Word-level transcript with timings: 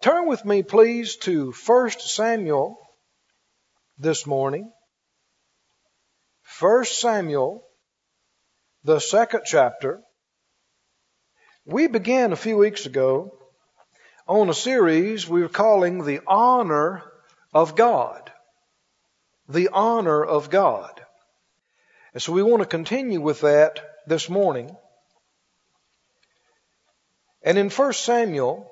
Turn 0.00 0.26
with 0.26 0.46
me, 0.46 0.62
please, 0.62 1.16
to 1.16 1.52
1 1.52 1.90
Samuel 1.90 2.78
this 3.98 4.26
morning. 4.26 4.72
1 6.58 6.84
Samuel, 6.86 7.62
the 8.82 8.98
second 8.98 9.42
chapter. 9.44 10.00
We 11.66 11.86
began 11.86 12.32
a 12.32 12.36
few 12.36 12.56
weeks 12.56 12.86
ago 12.86 13.36
on 14.26 14.48
a 14.48 14.54
series 14.54 15.28
we 15.28 15.42
were 15.42 15.50
calling 15.50 16.02
The 16.02 16.20
Honor 16.26 17.02
of 17.52 17.76
God. 17.76 18.32
The 19.50 19.68
Honor 19.70 20.24
of 20.24 20.48
God. 20.48 20.98
And 22.14 22.22
so 22.22 22.32
we 22.32 22.42
want 22.42 22.62
to 22.62 22.66
continue 22.66 23.20
with 23.20 23.42
that 23.42 23.80
this 24.06 24.30
morning. 24.30 24.74
And 27.42 27.58
in 27.58 27.68
1 27.68 27.92
Samuel, 27.92 28.69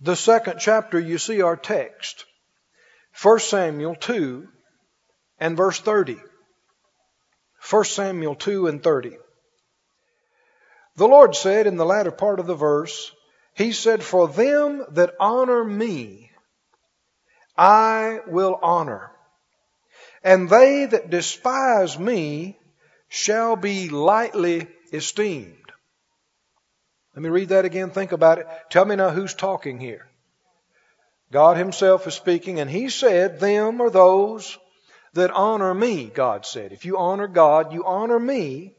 the 0.00 0.16
second 0.16 0.58
chapter, 0.58 0.98
you 0.98 1.18
see 1.18 1.42
our 1.42 1.56
text. 1.56 2.24
1 3.22 3.38
Samuel 3.38 3.94
2 3.94 4.48
and 5.38 5.56
verse 5.56 5.80
30. 5.80 6.16
1 7.70 7.84
Samuel 7.84 8.34
2 8.34 8.66
and 8.66 8.82
30. 8.82 9.16
The 10.96 11.08
Lord 11.08 11.34
said 11.34 11.66
in 11.66 11.76
the 11.76 11.86
latter 11.86 12.10
part 12.10 12.40
of 12.40 12.46
the 12.46 12.54
verse, 12.54 13.10
He 13.54 13.72
said, 13.72 14.02
For 14.02 14.28
them 14.28 14.84
that 14.90 15.14
honor 15.18 15.64
me, 15.64 16.30
I 17.56 18.20
will 18.26 18.58
honor. 18.62 19.10
And 20.22 20.48
they 20.48 20.86
that 20.86 21.10
despise 21.10 21.98
me 21.98 22.58
shall 23.08 23.56
be 23.56 23.88
lightly 23.88 24.68
esteemed. 24.92 25.63
Let 27.14 27.22
me 27.22 27.28
read 27.28 27.50
that 27.50 27.64
again. 27.64 27.90
Think 27.90 28.12
about 28.12 28.38
it. 28.38 28.48
Tell 28.70 28.84
me 28.84 28.96
now 28.96 29.10
who's 29.10 29.34
talking 29.34 29.78
here. 29.78 30.06
God 31.30 31.56
Himself 31.56 32.06
is 32.06 32.14
speaking, 32.14 32.60
and 32.60 32.68
He 32.68 32.88
said, 32.88 33.40
Them 33.40 33.80
are 33.80 33.90
those 33.90 34.58
that 35.14 35.30
honor 35.30 35.72
me, 35.72 36.06
God 36.06 36.44
said. 36.44 36.72
If 36.72 36.84
you 36.84 36.98
honor 36.98 37.28
God, 37.28 37.72
you 37.72 37.84
honor 37.84 38.18
me, 38.18 38.74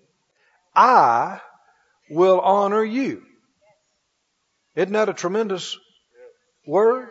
I 0.75 1.39
will 2.09 2.39
honor 2.41 2.83
you. 2.83 3.23
Isn't 4.75 4.93
that 4.93 5.09
a 5.09 5.13
tremendous 5.13 5.77
word? 6.67 7.07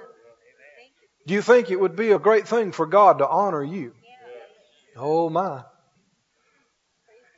Do 1.27 1.32
you 1.32 1.40
think 1.40 1.70
it 1.70 1.80
would 1.80 1.96
be 1.96 2.10
a 2.12 2.18
great 2.18 2.46
thing 2.46 2.72
for 2.72 2.84
God 2.84 3.18
to 3.18 3.28
honor 3.28 3.64
you? 3.64 3.94
Oh 4.96 5.30
my. 5.30 5.62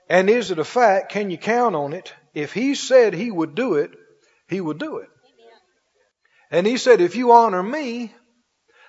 And 0.08 0.28
is 0.28 0.50
it 0.50 0.58
a 0.58 0.64
fact? 0.64 1.11
Can 1.11 1.30
you 1.30 1.39
count 1.39 1.77
on 1.77 1.92
it? 1.92 2.12
If 2.37 2.53
He 2.53 2.75
said 2.75 3.15
He 3.15 3.31
would 3.31 3.55
do 3.55 3.77
it, 3.77 3.92
He 4.47 4.61
would 4.61 4.79
do 4.79 4.98
it. 4.98 5.09
And 6.51 6.67
He 6.67 6.77
said, 6.77 7.01
if 7.01 7.17
you 7.17 7.33
honor 7.33 7.62
me, 7.62 8.15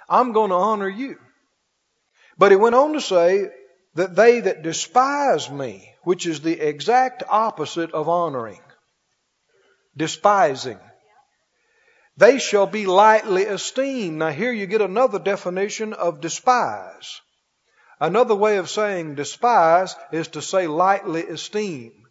I'm 0.10 0.34
going 0.34 0.50
to 0.50 0.56
honor 0.56 0.90
you. 0.90 1.18
But 2.38 2.52
He 2.52 2.58
went 2.58 2.76
on 2.76 2.92
to 2.92 3.02
say 3.02 3.50
that 3.96 4.18
they 4.18 4.42
that 4.42 4.64
despise 4.64 5.50
me, 5.50 5.96
which 6.04 6.28
is 6.28 6.42
the 6.42 6.60
exact 6.60 7.24
opposite 7.30 7.94
of 7.94 8.10
honoring, 8.10 8.62
despising, 9.96 10.80
they 12.18 12.40
shall 12.40 12.68
be 12.68 12.86
lightly 12.86 13.44
esteemed. 13.44 14.18
Now, 14.18 14.30
here 14.30 14.52
you 14.52 14.68
get 14.68 14.82
another 14.82 15.20
definition 15.20 15.94
of 15.94 16.20
despise. 16.20 17.22
Another 18.02 18.36
way 18.36 18.58
of 18.58 18.70
saying 18.70 19.16
despise 19.16 19.96
is 20.12 20.28
to 20.30 20.42
say 20.42 20.68
lightly 20.68 21.26
esteem. 21.26 22.07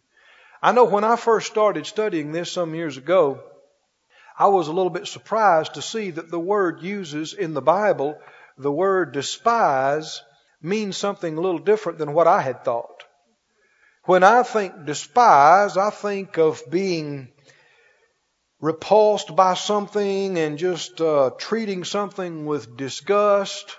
I 0.61 0.71
know 0.71 0.85
when 0.85 1.03
I 1.03 1.15
first 1.15 1.47
started 1.47 1.85
studying 1.85 2.31
this 2.31 2.51
some 2.51 2.73
years 2.73 2.97
ago, 2.97 3.43
I 4.37 4.47
was 4.47 4.67
a 4.67 4.73
little 4.73 4.89
bit 4.89 5.07
surprised 5.07 5.75
to 5.75 5.81
see 5.81 6.11
that 6.11 6.29
the 6.29 6.39
word 6.39 6.81
uses 6.81 7.33
in 7.33 7.53
the 7.53 7.61
Bible, 7.61 8.19
the 8.57 8.71
word 8.71 9.11
despise 9.11 10.21
means 10.61 10.97
something 10.97 11.37
a 11.37 11.41
little 11.41 11.59
different 11.59 11.99
than 11.99 12.13
what 12.13 12.27
I 12.27 12.41
had 12.41 12.63
thought. 12.63 13.03
When 14.05 14.23
I 14.23 14.43
think 14.43 14.85
despise, 14.85 15.77
I 15.77 15.89
think 15.89 16.37
of 16.37 16.61
being 16.69 17.29
repulsed 18.59 19.35
by 19.35 19.53
something 19.53 20.37
and 20.37 20.57
just 20.57 20.99
uh, 21.01 21.31
treating 21.37 21.83
something 21.83 22.45
with 22.45 22.77
disgust, 22.77 23.75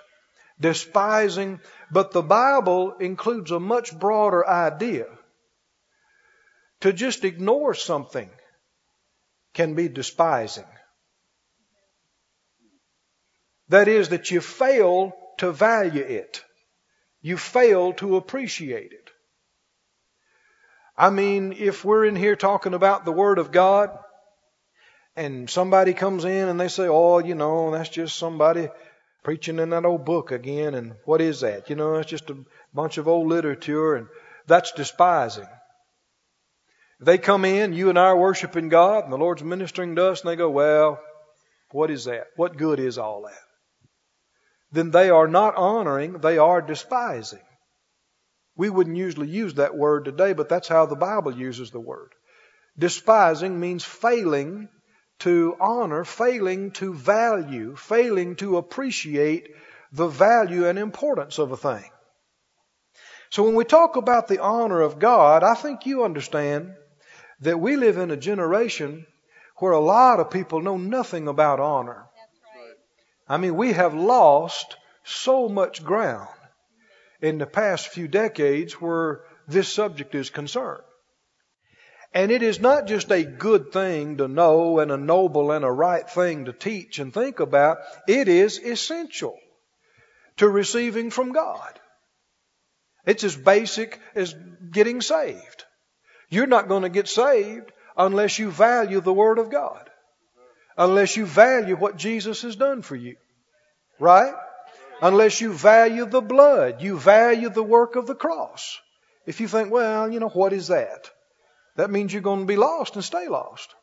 despising. 0.59 1.59
But 1.91 2.11
the 2.11 2.21
Bible 2.21 2.93
includes 2.99 3.51
a 3.51 3.59
much 3.59 3.97
broader 3.97 4.47
idea. 4.47 5.07
To 6.81 6.93
just 6.93 7.25
ignore 7.25 7.73
something 7.73 8.29
can 9.53 9.75
be 9.75 9.89
despising. 9.89 10.65
That 13.67 13.87
is, 13.87 14.09
that 14.09 14.31
you 14.31 14.41
fail 14.41 15.13
to 15.39 15.51
value 15.51 16.03
it. 16.03 16.43
You 17.21 17.37
fail 17.37 17.93
to 17.93 18.15
appreciate 18.15 18.93
it. 18.93 19.09
I 20.97 21.09
mean, 21.09 21.53
if 21.57 21.85
we're 21.85 22.05
in 22.05 22.15
here 22.15 22.35
talking 22.35 22.73
about 22.73 23.05
the 23.05 23.11
Word 23.11 23.39
of 23.39 23.51
God, 23.51 23.97
and 25.15 25.49
somebody 25.49 25.93
comes 25.93 26.23
in 26.23 26.47
and 26.47 26.59
they 26.59 26.67
say, 26.69 26.87
oh, 26.87 27.19
you 27.19 27.35
know, 27.35 27.71
that's 27.71 27.89
just 27.89 28.17
somebody 28.17 28.69
preaching 29.23 29.59
in 29.59 29.71
that 29.71 29.85
old 29.85 30.05
book 30.05 30.31
again, 30.31 30.73
and 30.75 30.93
what 31.05 31.21
is 31.21 31.41
that? 31.41 31.69
You 31.69 31.75
know, 31.75 31.95
it's 31.95 32.09
just 32.09 32.29
a 32.29 32.37
bunch 32.73 32.97
of 32.97 33.07
old 33.07 33.27
literature, 33.27 33.95
and 33.95 34.07
that's 34.47 34.71
despising. 34.71 35.47
They 37.01 37.17
come 37.17 37.45
in, 37.45 37.73
you 37.73 37.89
and 37.89 37.97
I 37.97 38.07
are 38.07 38.17
worshiping 38.17 38.67
God, 38.67 39.05
and 39.05 39.13
the 39.13 39.17
Lord's 39.17 39.43
ministering 39.43 39.95
to 39.95 40.07
us, 40.07 40.21
and 40.21 40.29
they 40.29 40.35
go, 40.35 40.49
well, 40.49 40.99
what 41.71 41.91
is 41.91 42.05
that? 42.05 42.27
What 42.35 42.57
good 42.57 42.79
is 42.79 42.97
all 42.97 43.21
that? 43.23 43.39
Then 44.71 44.91
they 44.91 45.09
are 45.09 45.27
not 45.27 45.55
honoring, 45.55 46.19
they 46.19 46.37
are 46.37 46.61
despising. 46.61 47.41
We 48.55 48.69
wouldn't 48.69 48.97
usually 48.97 49.29
use 49.29 49.53
that 49.55 49.77
word 49.77 50.03
today, 50.03 50.33
but 50.33 50.49
that's 50.49 50.67
how 50.67 50.85
the 50.85 50.95
Bible 50.95 51.33
uses 51.33 51.71
the 51.71 51.79
word. 51.79 52.11
Despising 52.77 53.57
means 53.59 53.85
failing 53.85 54.67
to 55.19 55.55
honor, 55.59 56.03
failing 56.03 56.71
to 56.71 56.93
value, 56.93 57.75
failing 57.77 58.35
to 58.37 58.57
appreciate 58.57 59.49
the 59.91 60.07
value 60.07 60.67
and 60.67 60.77
importance 60.77 61.39
of 61.39 61.51
a 61.51 61.57
thing. 61.57 61.89
So 63.29 63.43
when 63.43 63.55
we 63.55 63.63
talk 63.63 63.95
about 63.95 64.27
the 64.27 64.41
honor 64.41 64.81
of 64.81 64.99
God, 64.99 65.43
I 65.43 65.53
think 65.55 65.85
you 65.85 66.03
understand 66.03 66.73
that 67.41 67.59
we 67.59 67.75
live 67.75 67.97
in 67.97 68.11
a 68.11 68.17
generation 68.17 69.05
where 69.57 69.71
a 69.71 69.79
lot 69.79 70.19
of 70.19 70.31
people 70.31 70.61
know 70.61 70.77
nothing 70.77 71.27
about 71.27 71.59
honor. 71.59 72.05
I 73.27 73.37
mean, 73.37 73.55
we 73.55 73.73
have 73.73 73.93
lost 73.93 74.75
so 75.03 75.49
much 75.49 75.83
ground 75.83 76.29
in 77.21 77.37
the 77.37 77.45
past 77.45 77.89
few 77.89 78.07
decades 78.07 78.73
where 78.73 79.21
this 79.47 79.71
subject 79.71 80.15
is 80.15 80.29
concerned. 80.29 80.83
And 82.13 82.31
it 82.31 82.41
is 82.41 82.59
not 82.59 82.87
just 82.87 83.11
a 83.11 83.23
good 83.23 83.71
thing 83.71 84.17
to 84.17 84.27
know 84.27 84.79
and 84.79 84.91
a 84.91 84.97
noble 84.97 85.51
and 85.51 85.63
a 85.63 85.71
right 85.71 86.09
thing 86.09 86.45
to 86.45 86.53
teach 86.53 86.97
and 86.97 87.13
think 87.13 87.39
about. 87.39 87.77
It 88.07 88.27
is 88.27 88.57
essential 88.57 89.37
to 90.37 90.49
receiving 90.49 91.11
from 91.11 91.33
God. 91.33 91.79
It's 93.05 93.23
as 93.23 93.35
basic 93.35 93.99
as 94.15 94.33
getting 94.71 95.01
saved. 95.01 95.65
You're 96.29 96.47
not 96.47 96.67
going 96.67 96.83
to 96.83 96.89
get 96.89 97.07
saved 97.07 97.71
unless 97.97 98.39
you 98.39 98.51
value 98.51 99.01
the 99.01 99.13
Word 99.13 99.39
of 99.39 99.49
God. 99.49 99.89
Unless 100.77 101.17
you 101.17 101.25
value 101.25 101.75
what 101.75 101.97
Jesus 101.97 102.43
has 102.43 102.55
done 102.55 102.81
for 102.81 102.95
you. 102.95 103.15
Right? 103.99 104.33
Unless 105.01 105.41
you 105.41 105.53
value 105.53 106.05
the 106.05 106.21
blood. 106.21 106.81
You 106.81 106.97
value 106.97 107.49
the 107.49 107.63
work 107.63 107.95
of 107.95 108.07
the 108.07 108.15
cross. 108.15 108.79
If 109.25 109.41
you 109.41 109.47
think, 109.47 109.71
well, 109.71 110.11
you 110.11 110.19
know, 110.19 110.29
what 110.29 110.53
is 110.53 110.67
that? 110.67 111.09
that 111.79 111.89
means 111.89 112.11
you're 112.11 112.21
going 112.21 112.41
to 112.41 112.45
be 112.45 112.57
lost 112.57 112.95
and 112.95 113.03
stay 113.05 113.29
lost. 113.29 113.73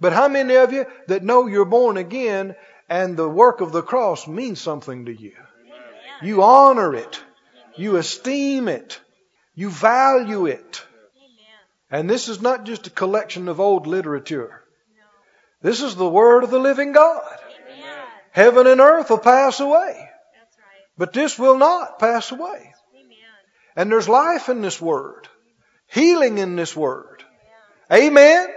But 0.00 0.12
how 0.12 0.28
many 0.28 0.56
of 0.56 0.70
you 0.72 0.84
that 1.08 1.22
know 1.22 1.46
you're 1.46 1.64
born 1.64 1.96
again 1.96 2.54
and 2.90 3.16
the 3.16 3.28
work 3.28 3.62
of 3.62 3.72
the 3.72 3.82
cross 3.82 4.26
means 4.28 4.60
something 4.60 5.06
to 5.06 5.12
you? 5.12 5.32
You 6.22 6.42
honor 6.42 6.94
it. 6.94 7.22
You 7.76 7.96
esteem 7.96 8.68
it. 8.68 9.00
You 9.54 9.70
value 9.70 10.44
it. 10.44 10.84
And 11.90 12.08
this 12.08 12.28
is 12.28 12.40
not 12.40 12.64
just 12.64 12.86
a 12.86 12.90
collection 12.90 13.48
of 13.48 13.60
old 13.60 13.86
literature. 13.86 14.62
This 15.62 15.82
is 15.82 15.94
the 15.96 16.08
Word 16.08 16.44
of 16.44 16.50
the 16.50 16.58
living 16.58 16.92
God. 16.92 17.22
Heaven 18.32 18.66
and 18.66 18.80
earth 18.80 19.10
will 19.10 19.18
pass 19.18 19.60
away. 19.60 20.08
But 20.96 21.12
this 21.12 21.38
will 21.38 21.58
not 21.58 21.98
pass 21.98 22.30
away. 22.30 22.72
Amen. 22.94 23.16
And 23.74 23.90
there's 23.90 24.08
life 24.08 24.48
in 24.48 24.62
this 24.62 24.80
Word 24.80 25.28
healing 25.90 26.38
in 26.38 26.56
this 26.56 26.74
word. 26.74 27.24
Amen? 27.92 28.48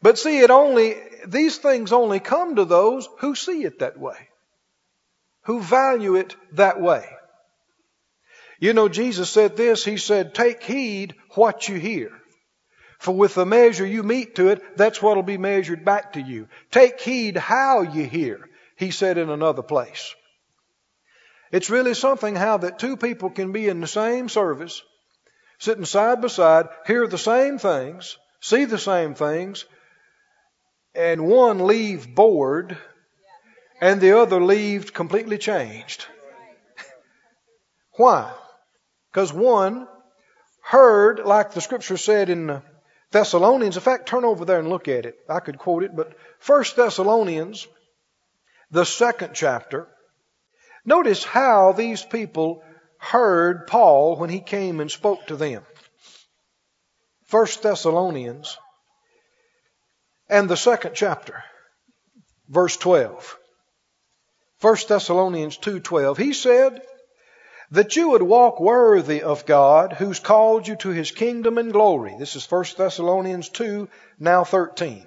But 0.00 0.18
see, 0.18 0.40
it 0.40 0.50
only, 0.50 0.96
these 1.26 1.58
things 1.58 1.92
only 1.92 2.18
come 2.18 2.56
to 2.56 2.64
those 2.64 3.08
who 3.20 3.34
see 3.34 3.64
it 3.64 3.78
that 3.78 3.98
way, 3.98 4.16
who 5.44 5.60
value 5.60 6.16
it 6.16 6.34
that 6.52 6.80
way. 6.80 7.06
You 8.58 8.72
know, 8.72 8.88
Jesus 8.88 9.30
said 9.30 9.56
this, 9.56 9.84
He 9.84 9.96
said, 9.96 10.34
take 10.34 10.62
heed 10.62 11.14
what 11.34 11.68
you 11.68 11.76
hear. 11.78 12.10
For 13.02 13.10
with 13.10 13.34
the 13.34 13.44
measure 13.44 13.84
you 13.84 14.04
mete 14.04 14.36
to 14.36 14.50
it, 14.50 14.76
that's 14.76 15.02
what'll 15.02 15.24
be 15.24 15.36
measured 15.36 15.84
back 15.84 16.12
to 16.12 16.20
you. 16.20 16.46
Take 16.70 17.00
heed 17.00 17.36
how 17.36 17.82
you 17.82 18.06
hear, 18.06 18.48
he 18.76 18.92
said 18.92 19.18
in 19.18 19.28
another 19.28 19.62
place. 19.62 20.14
It's 21.50 21.68
really 21.68 21.94
something 21.94 22.36
how 22.36 22.58
that 22.58 22.78
two 22.78 22.96
people 22.96 23.30
can 23.30 23.50
be 23.50 23.66
in 23.66 23.80
the 23.80 23.88
same 23.88 24.28
service, 24.28 24.80
sitting 25.58 25.84
side 25.84 26.22
by 26.22 26.28
side, 26.28 26.68
hear 26.86 27.08
the 27.08 27.18
same 27.18 27.58
things, 27.58 28.18
see 28.40 28.66
the 28.66 28.78
same 28.78 29.14
things, 29.14 29.64
and 30.94 31.26
one 31.26 31.66
leave 31.66 32.14
bored 32.14 32.78
and 33.80 34.00
the 34.00 34.16
other 34.16 34.40
leave 34.40 34.94
completely 34.94 35.38
changed. 35.38 36.06
Why? 37.94 38.32
Because 39.10 39.32
one 39.32 39.88
heard, 40.62 41.18
like 41.24 41.50
the 41.50 41.60
scripture 41.60 41.96
said 41.96 42.30
in 42.30 42.62
Thessalonians. 43.12 43.76
In 43.76 43.82
fact, 43.82 44.08
turn 44.08 44.24
over 44.24 44.44
there 44.44 44.58
and 44.58 44.68
look 44.68 44.88
at 44.88 45.06
it. 45.06 45.16
I 45.28 45.40
could 45.40 45.58
quote 45.58 45.84
it, 45.84 45.94
but 45.94 46.14
First 46.38 46.76
Thessalonians, 46.76 47.66
the 48.70 48.84
second 48.84 49.34
chapter. 49.34 49.88
Notice 50.84 51.22
how 51.22 51.72
these 51.72 52.02
people 52.02 52.62
heard 52.98 53.66
Paul 53.66 54.16
when 54.16 54.30
he 54.30 54.40
came 54.40 54.80
and 54.80 54.90
spoke 54.90 55.26
to 55.26 55.36
them. 55.36 55.62
First 57.26 57.62
Thessalonians 57.62 58.58
and 60.28 60.48
the 60.48 60.56
second 60.56 60.92
chapter, 60.94 61.44
verse 62.48 62.76
12. 62.76 63.38
First 64.58 64.88
Thessalonians 64.88 65.58
2:12. 65.58 66.16
He 66.18 66.32
said, 66.32 66.82
that 67.72 67.96
you 67.96 68.10
would 68.10 68.22
walk 68.22 68.60
worthy 68.60 69.22
of 69.22 69.46
God 69.46 69.94
who's 69.94 70.20
called 70.20 70.68
you 70.68 70.76
to 70.76 70.90
his 70.90 71.10
kingdom 71.10 71.56
and 71.56 71.72
glory. 71.72 72.14
This 72.18 72.36
is 72.36 72.50
1 72.50 72.64
Thessalonians 72.76 73.48
2, 73.48 73.88
now 74.20 74.44
13. 74.44 75.06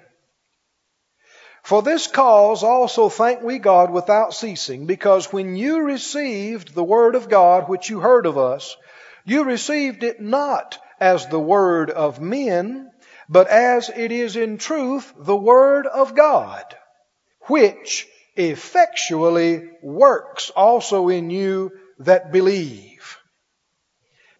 For 1.62 1.80
this 1.82 2.08
cause 2.08 2.64
also 2.64 3.08
thank 3.08 3.40
we 3.42 3.60
God 3.60 3.92
without 3.92 4.34
ceasing, 4.34 4.86
because 4.86 5.32
when 5.32 5.54
you 5.54 5.82
received 5.82 6.74
the 6.74 6.84
word 6.84 7.14
of 7.14 7.28
God 7.28 7.68
which 7.68 7.88
you 7.88 8.00
heard 8.00 8.26
of 8.26 8.36
us, 8.36 8.76
you 9.24 9.44
received 9.44 10.02
it 10.02 10.20
not 10.20 10.76
as 10.98 11.28
the 11.28 11.40
word 11.40 11.88
of 11.90 12.20
men, 12.20 12.90
but 13.28 13.46
as 13.46 13.90
it 13.90 14.10
is 14.10 14.34
in 14.34 14.58
truth 14.58 15.12
the 15.16 15.36
word 15.36 15.86
of 15.86 16.16
God, 16.16 16.64
which 17.42 18.08
effectually 18.34 19.70
works 19.82 20.50
also 20.50 21.08
in 21.08 21.30
you 21.30 21.70
that 21.98 22.32
believe. 22.32 23.18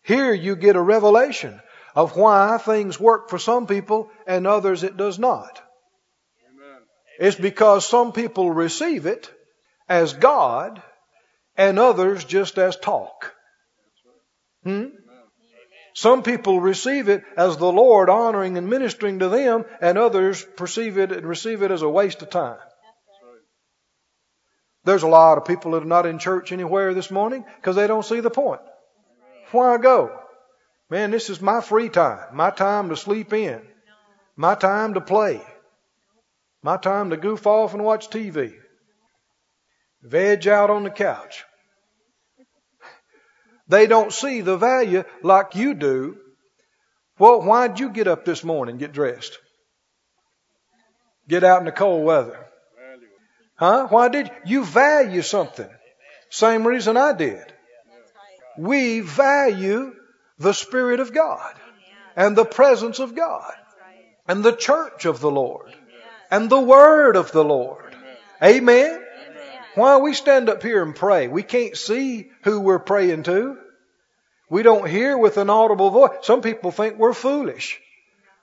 Here 0.03 0.32
you 0.32 0.56
get 0.56 0.76
a 0.76 0.81
revelation 0.81 1.61
of 1.94 2.17
why 2.17 2.58
things 2.58 3.00
work 3.00 3.31
for 3.31 3.38
some 3.38 3.67
people 3.67 4.11
and 4.26 4.47
others 4.47 4.85
it 4.85 4.97
does 4.97 5.19
not. 5.19 5.62
Amen. 6.49 6.81
It's 7.19 7.37
because 7.37 7.87
some 7.87 8.12
people 8.12 8.50
receive 8.50 9.06
it 9.06 9.31
as 9.88 10.12
God 10.12 10.82
and 11.56 11.79
others 11.79 12.25
just 12.25 12.58
as 12.58 12.76
talk. 12.76 13.35
Hmm? 14.62 14.87
Some 15.97 16.23
people 16.23 16.61
receive 16.61 17.09
it 17.09 17.25
as 17.38 17.56
the 17.56 17.73
Lord 17.73 18.11
honoring 18.11 18.59
and 18.59 18.69
ministering 18.69 19.20
to 19.20 19.31
them, 19.31 19.64
and 19.81 19.97
others 19.97 20.44
perceive 20.44 20.99
it 20.99 21.11
and 21.11 21.26
receive 21.26 21.62
it 21.62 21.70
as 21.70 21.81
a 21.81 21.88
waste 21.88 22.20
of 22.20 22.29
time. 22.29 22.59
There's 24.87 25.03
a 25.03 25.09
lot 25.09 25.37
of 25.37 25.44
people 25.44 25.73
that 25.73 25.83
are 25.83 25.85
not 25.87 26.06
in 26.06 26.21
church 26.21 26.53
anywhere 26.53 26.94
this 26.94 27.11
morning 27.11 27.44
because 27.56 27.75
they 27.75 27.88
don't 27.88 28.05
see 28.05 28.21
the 28.21 28.31
point. 28.31 28.61
Why 29.50 29.79
go? 29.79 30.17
Man, 30.88 31.11
this 31.11 31.29
is 31.29 31.41
my 31.41 31.61
free 31.61 31.88
time, 31.88 32.37
my 32.37 32.50
time 32.50 32.91
to 32.91 32.97
sleep 32.97 33.33
in, 33.33 33.61
my 34.37 34.55
time 34.55 34.94
to 34.94 35.00
play, 35.00 35.43
my 36.62 36.77
time 36.77 37.11
to 37.11 37.17
goof 37.17 37.49
off 37.49 37.75
and 37.75 37.83
watch 37.83 38.11
TV, 38.11 38.55
veg 40.03 40.47
out 40.47 40.71
on 40.71 40.85
the 40.85 40.91
couch. 40.91 41.44
They 43.67 43.88
don't 43.88 44.12
see 44.12 44.41
the 44.41 44.56
value 44.56 45.03
like 45.25 45.56
you 45.56 45.75
do. 45.75 46.17
Well, 47.19 47.43
why'd 47.43 47.81
you 47.81 47.88
get 47.88 48.06
up 48.06 48.25
this 48.25 48.44
morning, 48.44 48.79
get 48.79 48.93
dressed? 48.93 49.37
Get 51.27 51.43
out 51.43 51.59
in 51.59 51.65
the 51.65 51.73
cold 51.73 52.05
weather. 52.05 52.47
Huh? 53.56 53.87
Why 53.88 54.08
did 54.08 54.31
you? 54.44 54.64
value 54.64 55.23
something? 55.23 55.69
Same 56.29 56.67
reason 56.67 56.97
I 56.97 57.12
did. 57.12 57.44
We 58.58 59.00
value 59.00 59.94
the 60.38 60.53
Spirit 60.53 61.00
of 61.00 61.12
God 61.12 61.55
and 62.14 62.37
the 62.37 62.44
presence 62.44 62.99
of 62.99 63.14
God 63.14 63.53
and 64.29 64.44
the 64.44 64.56
church 64.56 65.05
of 65.05 65.20
the 65.20 65.31
Lord 65.31 65.75
and 66.31 66.50
the 66.50 66.61
Word 66.61 67.17
of 67.17 67.32
the 67.32 67.44
Lord. 67.44 67.94
Amen. 68.43 69.03
Why 69.75 69.99
we 69.99 70.14
stand 70.14 70.49
up 70.49 70.62
here 70.62 70.82
and 70.82 70.94
pray? 70.94 71.29
We 71.29 71.43
can't 71.43 71.76
see 71.76 72.31
who 72.44 72.61
we're 72.61 72.79
praying 72.79 73.25
to. 73.25 73.59
We 74.49 74.62
don't 74.62 74.88
hear 74.88 75.19
with 75.19 75.37
an 75.38 75.50
audible 75.50 75.91
voice. 75.91 76.19
Some 76.23 76.41
people 76.41 76.70
think 76.70 76.99
we're 76.99 77.12
foolish. 77.12 77.79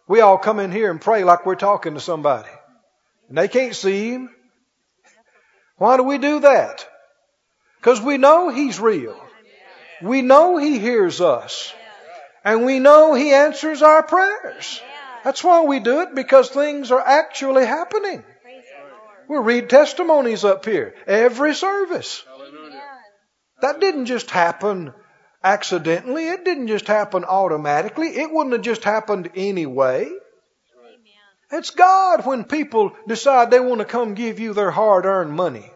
We 0.08 0.22
all 0.22 0.38
come 0.38 0.60
in 0.60 0.72
here 0.72 0.92
and 0.92 1.02
pray 1.02 1.24
like 1.24 1.46
we're 1.46 1.56
talking 1.56 1.94
to 1.94 2.00
somebody. 2.00 2.50
And 3.30 3.38
they 3.38 3.48
can't 3.48 3.76
see 3.76 4.12
him. 4.12 4.30
Why 5.78 5.98
do 5.98 6.04
we 6.04 6.18
do 6.18 6.42
that? 6.42 6.88
Because 7.80 8.02
we 8.02 8.18
know 8.18 8.50
He's 8.50 8.80
real. 8.80 9.20
We 10.02 10.22
know 10.22 10.58
He 10.58 10.80
hears 10.80 11.22
us. 11.22 11.74
And 12.46 12.66
we 12.66 12.80
know 12.80 13.14
He 13.14 13.34
answers 13.34 13.82
our 13.82 14.04
prayers. 14.04 14.82
That's 15.24 15.44
why 15.44 15.64
we 15.64 15.80
do 15.80 16.02
it, 16.02 16.16
because 16.16 16.50
things 16.50 16.92
are 16.92 17.00
actually 17.00 17.66
happening. 17.66 18.24
We 19.30 19.38
read 19.38 19.70
testimonies 19.70 20.44
up 20.44 20.66
here 20.66 20.96
every 21.08 21.56
service. 21.56 22.24
That 23.62 23.80
didn't 23.80 24.08
just 24.08 24.30
happen 24.30 24.94
accidentally. 25.42 26.28
It 26.28 26.44
didn't 26.44 26.68
just 26.68 26.88
happen 26.88 27.24
automatically. 27.24 28.08
It 28.08 28.32
wouldn't 28.32 28.54
have 28.54 28.62
just 28.62 28.84
happened 28.84 29.30
anyway. 29.36 30.10
It's 31.54 31.70
God 31.70 32.26
when 32.26 32.46
people 32.46 32.94
decide 33.08 33.52
they 33.52 33.60
want 33.60 33.78
to 33.80 33.86
come 33.86 34.16
give 34.16 34.40
you 34.40 34.56
their 34.56 34.72
hard 34.72 35.06
earned 35.06 35.34
money. 35.34 35.72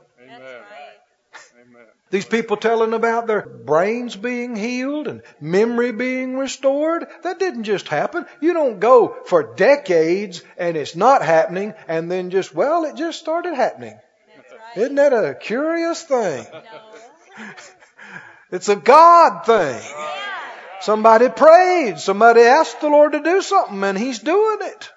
These 2.09 2.25
people 2.25 2.57
telling 2.57 2.93
about 2.93 3.27
their 3.27 3.41
brains 3.41 4.15
being 4.15 4.55
healed 4.55 5.07
and 5.07 5.21
memory 5.39 5.91
being 5.91 6.37
restored. 6.37 7.05
That 7.21 7.37
didn't 7.37 7.65
just 7.65 7.89
happen. 7.89 8.25
You 8.41 8.53
don't 8.53 8.79
go 8.79 9.17
for 9.25 9.55
decades 9.55 10.41
and 10.57 10.77
it's 10.77 10.95
not 10.95 11.21
happening 11.21 11.75
and 11.87 12.09
then 12.09 12.31
just, 12.31 12.55
well, 12.55 12.85
it 12.85 12.95
just 12.95 13.19
started 13.19 13.53
happening. 13.53 13.93
Right. 13.95 14.83
Isn't 14.83 14.95
that 14.95 15.13
a 15.13 15.35
curious 15.35 16.01
thing? 16.01 16.47
No. 16.53 17.45
it's 18.51 18.69
a 18.69 18.77
God 18.77 19.45
thing. 19.45 19.79
Yeah. 19.79 20.23
Somebody 20.81 21.29
prayed. 21.29 21.99
Somebody 21.99 22.41
asked 22.41 22.81
the 22.81 22.89
Lord 22.89 23.11
to 23.11 23.21
do 23.21 23.41
something 23.41 23.83
and 23.83 23.97
He's 23.97 24.19
doing 24.19 24.59
it. 24.61 24.91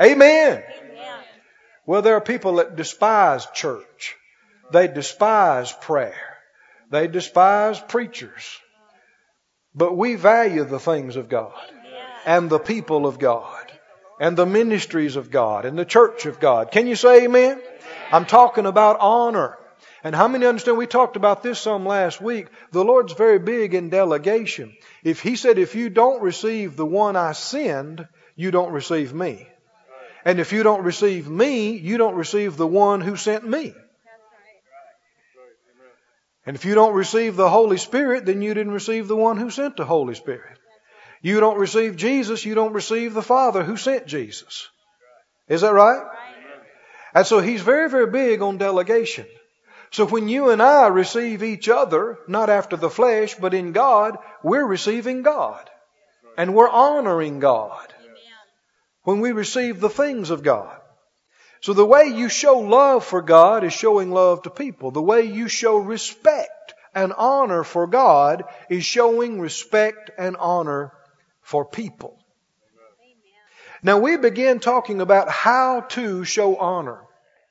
Amen. 0.00 0.62
Amen. 0.62 1.24
Well, 1.86 2.02
there 2.02 2.16
are 2.16 2.20
people 2.20 2.56
that 2.56 2.76
despise 2.76 3.46
church. 3.54 4.16
They 4.72 4.88
despise 4.88 5.72
prayer. 5.72 6.36
They 6.90 7.06
despise 7.06 7.80
preachers. 7.80 8.60
But 9.74 9.96
we 9.96 10.14
value 10.14 10.64
the 10.64 10.80
things 10.80 11.16
of 11.16 11.28
God 11.28 11.52
and 12.24 12.50
the 12.50 12.58
people 12.58 13.06
of 13.06 13.18
God 13.18 13.72
and 14.18 14.36
the 14.36 14.46
ministries 14.46 15.16
of 15.16 15.30
God 15.30 15.64
and 15.64 15.78
the 15.78 15.84
church 15.84 16.26
of 16.26 16.40
God. 16.40 16.70
Can 16.70 16.86
you 16.86 16.96
say 16.96 17.24
amen? 17.24 17.60
I'm 18.10 18.24
talking 18.24 18.66
about 18.66 18.98
honor. 19.00 19.58
And 20.02 20.14
how 20.14 20.28
many 20.28 20.46
understand? 20.46 20.78
We 20.78 20.86
talked 20.86 21.16
about 21.16 21.42
this 21.42 21.58
some 21.58 21.84
last 21.84 22.20
week. 22.20 22.46
The 22.70 22.84
Lord's 22.84 23.12
very 23.12 23.38
big 23.38 23.74
in 23.74 23.90
delegation. 23.90 24.76
If 25.02 25.20
He 25.20 25.36
said, 25.36 25.58
if 25.58 25.74
you 25.74 25.90
don't 25.90 26.22
receive 26.22 26.76
the 26.76 26.86
one 26.86 27.16
I 27.16 27.32
send, 27.32 28.06
you 28.36 28.50
don't 28.50 28.72
receive 28.72 29.12
me. 29.12 29.48
And 30.26 30.40
if 30.40 30.52
you 30.52 30.64
don't 30.64 30.82
receive 30.82 31.28
me, 31.28 31.76
you 31.76 31.98
don't 31.98 32.16
receive 32.16 32.56
the 32.56 32.66
one 32.66 33.00
who 33.00 33.14
sent 33.14 33.48
me. 33.48 33.72
And 36.44 36.56
if 36.56 36.64
you 36.64 36.74
don't 36.74 36.94
receive 36.94 37.36
the 37.36 37.48
Holy 37.48 37.76
Spirit, 37.76 38.26
then 38.26 38.42
you 38.42 38.52
didn't 38.52 38.72
receive 38.72 39.06
the 39.06 39.14
one 39.14 39.36
who 39.36 39.50
sent 39.50 39.76
the 39.76 39.84
Holy 39.84 40.16
Spirit. 40.16 40.58
You 41.22 41.38
don't 41.38 41.58
receive 41.58 41.94
Jesus, 41.94 42.44
you 42.44 42.56
don't 42.56 42.72
receive 42.72 43.14
the 43.14 43.22
Father 43.22 43.62
who 43.62 43.76
sent 43.76 44.08
Jesus. 44.08 44.68
Is 45.46 45.60
that 45.60 45.72
right? 45.72 46.02
And 47.14 47.24
so 47.24 47.38
he's 47.38 47.60
very, 47.60 47.88
very 47.88 48.10
big 48.10 48.42
on 48.42 48.58
delegation. 48.58 49.26
So 49.92 50.06
when 50.06 50.28
you 50.28 50.50
and 50.50 50.60
I 50.60 50.88
receive 50.88 51.44
each 51.44 51.68
other, 51.68 52.18
not 52.26 52.50
after 52.50 52.76
the 52.76 52.90
flesh, 52.90 53.36
but 53.36 53.54
in 53.54 53.70
God, 53.70 54.18
we're 54.42 54.66
receiving 54.66 55.22
God. 55.22 55.70
And 56.36 56.52
we're 56.52 56.68
honoring 56.68 57.38
God 57.38 57.92
when 59.06 59.20
we 59.20 59.30
receive 59.30 59.78
the 59.78 59.88
things 59.88 60.30
of 60.30 60.42
God. 60.42 60.80
So 61.60 61.74
the 61.74 61.86
way 61.86 62.06
you 62.08 62.28
show 62.28 62.58
love 62.58 63.04
for 63.04 63.22
God 63.22 63.62
is 63.62 63.72
showing 63.72 64.10
love 64.10 64.42
to 64.42 64.50
people. 64.50 64.90
The 64.90 65.00
way 65.00 65.22
you 65.22 65.46
show 65.46 65.76
respect 65.76 66.74
and 66.92 67.12
honor 67.12 67.62
for 67.62 67.86
God 67.86 68.42
is 68.68 68.84
showing 68.84 69.38
respect 69.38 70.10
and 70.18 70.36
honor 70.36 70.92
for 71.40 71.64
people. 71.64 72.18
Now 73.80 74.00
we 74.00 74.16
begin 74.16 74.58
talking 74.58 75.00
about 75.00 75.28
how 75.28 75.82
to 75.90 76.24
show 76.24 76.56
honor, 76.56 76.98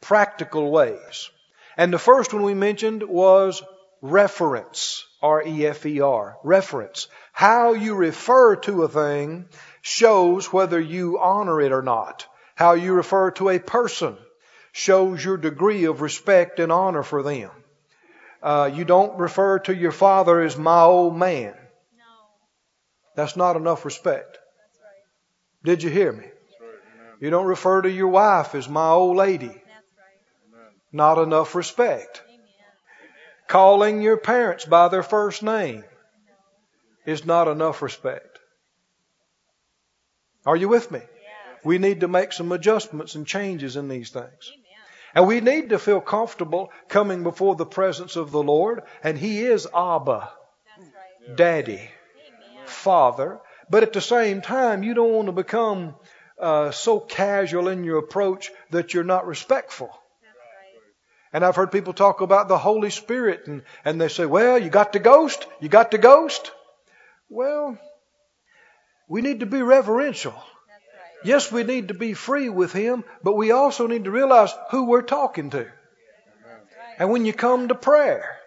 practical 0.01 0.69
ways. 0.69 1.29
And 1.77 1.93
the 1.93 1.99
first 1.99 2.33
one 2.33 2.43
we 2.43 2.53
mentioned 2.53 3.01
was 3.01 3.63
reference, 4.01 5.05
R-E-F-E-R, 5.21 6.37
reference. 6.43 7.07
How 7.31 7.73
you 7.73 7.95
refer 7.95 8.57
to 8.57 8.83
a 8.83 8.89
thing 8.89 9.45
shows 9.85 10.51
whether 10.51 10.79
you 10.79 11.19
honor 11.19 11.61
it 11.61 11.71
or 11.71 11.83
not. 11.83 12.25
How 12.55 12.73
you 12.73 12.93
refer 12.93 13.29
to 13.31 13.49
a 13.49 13.59
person 13.59 14.17
shows 14.71 15.23
your 15.23 15.37
degree 15.37 15.85
of 15.85 16.01
respect 16.01 16.59
and 16.59 16.71
honor 16.71 17.03
for 17.03 17.21
them. 17.21 17.51
Uh, 18.41 18.71
you 18.73 18.83
don't 18.83 19.19
refer 19.19 19.59
to 19.59 19.75
your 19.75 19.91
father 19.91 20.41
as 20.41 20.57
my 20.57 20.81
old 20.81 21.15
man. 21.15 21.53
No. 21.53 22.03
That's 23.15 23.35
not 23.35 23.57
enough 23.57 23.85
respect. 23.85 24.33
That's 24.33 24.79
right. 24.81 25.63
Did 25.63 25.83
you 25.83 25.91
hear 25.91 26.11
me? 26.11 26.25
You 27.19 27.29
don't 27.29 27.45
refer 27.45 27.83
to 27.83 27.89
your 27.89 28.07
wife 28.07 28.55
as 28.55 28.67
my 28.67 28.89
old 28.89 29.17
lady. 29.17 29.47
That's 29.47 29.59
right. 29.61 30.71
Not 30.91 31.19
enough 31.19 31.53
respect. 31.53 32.23
Amen. 32.27 32.39
Calling 33.47 34.01
your 34.01 34.17
parents 34.17 34.65
by 34.65 34.87
their 34.87 35.03
first 35.03 35.43
name 35.43 35.83
is 37.05 37.23
not 37.23 37.47
enough 37.47 37.83
respect. 37.83 38.34
Are 40.45 40.55
you 40.55 40.69
with 40.69 40.91
me? 40.91 40.99
Yes. 40.99 41.63
We 41.63 41.77
need 41.77 42.01
to 42.01 42.07
make 42.07 42.33
some 42.33 42.51
adjustments 42.51 43.15
and 43.15 43.25
changes 43.25 43.75
in 43.75 43.87
these 43.87 44.09
things. 44.09 44.51
Amen. 44.51 44.65
And 45.15 45.27
we 45.27 45.41
need 45.41 45.69
to 45.69 45.79
feel 45.79 46.01
comfortable 46.01 46.71
coming 46.89 47.23
before 47.23 47.55
the 47.55 47.65
presence 47.65 48.15
of 48.15 48.31
the 48.31 48.43
Lord. 48.43 48.83
And 49.03 49.17
He 49.17 49.43
is 49.43 49.65
Abba, 49.67 50.29
That's 50.77 50.91
right. 50.93 51.37
Daddy, 51.37 51.73
Amen. 51.73 52.65
Father. 52.65 53.39
But 53.69 53.83
at 53.83 53.93
the 53.93 54.01
same 54.01 54.41
time, 54.41 54.83
you 54.83 54.93
don't 54.93 55.13
want 55.13 55.27
to 55.27 55.31
become 55.31 55.95
uh, 56.39 56.71
so 56.71 56.99
casual 56.99 57.69
in 57.69 57.83
your 57.83 57.97
approach 57.97 58.51
that 58.71 58.93
you're 58.93 59.03
not 59.03 59.25
respectful. 59.25 59.89
And 61.35 61.43
I've 61.43 61.57
heard 61.57 61.73
people 61.73 61.91
talk 61.91 62.21
about 62.21 62.47
the 62.47 62.57
Holy 62.57 62.89
Spirit 62.89 63.47
and, 63.47 63.63
and 63.83 63.99
they 63.99 64.07
say, 64.07 64.25
well, 64.25 64.57
you 64.57 64.69
got 64.69 64.93
the 64.93 64.99
ghost? 64.99 65.45
You 65.59 65.67
got 65.67 65.91
the 65.91 65.97
ghost? 65.97 66.49
Well, 67.27 67.77
we 69.07 69.21
need 69.21 69.41
to 69.41 69.45
be 69.45 69.61
reverential. 69.61 70.31
Right. 70.31 70.41
Yes, 71.23 71.51
we 71.51 71.63
need 71.63 71.89
to 71.89 71.93
be 71.93 72.13
free 72.13 72.49
with 72.49 72.73
Him, 72.73 73.03
but 73.23 73.33
we 73.33 73.51
also 73.51 73.87
need 73.87 74.05
to 74.05 74.11
realize 74.11 74.53
who 74.71 74.85
we're 74.85 75.01
talking 75.01 75.49
to. 75.51 75.59
Right. 75.59 75.69
And 76.99 77.11
when 77.11 77.25
you 77.25 77.33
come 77.33 77.67
to 77.67 77.75
prayer, 77.75 78.37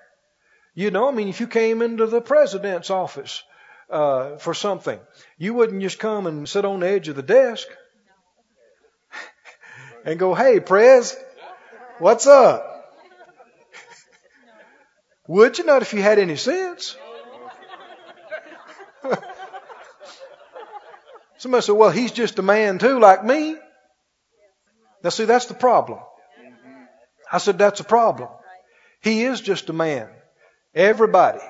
you 0.75 0.91
know, 0.91 1.09
I 1.09 1.13
mean, 1.13 1.29
if 1.29 1.41
you 1.41 1.47
came 1.47 1.83
into 1.83 2.07
the 2.07 2.21
president's 2.21 2.91
office 2.91 3.43
uh, 3.91 4.37
for 4.37 4.55
something, 4.55 5.01
you 5.37 5.55
wouldn't 5.55 5.83
just 5.83 5.99
come 5.99 6.27
and 6.27 6.49
sit 6.49 6.65
on 6.65 6.81
the 6.81 6.89
edge 6.89 7.09
of 7.09 7.17
the 7.17 7.23
desk 7.23 7.67
and 10.05 10.19
go, 10.19 10.35
"Hey, 10.35 10.61
Prez, 10.61 11.17
what's 11.99 12.27
up?" 12.27 12.95
Would 15.29 15.59
you 15.59 15.65
not 15.65 15.83
if 15.83 15.93
you 15.95 16.03
had 16.03 16.19
any 16.19 16.37
sense? 16.37 16.97
Somebody 21.39 21.63
said, 21.63 21.73
"Well, 21.73 21.91
he's 21.91 22.13
just 22.13 22.39
a 22.39 22.43
man 22.43 22.79
too, 22.79 22.99
like 22.99 23.25
me." 23.25 23.57
Now, 25.03 25.11
see, 25.11 25.25
that's 25.25 25.47
the 25.47 25.55
problem. 25.55 26.01
I 27.31 27.39
said, 27.39 27.59
"That's 27.59 27.81
a 27.81 27.85
problem." 27.85 28.31
He 29.01 29.25
is 29.25 29.41
just 29.41 29.69
a 29.69 29.73
man. 29.73 30.11
Everybody, 30.75 31.41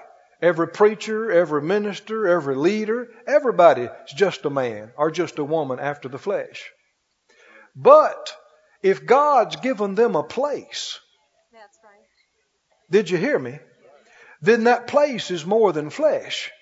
every 0.42 0.68
preacher, 0.68 1.30
every 1.30 1.62
minister, 1.62 2.28
every 2.28 2.54
leader, 2.54 3.08
everybody 3.26 3.82
is 3.82 4.12
just 4.14 4.44
a 4.44 4.50
man 4.50 4.92
or 4.96 5.10
just 5.10 5.38
a 5.38 5.44
woman 5.44 5.78
after 5.80 6.08
the 6.08 6.18
flesh. 6.18 6.70
But 7.74 8.36
if 8.82 9.06
God's 9.06 9.56
given 9.56 9.94
them 9.94 10.14
a 10.16 10.22
place, 10.22 10.98
That's 11.52 11.78
right. 11.82 12.04
did 12.90 13.10
you 13.10 13.16
hear 13.16 13.38
me? 13.38 13.58
Then 14.40 14.64
that 14.64 14.86
place 14.86 15.30
is 15.30 15.44
more 15.44 15.72
than 15.72 15.90
flesh. 15.90 16.52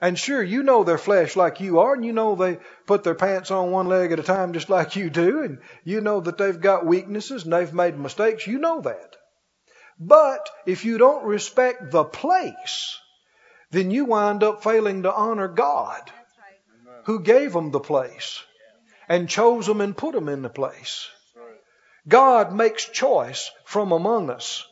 And 0.00 0.18
sure, 0.18 0.42
you 0.42 0.62
know 0.62 0.84
their 0.84 0.98
flesh 0.98 1.34
like 1.34 1.60
you 1.60 1.80
are, 1.80 1.94
and 1.94 2.04
you 2.04 2.12
know 2.12 2.36
they 2.36 2.58
put 2.86 3.02
their 3.02 3.16
pants 3.16 3.50
on 3.50 3.72
one 3.72 3.88
leg 3.88 4.12
at 4.12 4.20
a 4.20 4.22
time 4.22 4.52
just 4.52 4.70
like 4.70 4.94
you 4.94 5.10
do, 5.10 5.42
and 5.42 5.58
you 5.84 6.00
know 6.00 6.20
that 6.20 6.38
they've 6.38 6.60
got 6.60 6.86
weaknesses 6.86 7.44
and 7.44 7.52
they've 7.52 7.72
made 7.72 7.98
mistakes. 7.98 8.46
You 8.46 8.58
know 8.58 8.80
that. 8.82 9.16
But 9.98 10.48
if 10.66 10.84
you 10.84 10.98
don't 10.98 11.24
respect 11.24 11.90
the 11.90 12.04
place, 12.04 12.98
then 13.70 13.90
you 13.90 14.04
wind 14.04 14.44
up 14.44 14.62
failing 14.62 15.02
to 15.02 15.12
honor 15.12 15.48
God 15.48 16.10
who 17.04 17.20
gave 17.20 17.52
them 17.52 17.70
the 17.70 17.80
place 17.80 18.40
and 19.08 19.28
chose 19.28 19.66
them 19.66 19.80
and 19.80 19.96
put 19.96 20.14
them 20.14 20.28
in 20.28 20.42
the 20.42 20.48
place. 20.48 21.08
God 22.06 22.54
makes 22.54 22.88
choice 22.88 23.50
from 23.64 23.92
among 23.92 24.30
us. 24.30 24.64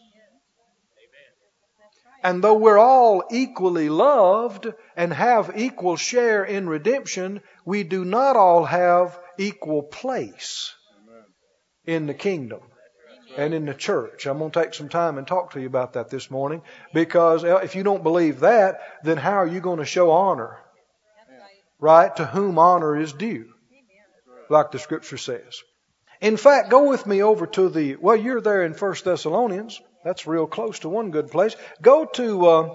And 2.26 2.42
though 2.42 2.56
we're 2.56 2.76
all 2.76 3.22
equally 3.30 3.88
loved 3.88 4.66
and 4.96 5.12
have 5.12 5.52
equal 5.54 5.94
share 5.96 6.44
in 6.44 6.68
redemption, 6.68 7.40
we 7.64 7.84
do 7.84 8.04
not 8.04 8.34
all 8.34 8.64
have 8.64 9.16
equal 9.38 9.84
place 9.84 10.74
in 11.84 12.06
the 12.06 12.14
kingdom 12.14 12.62
and 13.36 13.54
in 13.54 13.64
the 13.64 13.74
church. 13.74 14.26
I'm 14.26 14.38
going 14.38 14.50
to 14.50 14.60
take 14.60 14.74
some 14.74 14.88
time 14.88 15.18
and 15.18 15.26
talk 15.26 15.52
to 15.52 15.60
you 15.60 15.68
about 15.68 15.92
that 15.92 16.10
this 16.10 16.28
morning 16.28 16.62
because 16.92 17.44
uh, 17.44 17.58
if 17.58 17.76
you 17.76 17.84
don't 17.84 18.02
believe 18.02 18.40
that, 18.40 18.80
then 19.04 19.18
how 19.18 19.34
are 19.34 19.46
you 19.46 19.60
going 19.60 19.78
to 19.78 19.84
show 19.84 20.10
honor, 20.10 20.58
right? 21.78 22.16
To 22.16 22.26
whom 22.26 22.58
honor 22.58 22.96
is 22.96 23.12
due, 23.12 23.52
like 24.50 24.72
the 24.72 24.80
scripture 24.80 25.16
says. 25.16 25.62
In 26.20 26.36
fact, 26.36 26.70
go 26.70 26.88
with 26.88 27.06
me 27.06 27.22
over 27.22 27.46
to 27.46 27.68
the, 27.68 27.94
well, 27.94 28.16
you're 28.16 28.40
there 28.40 28.64
in 28.64 28.72
1 28.72 28.94
Thessalonians. 29.04 29.80
That's 30.06 30.24
real 30.24 30.46
close 30.46 30.78
to 30.80 30.88
one 30.88 31.10
good 31.10 31.32
place. 31.32 31.56
Go 31.82 32.04
to 32.04 32.46
uh, 32.46 32.74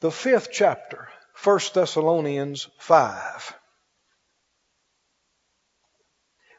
the 0.00 0.10
fifth 0.10 0.50
chapter, 0.52 1.08
1 1.42 1.58
Thessalonians 1.72 2.68
5. 2.80 3.54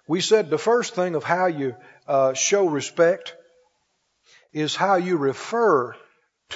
We 0.07 0.21
said 0.21 0.49
the 0.49 0.57
first 0.57 0.95
thing 0.95 1.13
of 1.13 1.23
how 1.23 1.45
you 1.45 1.75
uh, 2.07 2.33
show 2.33 2.65
respect 2.67 3.35
is 4.51 4.75
how 4.75 4.95
you 4.95 5.17
refer 5.17 5.95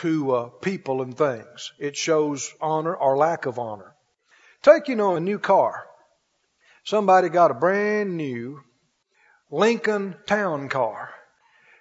to 0.01 0.31
uh, 0.31 0.45
people 0.63 1.03
and 1.03 1.15
things. 1.15 1.71
It 1.77 1.95
shows 1.95 2.51
honor 2.59 2.95
or 2.95 3.15
lack 3.15 3.45
of 3.45 3.59
honor. 3.59 3.93
Take, 4.63 4.87
you 4.87 4.95
know, 4.95 5.17
a 5.17 5.19
new 5.19 5.37
car. 5.37 5.85
Somebody 6.83 7.29
got 7.29 7.51
a 7.51 7.53
brand 7.53 8.17
new 8.17 8.61
Lincoln 9.51 10.15
Town 10.25 10.67
Car. 10.67 11.11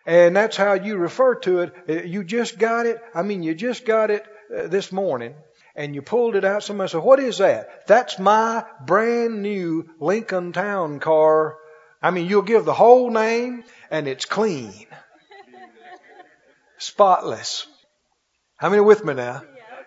And 0.07 0.35
that's 0.35 0.57
how 0.57 0.75
you 0.75 0.97
refer 0.97 1.35
to 1.41 1.61
it. 1.61 1.75
Uh, 1.89 1.93
You 2.05 2.25
just 2.25 2.59
got 2.59 2.87
it. 2.87 3.01
I 3.15 3.23
mean, 3.23 3.43
you 3.43 3.55
just 3.55 3.85
got 3.85 4.11
it 4.11 4.25
uh, 4.57 4.69
this 4.69 4.91
morning 4.93 5.35
and 5.77 5.95
you 5.95 6.03
pulled 6.03 6.35
it 6.35 6.45
out. 6.45 6.63
Somebody 6.63 6.91
said, 6.91 7.03
What 7.03 7.21
is 7.21 7.39
that? 7.39 7.87
That's 7.87 8.19
my 8.19 8.65
brand 8.87 9.43
new 9.43 9.89
Lincoln 10.01 10.53
Town 10.53 10.99
Car. 11.01 11.57
I 12.03 12.11
mean, 12.11 12.29
you'll 12.29 12.43
give 12.43 12.65
the 12.65 12.73
whole 12.75 13.11
name 13.11 13.65
and 13.91 14.09
it's 14.09 14.25
clean, 14.25 14.73
spotless. 16.79 17.67
How 18.57 18.71
many 18.71 18.81
with 18.81 19.05
me 19.05 19.15
now? 19.15 19.43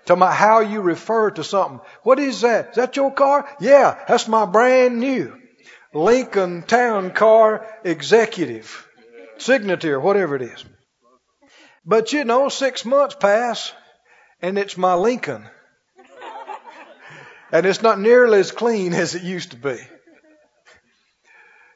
Talking 0.06 0.24
about 0.24 0.36
how 0.36 0.60
you 0.62 0.82
refer 0.82 1.32
to 1.32 1.44
something. 1.44 1.80
What 2.04 2.20
is 2.20 2.42
that? 2.42 2.72
Is 2.72 2.76
that 2.78 2.96
your 2.96 3.12
car? 3.14 3.48
Yeah, 3.60 3.98
that's 4.08 4.28
my 4.28 4.46
brand 4.46 5.00
new 5.00 5.38
Lincoln 5.94 6.64
Town 6.64 7.12
Car 7.12 7.68
Executive, 7.84 8.88
Signature, 9.42 10.00
whatever 10.00 10.36
it 10.36 10.44
is. 10.44 10.64
But 11.86 12.14
you 12.14 12.24
know, 12.24 12.50
six 12.50 12.86
months 12.86 13.16
pass 13.16 13.74
and 14.42 14.58
it's 14.58 14.78
my 14.78 14.94
Lincoln. 14.94 15.48
And 17.52 17.66
it's 17.66 17.82
not 17.82 18.00
nearly 18.00 18.40
as 18.40 18.52
clean 18.52 18.94
as 18.94 19.16
it 19.16 19.24
used 19.24 19.52
to 19.52 19.58
be. 19.58 19.78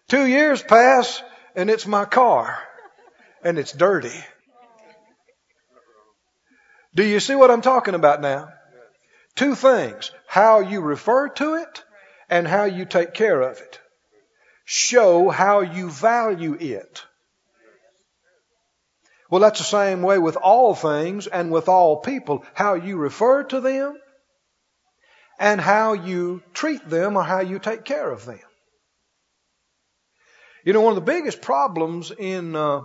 Two 0.07 0.25
years 0.25 0.61
pass 0.61 1.21
and 1.55 1.69
it's 1.69 1.87
my 1.87 2.05
car 2.05 2.57
and 3.43 3.57
it's 3.57 3.71
dirty. 3.71 4.23
Do 6.93 7.03
you 7.03 7.19
see 7.19 7.35
what 7.35 7.51
I'm 7.51 7.61
talking 7.61 7.95
about 7.95 8.21
now? 8.21 8.49
Two 9.35 9.55
things. 9.55 10.11
How 10.27 10.59
you 10.59 10.79
refer 10.81 11.29
to 11.29 11.55
it 11.55 11.83
and 12.29 12.47
how 12.47 12.63
you 12.65 12.85
take 12.85 13.13
care 13.13 13.41
of 13.41 13.57
it. 13.57 13.79
Show 14.63 15.29
how 15.29 15.59
you 15.61 15.89
value 15.89 16.55
it. 16.59 17.03
Well, 19.29 19.41
that's 19.41 19.59
the 19.59 19.65
same 19.65 20.01
way 20.01 20.19
with 20.19 20.35
all 20.37 20.75
things 20.75 21.27
and 21.27 21.51
with 21.51 21.67
all 21.67 21.97
people. 21.97 22.45
How 22.53 22.75
you 22.75 22.97
refer 22.97 23.43
to 23.43 23.59
them 23.59 23.97
and 25.39 25.59
how 25.59 25.93
you 25.93 26.43
treat 26.53 26.87
them 26.89 27.17
or 27.17 27.23
how 27.23 27.41
you 27.41 27.59
take 27.59 27.85
care 27.85 28.11
of 28.11 28.25
them. 28.25 28.39
You 30.63 30.73
know, 30.73 30.81
one 30.81 30.97
of 30.97 31.03
the 31.03 31.11
biggest 31.13 31.41
problems 31.41 32.11
in 32.11 32.55
uh, 32.55 32.81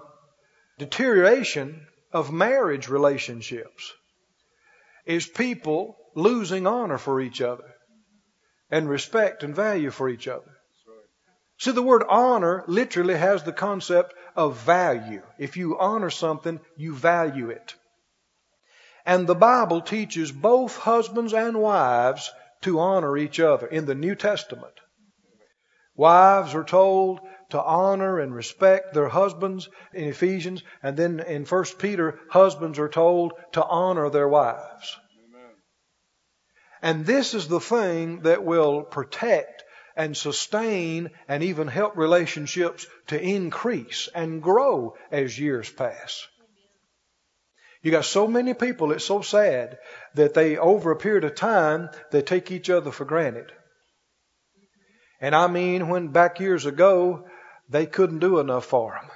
deterioration 0.79 1.87
of 2.13 2.33
marriage 2.33 2.89
relationships 2.89 3.93
is 5.07 5.27
people 5.27 5.97
losing 6.15 6.67
honor 6.67 6.99
for 6.99 7.21
each 7.21 7.41
other. 7.41 7.65
and 8.71 8.89
respect 8.89 9.43
and 9.43 9.55
value 9.55 9.91
for 9.91 10.09
each 10.09 10.29
other. 10.29 10.60
See, 11.61 11.73
the 11.73 11.83
word 11.83 12.05
honor 12.09 12.65
literally 12.69 13.17
has 13.17 13.43
the 13.43 13.53
concept 13.53 14.15
of 14.35 14.57
value. 14.57 15.23
If 15.39 15.59
you 15.59 15.79
honor 15.79 16.09
something, 16.09 16.59
you 16.79 16.95
value 16.95 17.51
it. 17.51 17.75
And 19.05 19.27
the 19.27 19.35
Bible 19.35 19.83
teaches 19.83 20.33
both 20.33 20.79
husbands 20.79 21.35
and 21.35 21.61
wives 21.61 22.31
to 22.63 22.81
honor 22.81 23.15
each 23.19 23.39
other 23.41 23.67
in 23.67 23.85
the 23.85 23.95
New 23.95 24.15
Testament. 24.15 24.73
Wives 25.95 26.55
are 26.55 26.65
told 26.65 27.21
to 27.51 27.63
honor 27.63 28.21
and 28.21 28.35
respect 28.35 28.95
their 28.95 29.09
husbands 29.09 29.69
in 29.93 30.05
Ephesians, 30.09 30.63
and 30.83 30.97
then 30.97 31.21
in 31.21 31.45
1 31.45 31.65
Peter, 31.79 32.19
husbands 32.31 32.79
are 32.79 32.89
told 32.89 33.35
to 33.53 33.63
honor 33.63 34.09
their 34.09 34.29
wives. 34.29 34.97
And 36.81 37.05
this 37.05 37.35
is 37.35 37.49
the 37.49 37.61
thing 37.61 38.23
that 38.23 38.45
will 38.45 38.83
protect 38.83 39.65
and 39.97 40.17
sustain 40.17 41.11
and 41.29 41.43
even 41.43 41.69
help 41.69 41.97
relationships 41.97 42.87
to 43.09 43.21
increase 43.21 44.09
and 44.15 44.43
grow 44.43 44.95
as 45.11 45.39
years 45.39 45.71
pass. 45.71 46.27
You 47.83 47.91
got 47.91 48.05
so 48.05 48.27
many 48.27 48.53
people, 48.53 48.93
it's 48.93 49.07
so 49.07 49.23
sad 49.23 49.79
that 50.15 50.35
they, 50.35 50.59
over 50.59 50.91
a 50.91 50.97
period 50.97 51.25
of 51.25 51.35
time, 51.35 51.89
they 52.11 52.21
take 52.21 52.51
each 52.51 52.69
other 52.69 52.91
for 52.91 53.05
granted. 53.05 53.51
And 55.21 55.35
I 55.35 55.47
mean, 55.47 55.89
when 55.89 56.09
back 56.09 56.41
years 56.41 56.67
ago, 56.67 57.27
they 57.69 57.87
couldn't 57.87 58.19
do 58.19 58.39
enough 58.39 58.67
for 58.67 58.93
them. 58.93 59.11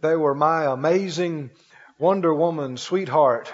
They 0.00 0.16
were 0.16 0.34
my 0.34 0.64
amazing 0.64 1.50
Wonder 1.98 2.34
Woman 2.34 2.76
sweetheart, 2.76 3.52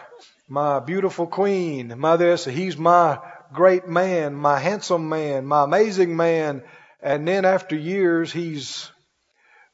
my 0.48 0.78
beautiful 0.80 1.26
queen, 1.26 1.92
my 1.98 2.16
this, 2.16 2.44
he's 2.44 2.76
my 2.76 3.18
great 3.52 3.88
man, 3.88 4.34
my 4.34 4.58
handsome 4.58 5.08
man, 5.08 5.46
my 5.46 5.64
amazing 5.64 6.16
man. 6.16 6.62
And 7.00 7.26
then 7.26 7.44
after 7.44 7.76
years, 7.76 8.32
he's 8.32 8.90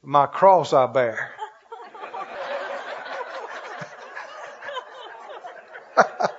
my 0.01 0.25
cross 0.27 0.73
I 0.73 0.87
bear. 0.87 1.31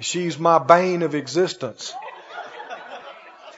She's 0.00 0.38
my 0.38 0.58
bane 0.58 1.02
of 1.02 1.14
existence. 1.14 1.94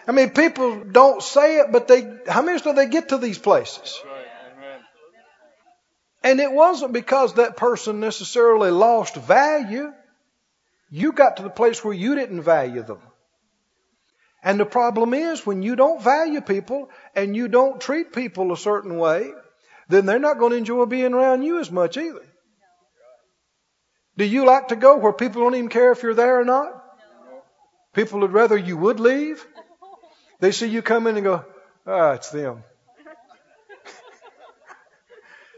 I 0.07 0.13
mean, 0.13 0.31
people 0.31 0.85
don't 0.85 1.23
say 1.23 1.59
it, 1.59 1.71
but 1.71 1.89
they, 1.89 2.11
how 2.27 2.41
many 2.43 2.59
do 2.61 2.73
they 2.73 2.87
get 2.89 3.11
to 3.11 3.19
these 3.19 3.39
places? 3.39 4.01
And 6.23 6.41
it 6.41 6.51
wasn't 6.51 6.93
because 6.93 7.35
that 7.35 7.57
person 7.57 8.01
necessarily 8.01 8.71
lost 8.71 9.15
value. 9.17 9.93
You 10.91 11.13
got 11.13 11.37
to 11.37 11.43
the 11.43 11.51
place 11.51 11.85
where 11.85 11.95
you 11.95 12.15
didn't 12.15 12.43
value 12.43 12.83
them. 12.83 13.01
And 14.43 14.59
the 14.59 14.67
problem 14.67 15.15
is 15.15 15.45
when 15.45 15.63
you 15.63 15.77
don't 15.77 16.03
value 16.03 16.41
people 16.41 16.91
and 17.15 17.37
you 17.37 17.49
don't 17.49 17.81
treat 17.81 18.13
people 18.13 18.53
a 18.53 18.57
certain 18.57 18.97
way, 18.97 19.33
then 19.89 20.07
they're 20.07 20.19
not 20.19 20.39
going 20.39 20.53
to 20.53 20.59
enjoy 20.59 20.85
being 20.85 21.13
around 21.13 21.43
you 21.43 21.59
as 21.59 21.71
much 21.71 21.97
either. 21.97 22.25
Do 24.17 24.25
you 24.25 24.45
like 24.45 24.69
to 24.69 24.77
go 24.77 24.97
where 24.97 25.13
people 25.13 25.43
don't 25.43 25.55
even 25.55 25.69
care 25.69 25.93
if 25.93 26.03
you're 26.03 26.15
there 26.15 26.41
or 26.41 26.45
not? 26.45 26.85
People 27.95 28.21
would 28.21 28.33
rather 28.33 28.57
you 28.57 28.77
would 28.77 29.01
leave. 29.01 29.45
They 30.41 30.53
see 30.53 30.69
you 30.69 30.83
come 30.83 31.07
in 31.07 31.17
and 31.17 31.25
go, 31.25 31.45
ah, 31.87 32.13
it's 32.13 32.31
them. 32.31 32.63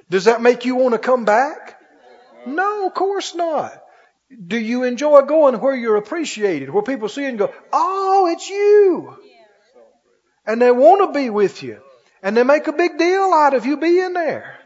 Does 0.08 0.25
that 0.25 0.42
make 0.42 0.64
you 0.64 0.75
want 0.75 0.92
to 0.94 0.99
come 0.99 1.25
back? 1.25 1.80
No, 2.46 2.87
of 2.87 2.94
course 2.94 3.34
not. 3.34 3.79
Do 4.46 4.58
you 4.58 4.84
enjoy 4.84 5.22
going 5.22 5.60
where 5.60 5.75
you're 5.75 5.96
appreciated, 5.96 6.70
where 6.70 6.82
people 6.82 7.08
see 7.08 7.22
you 7.22 7.28
and 7.28 7.38
go, 7.38 7.52
oh, 7.72 8.28
it's 8.30 8.49
you? 8.49 9.16
And 10.46 10.62
they 10.62 10.70
want 10.70 11.12
to 11.12 11.18
be 11.18 11.30
with 11.30 11.62
you. 11.62 11.80
And 12.22 12.37
they 12.37 12.44
make 12.44 12.66
a 12.66 12.72
big 12.72 12.99
deal 12.99 13.32
out 13.32 13.54
of 13.54 13.66
you 13.66 13.76
being 13.76 14.12
there. 14.12 14.56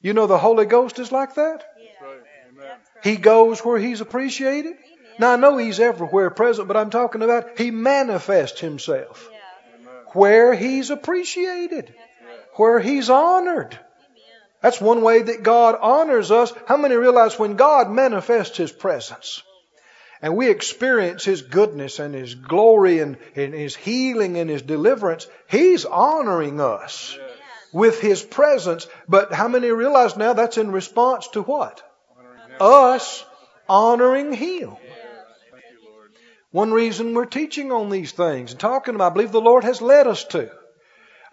You 0.00 0.12
know 0.12 0.26
the 0.26 0.38
Holy 0.38 0.66
Ghost 0.66 0.98
is 0.98 1.12
like 1.12 1.34
that? 1.36 1.64
He 3.02 3.16
goes 3.16 3.64
where 3.64 3.78
he's 3.78 4.00
appreciated. 4.00 4.74
Now 5.18 5.34
I 5.34 5.36
know 5.36 5.56
he's 5.56 5.78
everywhere 5.78 6.30
present, 6.30 6.66
but 6.66 6.76
I'm 6.76 6.90
talking 6.90 7.22
about 7.22 7.58
he 7.58 7.70
manifests 7.70 8.60
himself 8.60 9.28
where 10.12 10.54
he's 10.54 10.90
appreciated, 10.90 11.94
where 12.54 12.80
he's 12.80 13.10
honored. 13.10 13.78
That's 14.64 14.80
one 14.80 15.02
way 15.02 15.20
that 15.20 15.42
God 15.42 15.76
honors 15.78 16.30
us. 16.30 16.50
How 16.66 16.78
many 16.78 16.94
realize 16.94 17.38
when 17.38 17.56
God 17.56 17.90
manifests 17.90 18.56
His 18.56 18.72
presence 18.72 19.42
and 20.22 20.38
we 20.38 20.48
experience 20.48 21.22
His 21.22 21.42
goodness 21.42 21.98
and 21.98 22.14
His 22.14 22.34
glory 22.34 23.00
and, 23.00 23.18
and 23.36 23.52
His 23.52 23.76
healing 23.76 24.38
and 24.38 24.48
His 24.48 24.62
deliverance, 24.62 25.26
He's 25.50 25.84
honoring 25.84 26.62
us 26.62 27.14
with 27.74 28.00
His 28.00 28.22
presence. 28.22 28.86
But 29.06 29.34
how 29.34 29.48
many 29.48 29.68
realize 29.68 30.16
now 30.16 30.32
that's 30.32 30.56
in 30.56 30.72
response 30.72 31.28
to 31.34 31.42
what? 31.42 31.82
Us 32.58 33.22
honoring 33.68 34.32
Him. 34.32 34.76
One 36.52 36.72
reason 36.72 37.12
we're 37.12 37.26
teaching 37.26 37.70
on 37.70 37.90
these 37.90 38.12
things 38.12 38.52
and 38.52 38.60
talking 38.60 38.94
about, 38.94 39.12
I 39.12 39.14
believe 39.14 39.32
the 39.32 39.42
Lord 39.42 39.64
has 39.64 39.82
led 39.82 40.06
us 40.06 40.24
to. 40.28 40.50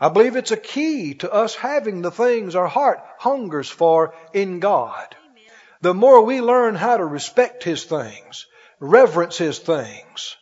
I 0.02 0.10
believe 0.10 0.36
it's 0.36 0.50
a 0.50 0.58
key 0.58 1.14
to 1.20 1.32
us 1.32 1.54
having 1.54 2.02
the 2.02 2.10
things 2.10 2.56
our 2.56 2.68
heart 2.68 3.00
hungers 3.20 3.70
for 3.70 4.16
in 4.34 4.60
God. 4.60 5.16
The 5.82 5.94
more 5.94 6.22
we 6.22 6.42
learn 6.42 6.74
how 6.74 6.98
to 6.98 7.06
respect 7.06 7.64
His 7.64 7.84
things, 7.84 8.48
reverence 8.80 9.38
His 9.38 9.60
things, 9.60 10.36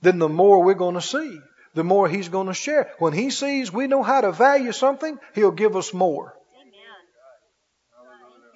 then 0.00 0.20
the 0.20 0.28
more 0.28 0.62
we're 0.62 0.74
going 0.74 0.94
to 0.94 1.00
see. 1.00 1.40
The 1.74 1.82
more 1.82 2.08
He's 2.08 2.28
going 2.28 2.46
to 2.46 2.54
share. 2.54 2.92
When 3.00 3.12
He 3.12 3.30
sees 3.30 3.72
we 3.72 3.88
know 3.88 4.04
how 4.04 4.20
to 4.20 4.30
value 4.30 4.70
something, 4.70 5.18
He'll 5.34 5.50
give 5.50 5.74
us 5.74 5.92
more. 5.92 6.34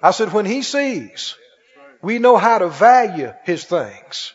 I 0.01 0.11
said, 0.11 0.31
when 0.31 0.45
He 0.45 0.61
sees 0.61 1.35
we 2.01 2.17
know 2.19 2.37
how 2.37 2.59
to 2.59 2.69
value 2.69 3.33
His 3.43 3.65
things, 3.65 4.33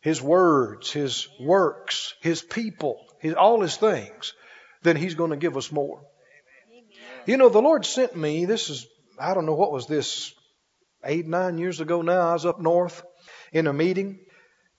His 0.00 0.22
words, 0.22 0.90
His 0.90 1.28
works, 1.38 2.14
His 2.22 2.40
people, 2.40 3.04
his, 3.20 3.34
all 3.34 3.60
His 3.60 3.76
things, 3.76 4.32
then 4.82 4.96
He's 4.96 5.14
going 5.14 5.30
to 5.30 5.36
give 5.36 5.56
us 5.56 5.72
more. 5.72 6.00
You 7.26 7.36
know, 7.36 7.48
the 7.48 7.60
Lord 7.60 7.84
sent 7.84 8.16
me, 8.16 8.46
this 8.46 8.70
is, 8.70 8.86
I 9.18 9.34
don't 9.34 9.46
know 9.46 9.54
what 9.54 9.72
was 9.72 9.86
this, 9.86 10.34
eight, 11.04 11.26
nine 11.26 11.58
years 11.58 11.80
ago 11.80 12.02
now. 12.02 12.30
I 12.30 12.32
was 12.32 12.46
up 12.46 12.60
north 12.60 13.02
in 13.52 13.66
a 13.66 13.72
meeting. 13.72 14.20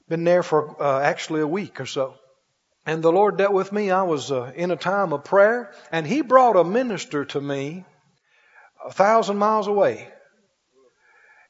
Been 0.07 0.23
there 0.23 0.43
for 0.43 0.81
uh, 0.81 1.01
actually 1.01 1.41
a 1.41 1.47
week 1.47 1.79
or 1.79 1.85
so. 1.85 2.15
And 2.85 3.03
the 3.03 3.11
Lord 3.11 3.37
dealt 3.37 3.53
with 3.53 3.71
me. 3.71 3.91
I 3.91 4.03
was 4.03 4.31
uh, 4.31 4.51
in 4.55 4.71
a 4.71 4.75
time 4.75 5.13
of 5.13 5.23
prayer, 5.23 5.71
and 5.91 6.07
He 6.07 6.21
brought 6.21 6.55
a 6.55 6.63
minister 6.63 7.25
to 7.25 7.41
me 7.41 7.85
a 8.83 8.91
thousand 8.91 9.37
miles 9.37 9.67
away 9.67 10.07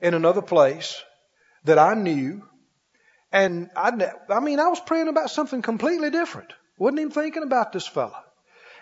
in 0.01 0.13
another 0.13 0.41
place 0.41 1.01
that 1.63 1.79
I 1.79 1.93
knew. 1.93 2.43
And 3.31 3.69
I, 3.75 4.11
I 4.29 4.39
mean, 4.39 4.59
I 4.59 4.67
was 4.67 4.79
praying 4.79 5.07
about 5.07 5.29
something 5.29 5.61
completely 5.61 6.09
different. 6.09 6.51
Wasn't 6.77 6.99
even 6.99 7.11
thinking 7.11 7.43
about 7.43 7.71
this 7.71 7.87
fella. 7.87 8.23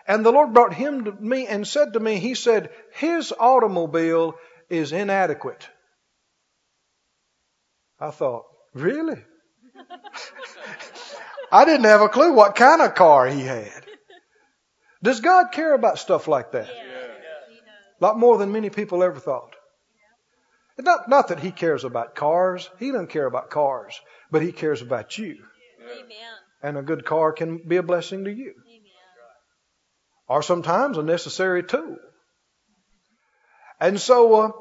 And 0.07 0.25
the 0.25 0.31
Lord 0.31 0.53
brought 0.53 0.73
him 0.73 1.03
to 1.03 1.11
me 1.11 1.47
and 1.47 1.67
said 1.67 1.93
to 1.93 1.99
me, 1.99 2.17
He 2.17 2.33
said, 2.33 2.69
His 2.93 3.33
automobile 3.37 4.35
is 4.69 4.93
inadequate. 4.93 5.67
I 7.99 8.11
thought, 8.11 8.45
Really? 8.73 9.21
I 11.51 11.65
didn't 11.65 11.85
have 11.85 12.01
a 12.01 12.09
clue 12.09 12.33
what 12.33 12.55
kind 12.55 12.81
of 12.81 12.95
car 12.95 13.27
he 13.27 13.41
had. 13.41 13.85
Does 15.03 15.19
God 15.19 15.51
care 15.51 15.73
about 15.73 15.99
stuff 15.99 16.27
like 16.27 16.51
that? 16.53 16.69
A 16.69 18.03
lot 18.03 18.19
more 18.19 18.37
than 18.37 18.51
many 18.51 18.69
people 18.69 19.03
ever 19.03 19.19
thought. 19.19 19.55
Not, 20.77 21.09
not 21.09 21.29
that 21.29 21.39
he 21.39 21.51
cares 21.51 21.83
about 21.83 22.15
cars. 22.15 22.69
He 22.77 22.91
doesn't 22.91 23.09
care 23.09 23.25
about 23.25 23.49
cars, 23.49 23.99
but 24.29 24.43
he 24.43 24.51
cares 24.51 24.81
about 24.81 25.17
you. 25.17 25.37
Amen. 25.81 26.33
And 26.61 26.77
a 26.77 26.83
good 26.83 27.03
car 27.03 27.31
can 27.31 27.57
be 27.67 27.77
a 27.77 27.83
blessing 27.83 28.25
to 28.25 28.31
you 28.31 28.53
or 30.27 30.41
sometimes 30.41 30.97
a 30.97 31.03
necessary 31.03 31.63
tool. 31.63 31.97
And 33.79 33.99
so 33.99 34.33
uh, 34.35 34.51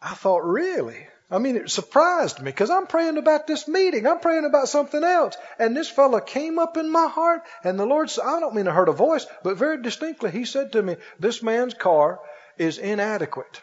I 0.00 0.14
thought, 0.14 0.44
really? 0.44 1.06
I 1.30 1.38
mean, 1.38 1.56
it 1.56 1.70
surprised 1.70 2.38
me 2.38 2.44
because 2.44 2.70
I'm 2.70 2.86
praying 2.86 3.18
about 3.18 3.48
this 3.48 3.66
meeting. 3.66 4.06
I'm 4.06 4.20
praying 4.20 4.44
about 4.44 4.68
something 4.68 5.02
else. 5.02 5.36
And 5.58 5.76
this 5.76 5.90
fellow 5.90 6.20
came 6.20 6.58
up 6.58 6.76
in 6.76 6.88
my 6.88 7.08
heart, 7.08 7.42
and 7.64 7.78
the 7.78 7.86
Lord 7.86 8.10
said, 8.10 8.24
I 8.24 8.38
don't 8.38 8.54
mean 8.54 8.68
I 8.68 8.72
heard 8.72 8.88
a 8.88 8.92
voice, 8.92 9.26
but 9.42 9.56
very 9.56 9.82
distinctly, 9.82 10.30
He 10.30 10.44
said 10.44 10.72
to 10.72 10.82
me, 10.82 10.96
This 11.18 11.42
man's 11.42 11.74
car 11.74 12.20
is 12.58 12.78
inadequate, 12.78 13.60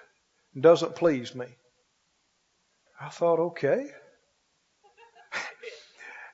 doesn't 0.60 0.96
please 0.96 1.34
me. 1.34 1.48
I 3.00 3.10
thought, 3.10 3.40
okay. 3.40 3.90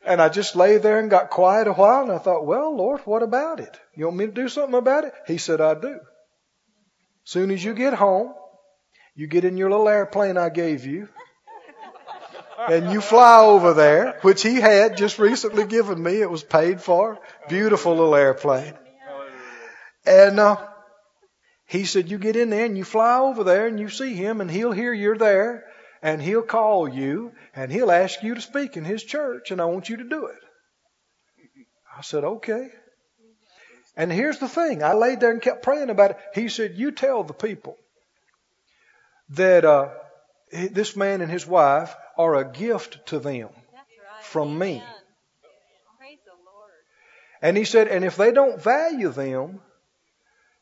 And 0.10 0.20
I 0.20 0.28
just 0.28 0.56
lay 0.56 0.78
there 0.78 0.98
and 0.98 1.08
got 1.08 1.30
quiet 1.30 1.68
a 1.68 1.72
while 1.72 2.02
and 2.02 2.12
I 2.12 2.18
thought, 2.18 2.44
well, 2.44 2.76
Lord, 2.76 3.02
what 3.06 3.22
about 3.22 3.60
it? 3.60 3.80
You 3.96 4.06
want 4.06 4.18
me 4.18 4.26
to 4.26 4.32
do 4.32 4.50
something 4.50 4.74
about 4.74 5.04
it? 5.04 5.14
He 5.28 5.38
said, 5.38 5.62
I 5.62 5.76
do. 5.76 6.00
Soon 7.26 7.52
as 7.52 7.64
you 7.64 7.76
get 7.76 7.94
home, 7.94 8.34
you 9.14 9.28
get 9.28 9.46
in 9.46 9.56
your 9.56 9.70
little 9.70 9.88
airplane 9.88 10.36
I 10.36 10.50
gave 10.50 10.88
you. 10.88 11.10
and 12.68 12.92
you 12.92 13.02
fly 13.02 13.42
over 13.42 13.76
there, 13.76 14.18
which 14.24 14.42
he 14.42 14.56
had 14.56 14.98
just 14.98 15.20
recently 15.20 15.68
given 15.68 16.02
me. 16.02 16.22
It 16.22 16.32
was 16.32 16.44
paid 16.44 16.82
for. 16.82 17.20
Beautiful 17.48 17.92
little 17.92 18.16
airplane. 18.16 18.74
And 20.08 20.40
uh, 20.40 20.58
he 21.68 21.86
said, 21.86 22.10
You 22.10 22.18
get 22.18 22.36
in 22.36 22.50
there 22.50 22.66
and 22.66 22.76
you 22.76 22.84
fly 22.84 23.20
over 23.20 23.44
there 23.44 23.68
and 23.68 23.80
you 23.80 23.90
see 23.90 24.16
him, 24.16 24.42
and 24.42 24.50
he'll 24.50 24.72
hear 24.72 24.92
you're 24.92 25.20
there, 25.20 25.66
and 26.02 26.22
he'll 26.22 26.42
call 26.42 26.88
you, 26.88 27.34
and 27.56 27.72
he'll 27.72 27.92
ask 27.92 28.24
you 28.24 28.36
to 28.36 28.42
speak 28.42 28.78
in 28.78 28.86
his 28.86 29.04
church, 29.04 29.52
and 29.52 29.62
I 29.62 29.66
want 29.66 29.90
you 29.90 29.98
to 29.98 30.04
do 30.04 30.28
it. 30.28 30.40
I 31.98 32.02
said, 32.02 32.24
Okay. 32.24 32.70
And 33.96 34.12
here's 34.12 34.40
the 34.40 34.48
thing 34.48 34.82
I 34.82 34.94
laid 34.94 35.20
there 35.20 35.32
and 35.32 35.42
kept 35.42 35.62
praying 35.62 35.90
about 35.90 36.12
it. 36.12 36.18
He 36.34 36.48
said, 36.48 36.76
You 36.76 36.92
tell 36.92 37.24
the 37.24 37.34
people 37.34 37.78
that 39.32 39.66
uh, 39.66 39.90
this 40.52 40.96
man 40.96 41.22
and 41.22 41.32
his 41.32 41.46
wife 41.46 41.94
are 42.18 42.36
a 42.36 42.50
gift 42.50 43.08
to 43.08 43.20
them 43.20 43.50
from 44.22 44.58
me. 44.58 44.82
And 47.42 47.56
he 47.56 47.66
said, 47.66 47.88
and 47.88 48.04
if 48.04 48.18
they 48.18 48.32
don't 48.32 48.62
value 48.62 49.10
them, 49.10 49.62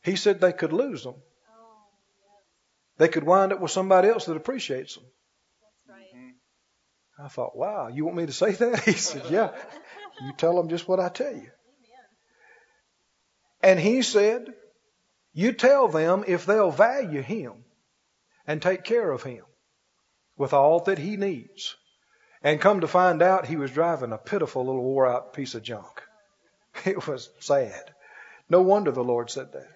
he 0.02 0.16
said 0.16 0.40
they 0.40 0.52
could 0.52 0.72
lose 0.72 1.02
them. 1.02 1.16
They 2.98 3.08
could 3.08 3.24
wind 3.24 3.52
up 3.52 3.60
with 3.60 3.70
somebody 3.70 4.08
else 4.08 4.26
that 4.26 4.36
appreciates 4.36 4.94
them. 4.94 5.04
Mm-hmm. 6.14 7.24
I 7.24 7.28
thought, 7.28 7.56
wow, 7.56 7.88
you 7.88 8.04
want 8.04 8.16
me 8.16 8.26
to 8.26 8.32
say 8.32 8.52
that? 8.52 8.80
He 8.84 8.92
said, 8.92 9.24
yeah. 9.30 9.50
You 10.20 10.32
tell 10.36 10.56
them 10.56 10.68
just 10.68 10.88
what 10.88 11.00
I 11.00 11.08
tell 11.08 11.34
you. 11.34 11.50
And 13.60 13.78
he 13.78 14.02
said, 14.02 14.46
you 15.32 15.52
tell 15.52 15.88
them 15.88 16.24
if 16.26 16.46
they'll 16.46 16.70
value 16.70 17.22
him 17.22 17.64
and 18.46 18.62
take 18.62 18.84
care 18.84 19.10
of 19.10 19.22
him 19.22 19.44
with 20.36 20.52
all 20.52 20.80
that 20.84 20.98
he 20.98 21.16
needs. 21.16 21.76
And 22.42 22.60
come 22.60 22.80
to 22.80 22.88
find 22.88 23.20
out, 23.20 23.46
he 23.46 23.56
was 23.56 23.72
driving 23.72 24.12
a 24.12 24.18
pitiful 24.18 24.64
little 24.64 24.82
wore 24.82 25.06
out 25.06 25.32
piece 25.32 25.54
of 25.54 25.62
junk. 25.62 26.02
It 26.84 27.08
was 27.08 27.28
sad. 27.40 27.92
No 28.48 28.62
wonder 28.62 28.92
the 28.92 29.02
Lord 29.02 29.30
said 29.30 29.52
that. 29.52 29.68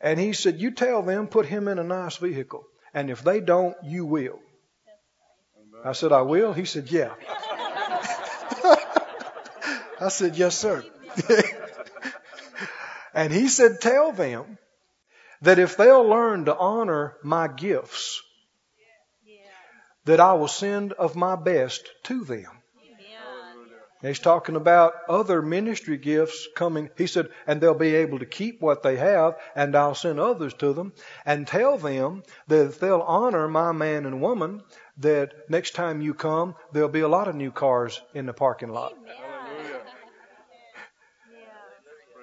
And 0.00 0.20
he 0.20 0.34
said, 0.34 0.60
You 0.60 0.70
tell 0.70 1.02
them, 1.02 1.26
put 1.26 1.46
him 1.46 1.68
in 1.68 1.78
a 1.78 1.84
nice 1.84 2.16
vehicle. 2.16 2.64
And 2.92 3.10
if 3.10 3.22
they 3.24 3.40
don't, 3.40 3.76
you 3.82 4.04
will. 4.04 4.38
I 5.86 5.92
said, 5.92 6.12
I 6.12 6.22
will? 6.22 6.52
He 6.52 6.64
said, 6.64 6.90
Yeah. 6.90 7.12
I 10.00 10.08
said, 10.08 10.36
Yes, 10.36 10.56
sir. 10.56 10.84
and 13.14 13.32
he 13.32 13.48
said, 13.48 13.80
Tell 13.80 14.12
them 14.12 14.58
that 15.42 15.58
if 15.58 15.76
they'll 15.76 16.06
learn 16.06 16.46
to 16.46 16.56
honor 16.56 17.16
my 17.22 17.46
gifts, 17.48 18.22
that 20.06 20.20
I 20.20 20.34
will 20.34 20.48
send 20.48 20.92
of 20.92 21.16
my 21.16 21.36
best 21.36 21.88
to 22.04 22.24
them. 22.24 22.50
he's 24.02 24.20
talking 24.20 24.56
about 24.56 24.92
other 25.08 25.42
ministry 25.42 25.96
gifts 25.96 26.48
coming. 26.54 26.90
He 26.96 27.06
said, 27.06 27.28
and 27.46 27.60
they'll 27.60 27.74
be 27.74 27.96
able 27.96 28.20
to 28.20 28.26
keep 28.26 28.60
what 28.60 28.82
they 28.82 28.96
have, 28.96 29.34
and 29.54 29.74
I'll 29.74 29.96
send 29.96 30.20
others 30.20 30.54
to 30.54 30.72
them, 30.72 30.92
and 31.24 31.46
tell 31.46 31.76
them 31.76 32.22
that 32.46 32.66
if 32.66 32.78
they'll 32.78 33.00
honor 33.00 33.48
my 33.48 33.72
man 33.72 34.06
and 34.06 34.20
woman, 34.20 34.62
that 34.98 35.50
next 35.50 35.74
time 35.74 36.00
you 36.00 36.14
come, 36.14 36.54
there'll 36.72 36.88
be 36.88 37.00
a 37.00 37.08
lot 37.08 37.28
of 37.28 37.34
new 37.34 37.50
cars 37.50 38.00
in 38.14 38.26
the 38.26 38.32
parking 38.32 38.70
lot. 38.70 38.94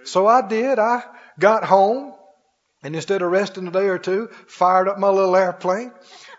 So 0.06 0.28
I 0.28 0.46
did. 0.48 0.80
I 0.80 1.04
got 1.40 1.64
home, 1.64 2.14
and 2.84 2.96
instead 2.96 3.22
of 3.22 3.32
resting 3.32 3.68
a 3.68 3.72
day 3.72 3.88
or 3.88 4.00
two, 4.00 4.30
fired 4.48 4.88
up 4.88 5.00
my 5.00 5.10
little 5.10 5.36
airplane 5.36 5.92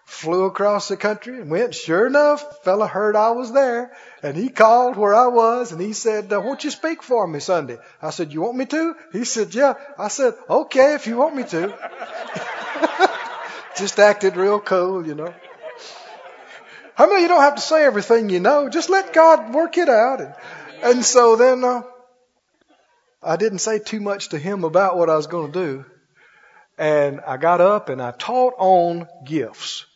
flew 0.05 0.45
across 0.45 0.89
the 0.89 0.97
country 0.97 1.41
and 1.41 1.51
went. 1.51 1.75
Sure 1.75 2.07
enough, 2.07 2.63
fella 2.63 2.87
heard 2.87 3.17
I 3.17 3.31
was 3.31 3.53
there 3.53 3.93
and 4.23 4.37
he 4.37 4.49
called 4.49 4.97
where 4.97 5.15
I 5.15 5.29
was 5.29 5.73
and 5.73 5.81
he 5.81 5.93
said, 5.93 6.33
uh, 6.33 6.41
won't 6.41 6.65
you 6.65 6.71
speak 6.71 7.03
for 7.03 7.27
me 7.27 7.41
Sunday? 7.41 7.79
I 8.01 8.11
said, 8.11 8.33
you 8.33 8.43
want 8.43 8.57
me 8.57 8.67
to? 8.67 8.95
He 9.13 9.25
said, 9.25 9.55
yeah. 9.55 9.75
I 9.99 10.09
said, 10.09 10.35
okay, 10.49 10.95
if 10.95 11.07
you 11.07 11.17
want 11.17 11.35
me 11.37 11.45
to. 11.45 11.75
Just 13.77 13.99
acted 13.99 14.37
real 14.37 14.61
cool, 14.61 15.07
you 15.07 15.15
know. 15.15 15.35
How 16.95 17.09
many 17.09 17.23
you 17.23 17.29
don't 17.29 17.43
have 17.43 17.57
to 17.57 17.61
say 17.61 17.85
everything 17.85 18.31
you 18.31 18.41
know? 18.41 18.69
Just 18.69 18.89
let 18.89 19.13
God 19.13 19.53
work 19.53 19.79
it 19.79 19.89
out. 19.89 20.21
And, 20.21 20.35
and 20.83 21.05
so 21.05 21.35
then 21.37 21.65
uh, 21.65 21.83
I 23.23 23.37
didn't 23.37 23.59
say 23.59 23.81
too 23.81 24.01
much 24.01 24.29
to 24.29 24.39
him 24.39 24.65
about 24.65 24.97
what 24.97 25.11
I 25.11 25.17
was 25.17 25.27
going 25.27 25.51
to 25.53 25.67
do. 25.67 25.85
And 26.79 27.21
I 27.21 27.37
got 27.37 27.61
up 27.61 27.89
and 27.89 28.01
I 28.01 28.13
taught 28.13 28.55
on 28.59 29.09
gifts. 29.25 29.87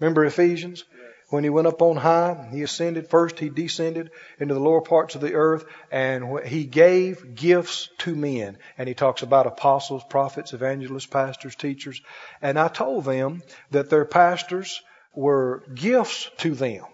Remember 0.00 0.24
Ephesians? 0.24 0.84
When 1.30 1.44
he 1.44 1.50
went 1.50 1.66
up 1.66 1.82
on 1.82 1.96
high, 1.96 2.48
he 2.50 2.62
ascended 2.62 3.10
first, 3.10 3.38
he 3.38 3.50
descended 3.50 4.10
into 4.40 4.54
the 4.54 4.60
lower 4.60 4.80
parts 4.80 5.14
of 5.14 5.20
the 5.20 5.34
earth, 5.34 5.66
and 5.92 6.40
he 6.46 6.64
gave 6.64 7.34
gifts 7.34 7.90
to 7.98 8.14
men. 8.14 8.56
And 8.78 8.88
he 8.88 8.94
talks 8.94 9.20
about 9.20 9.46
apostles, 9.46 10.02
prophets, 10.08 10.54
evangelists, 10.54 11.04
pastors, 11.04 11.54
teachers. 11.54 12.00
And 12.40 12.58
I 12.58 12.68
told 12.68 13.04
them 13.04 13.42
that 13.72 13.90
their 13.90 14.06
pastors 14.06 14.80
were 15.14 15.64
gifts 15.74 16.30
to 16.38 16.54
them, 16.54 16.84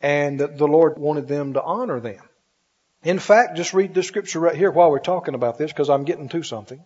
and 0.00 0.40
that 0.40 0.58
the 0.58 0.68
Lord 0.68 0.98
wanted 0.98 1.28
them 1.28 1.54
to 1.54 1.62
honor 1.62 2.00
them. 2.00 2.22
In 3.02 3.18
fact, 3.18 3.56
just 3.56 3.74
read 3.74 3.94
the 3.94 4.02
scripture 4.02 4.40
right 4.40 4.56
here 4.56 4.70
while 4.70 4.90
we're 4.90 4.98
talking 4.98 5.34
about 5.34 5.58
this, 5.58 5.72
because 5.72 5.90
I'm 5.90 6.04
getting 6.04 6.28
to 6.30 6.42
something. 6.42 6.82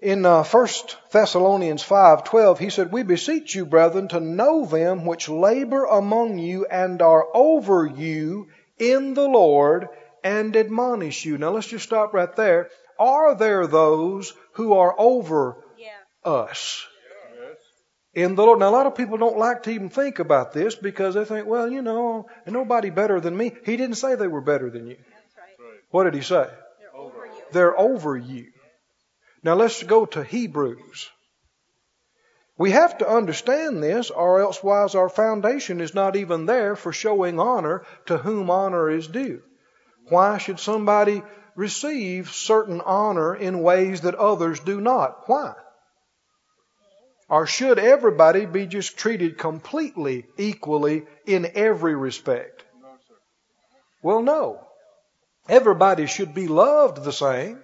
In 0.00 0.24
uh, 0.24 0.44
1 0.44 0.68
Thessalonians 1.10 1.82
5:12 1.82 2.58
he 2.58 2.70
said, 2.70 2.92
"We 2.92 3.02
beseech 3.02 3.54
you, 3.56 3.66
brethren, 3.66 4.06
to 4.08 4.20
know 4.20 4.64
them 4.64 5.04
which 5.04 5.28
labor 5.28 5.86
among 5.86 6.38
you 6.38 6.66
and 6.66 7.02
are 7.02 7.26
over 7.34 7.84
you 7.84 8.46
in 8.78 9.14
the 9.14 9.26
Lord 9.26 9.88
and 10.22 10.56
admonish 10.56 11.24
you." 11.24 11.36
Now 11.36 11.50
let's 11.50 11.66
just 11.66 11.84
stop 11.84 12.14
right 12.14 12.34
there. 12.36 12.70
Are 12.98 13.34
there 13.34 13.66
those 13.66 14.34
who 14.52 14.74
are 14.74 14.94
over 14.98 15.56
Yeah. 15.76 15.88
us 16.24 16.86
in 18.22 18.34
the 18.34 18.42
Lord? 18.42 18.58
Now 18.58 18.68
a 18.68 18.70
lot 18.70 18.86
of 18.86 18.96
people 18.96 19.16
don't 19.16 19.38
like 19.38 19.62
to 19.64 19.70
even 19.70 19.90
think 19.90 20.18
about 20.18 20.52
this 20.52 20.74
because 20.74 21.14
they 21.14 21.24
think, 21.24 21.46
well, 21.46 21.70
you 21.70 21.82
know, 21.82 22.28
nobody 22.46 22.90
better 22.90 23.20
than 23.20 23.36
me. 23.36 23.52
He 23.64 23.76
didn't 23.76 23.96
say 23.96 24.14
they 24.14 24.26
were 24.26 24.40
better 24.40 24.70
than 24.70 24.88
you. 24.88 24.96
Right. 24.96 25.80
What 25.90 26.04
did 26.04 26.14
he 26.14 26.22
say? 26.22 26.48
They're 26.80 26.96
over 26.96 27.26
you. 27.26 27.42
They're 27.52 27.78
over 27.78 28.16
you. 28.16 28.46
Now 29.42 29.54
let's 29.54 29.82
go 29.82 30.04
to 30.06 30.24
Hebrews. 30.24 31.10
We 32.56 32.72
have 32.72 32.98
to 32.98 33.08
understand 33.08 33.84
this, 33.84 34.10
or 34.10 34.40
elsewise 34.40 34.96
our 34.96 35.08
foundation 35.08 35.80
is 35.80 35.94
not 35.94 36.16
even 36.16 36.46
there 36.46 36.74
for 36.74 36.92
showing 36.92 37.38
honor 37.38 37.84
to 38.06 38.18
whom 38.18 38.50
honor 38.50 38.90
is 38.90 39.06
due. 39.06 39.42
Why 40.08 40.38
should 40.38 40.58
somebody 40.58 41.22
receive 41.54 42.30
certain 42.30 42.80
honor 42.80 43.36
in 43.36 43.62
ways 43.62 44.00
that 44.00 44.16
others 44.16 44.58
do 44.58 44.80
not? 44.80 45.28
Why? 45.28 45.54
Or 47.28 47.46
should 47.46 47.78
everybody 47.78 48.46
be 48.46 48.66
just 48.66 48.96
treated 48.96 49.36
completely 49.36 50.26
equally 50.38 51.04
in 51.26 51.50
every 51.54 51.94
respect? 51.94 52.64
Well, 54.02 54.22
no. 54.22 54.66
Everybody 55.48 56.06
should 56.06 56.34
be 56.34 56.48
loved 56.48 57.04
the 57.04 57.12
same. 57.12 57.58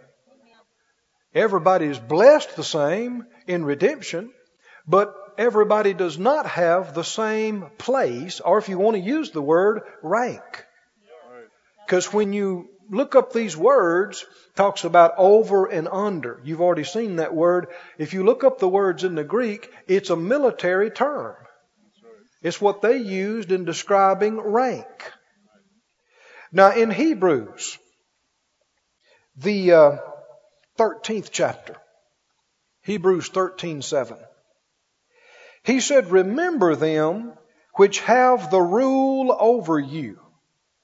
Everybody 1.35 1.87
is 1.87 1.99
blessed 1.99 2.57
the 2.57 2.65
same 2.65 3.27
in 3.47 3.65
redemption, 3.65 4.33
but 4.87 5.15
everybody 5.39 5.95
does 5.95 6.19
not 6.19 6.47
have 6.47 6.95
the 6.95 7.03
same 7.03 7.67
place, 7.79 8.41
or 8.41 8.59
if 8.59 8.69
you 8.69 8.79
want 8.79 8.97
to 8.97 9.03
use 9.03 9.31
the 9.31 9.43
word, 9.43 9.83
rank. 10.03 10.65
Because 11.85 12.13
when 12.13 12.33
you 12.33 12.69
look 12.91 13.15
up 13.15 13.33
these 13.33 13.57
words, 13.57 14.25
talks 14.55 14.85
about 14.85 15.15
over 15.19 15.67
and 15.67 15.89
under. 15.89 16.41
You've 16.45 16.61
already 16.61 16.85
seen 16.85 17.17
that 17.17 17.35
word. 17.35 17.69
If 17.99 18.15
you 18.15 18.25
look 18.25 18.45
up 18.45 18.59
the 18.59 18.69
words 18.69 19.05
in 19.05 19.15
the 19.15 19.25
Greek, 19.25 19.71
it's 19.87 20.11
a 20.11 20.17
military 20.17 20.91
term. 20.91 21.37
It's 22.43 22.61
what 22.61 22.83
they 22.83 22.99
used 22.99 23.53
in 23.53 23.65
describing 23.65 24.39
rank. 24.39 25.13
Now 26.53 26.73
in 26.73 26.91
Hebrews, 26.91 27.79
the 29.37 29.73
uh, 29.73 29.97
13th 30.79 31.31
chapter, 31.33 31.77
Hebrews 32.83 33.31
13:7. 33.31 34.19
He 35.63 35.81
said, 35.81 36.11
"Remember 36.11 36.77
them 36.77 37.33
which 37.75 38.01
have 38.01 38.51
the 38.51 38.61
rule 38.61 39.35
over 39.39 39.79
you." 39.79 40.21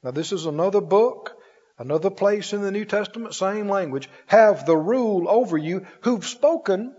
Now 0.02 0.12
this 0.12 0.32
is 0.32 0.46
another 0.46 0.80
book, 0.80 1.36
another 1.80 2.10
place 2.10 2.52
in 2.52 2.60
the 2.60 2.70
New 2.70 2.84
Testament, 2.84 3.34
same 3.34 3.68
language. 3.68 4.08
Have 4.26 4.66
the 4.66 4.76
rule 4.76 5.28
over 5.28 5.56
you 5.56 5.86
who've 6.02 6.26
spoken 6.26 6.94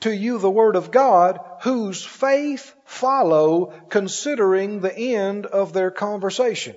to 0.00 0.14
you 0.14 0.38
the 0.38 0.50
word 0.50 0.74
of 0.74 0.90
God, 0.90 1.38
whose 1.62 2.04
faith 2.04 2.74
follow 2.84 3.72
considering 3.88 4.80
the 4.80 4.94
end 4.94 5.46
of 5.46 5.72
their 5.72 5.92
conversation. 5.92 6.74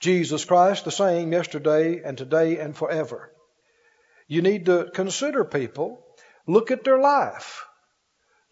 Jesus 0.00 0.46
Christ 0.46 0.86
the 0.86 0.90
same 0.90 1.32
yesterday 1.32 2.00
and 2.02 2.16
today 2.16 2.58
and 2.58 2.74
forever. 2.74 3.30
You 4.26 4.40
need 4.40 4.66
to 4.66 4.90
consider 4.94 5.44
people, 5.44 6.02
look 6.46 6.70
at 6.70 6.82
their 6.82 6.98
life, 6.98 7.66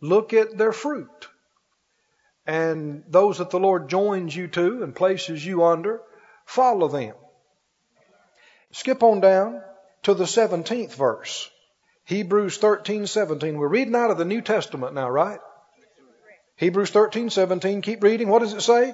look 0.02 0.34
at 0.34 0.58
their 0.58 0.72
fruit, 0.72 1.28
and 2.46 3.04
those 3.08 3.38
that 3.38 3.48
the 3.48 3.58
Lord 3.58 3.88
joins 3.88 4.36
you 4.36 4.48
to 4.48 4.82
and 4.82 4.94
places 4.94 5.44
you 5.44 5.64
under, 5.64 6.02
follow 6.44 6.88
them. 6.88 7.14
Skip 8.74 9.04
on 9.04 9.20
down 9.20 9.62
to 10.02 10.14
the 10.14 10.24
17th 10.24 10.94
verse. 10.94 11.48
Hebrews 12.06 12.58
13:17. 12.58 13.56
We're 13.56 13.68
reading 13.68 13.94
out 13.94 14.10
of 14.10 14.18
the 14.18 14.24
New 14.24 14.42
Testament 14.42 14.94
now, 14.94 15.08
right? 15.08 15.38
Hebrews 16.56 16.90
13:17. 16.90 17.82
Keep 17.82 18.02
reading. 18.02 18.28
What 18.28 18.40
does 18.40 18.52
it 18.52 18.62
say? 18.62 18.92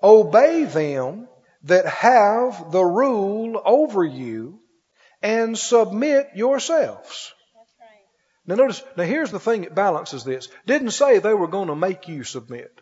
Obey 0.00 0.62
them 0.62 1.28
that 1.64 1.86
have 1.86 2.70
the 2.70 2.84
rule 2.84 3.60
over 3.64 4.04
you 4.04 4.60
and 5.22 5.58
submit 5.58 6.28
yourselves. 6.36 7.34
Now 8.46 8.54
notice, 8.54 8.80
now 8.96 9.02
here's 9.02 9.32
the 9.32 9.40
thing 9.40 9.62
that 9.62 9.74
balances 9.74 10.22
this. 10.22 10.48
Didn't 10.66 10.92
say 10.92 11.18
they 11.18 11.34
were 11.34 11.48
going 11.48 11.66
to 11.66 11.74
make 11.74 12.06
you 12.06 12.22
submit. 12.22 12.80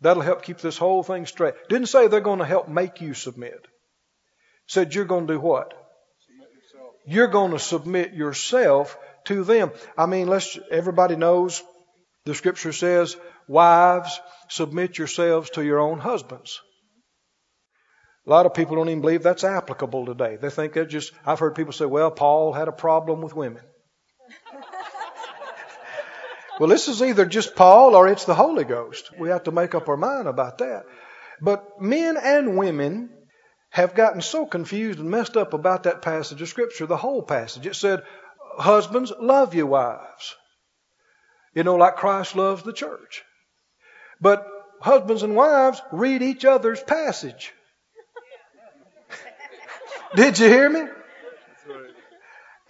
That'll 0.00 0.24
help 0.24 0.42
keep 0.42 0.58
this 0.58 0.78
whole 0.78 1.04
thing 1.04 1.26
straight. 1.26 1.54
Didn't 1.68 1.86
say 1.86 2.08
they're 2.08 2.20
going 2.20 2.40
to 2.40 2.44
help 2.44 2.68
make 2.68 3.00
you 3.00 3.14
submit. 3.14 3.68
Said 4.66 4.94
you're 4.94 5.04
going 5.04 5.26
to 5.26 5.34
do 5.34 5.40
what? 5.40 5.74
You're 7.06 7.28
going 7.28 7.52
to 7.52 7.58
submit 7.58 8.14
yourself 8.14 8.96
to 9.24 9.44
them. 9.44 9.72
I 9.96 10.06
mean, 10.06 10.26
let's, 10.26 10.58
everybody 10.70 11.16
knows 11.16 11.62
the 12.24 12.34
scripture 12.34 12.72
says, 12.72 13.16
wives, 13.46 14.18
submit 14.48 14.96
yourselves 14.96 15.50
to 15.50 15.64
your 15.64 15.80
own 15.80 15.98
husbands. 15.98 16.60
A 18.26 18.30
lot 18.30 18.46
of 18.46 18.54
people 18.54 18.76
don't 18.76 18.88
even 18.88 19.02
believe 19.02 19.22
that's 19.22 19.44
applicable 19.44 20.06
today. 20.06 20.38
They 20.40 20.48
think 20.48 20.72
that 20.74 20.88
just, 20.88 21.12
I've 21.26 21.38
heard 21.38 21.54
people 21.54 21.74
say, 21.74 21.84
well, 21.84 22.10
Paul 22.10 22.54
had 22.54 22.68
a 22.68 22.72
problem 22.72 23.20
with 23.20 23.36
women. 23.36 23.62
well, 26.58 26.70
this 26.70 26.88
is 26.88 27.02
either 27.02 27.26
just 27.26 27.54
Paul 27.54 27.94
or 27.94 28.08
it's 28.08 28.24
the 28.24 28.34
Holy 28.34 28.64
Ghost. 28.64 29.10
We 29.18 29.28
have 29.28 29.44
to 29.44 29.50
make 29.50 29.74
up 29.74 29.90
our 29.90 29.98
mind 29.98 30.26
about 30.26 30.58
that. 30.58 30.84
But 31.42 31.82
men 31.82 32.16
and 32.16 32.56
women 32.56 33.10
have 33.74 33.96
gotten 33.96 34.20
so 34.20 34.46
confused 34.46 35.00
and 35.00 35.10
messed 35.10 35.36
up 35.36 35.52
about 35.52 35.82
that 35.82 36.00
passage 36.00 36.40
of 36.40 36.48
Scripture, 36.48 36.86
the 36.86 36.96
whole 36.96 37.22
passage. 37.22 37.66
It 37.66 37.74
said, 37.74 38.04
Husbands, 38.56 39.12
love 39.18 39.52
your 39.52 39.66
wives. 39.66 40.36
You 41.54 41.64
know, 41.64 41.74
like 41.74 41.96
Christ 41.96 42.36
loves 42.36 42.62
the 42.62 42.72
church. 42.72 43.24
But 44.20 44.46
husbands 44.80 45.24
and 45.24 45.34
wives 45.34 45.82
read 45.90 46.22
each 46.22 46.44
other's 46.44 46.80
passage. 46.80 47.52
Did 50.14 50.38
you 50.38 50.46
hear 50.46 50.70
me? 50.70 50.84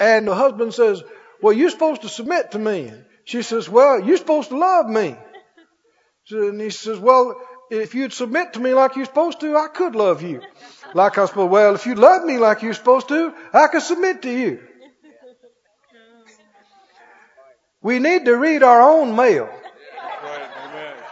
And 0.00 0.26
the 0.26 0.34
husband 0.34 0.72
says, 0.72 1.02
Well, 1.42 1.52
you're 1.52 1.68
supposed 1.68 2.00
to 2.00 2.08
submit 2.08 2.52
to 2.52 2.58
me. 2.58 2.90
She 3.26 3.42
says, 3.42 3.68
Well, 3.68 4.00
you're 4.00 4.16
supposed 4.16 4.48
to 4.48 4.56
love 4.56 4.88
me. 4.88 5.18
And 6.30 6.58
he 6.62 6.70
says, 6.70 6.98
Well, 6.98 7.38
if 7.70 7.94
you'd 7.94 8.12
submit 8.12 8.54
to 8.54 8.60
me 8.60 8.74
like 8.74 8.96
you're 8.96 9.04
supposed 9.04 9.40
to, 9.40 9.56
I 9.56 9.68
could 9.68 9.94
love 9.94 10.22
you. 10.22 10.42
Like 10.94 11.18
I 11.18 11.22
was 11.22 11.30
supposed 11.30 11.50
Well, 11.50 11.74
if 11.74 11.86
you 11.86 11.94
love 11.94 12.24
me 12.24 12.38
like 12.38 12.62
you're 12.62 12.74
supposed 12.74 13.08
to, 13.08 13.34
I 13.52 13.68
could 13.68 13.82
submit 13.82 14.22
to 14.22 14.30
you. 14.30 14.60
We 17.82 17.98
need 17.98 18.24
to 18.24 18.36
read 18.36 18.62
our 18.62 18.80
own 18.80 19.14
mail 19.14 19.48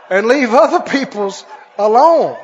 and 0.08 0.26
leave 0.26 0.54
other 0.54 0.80
people's 0.80 1.44
alone. 1.78 2.36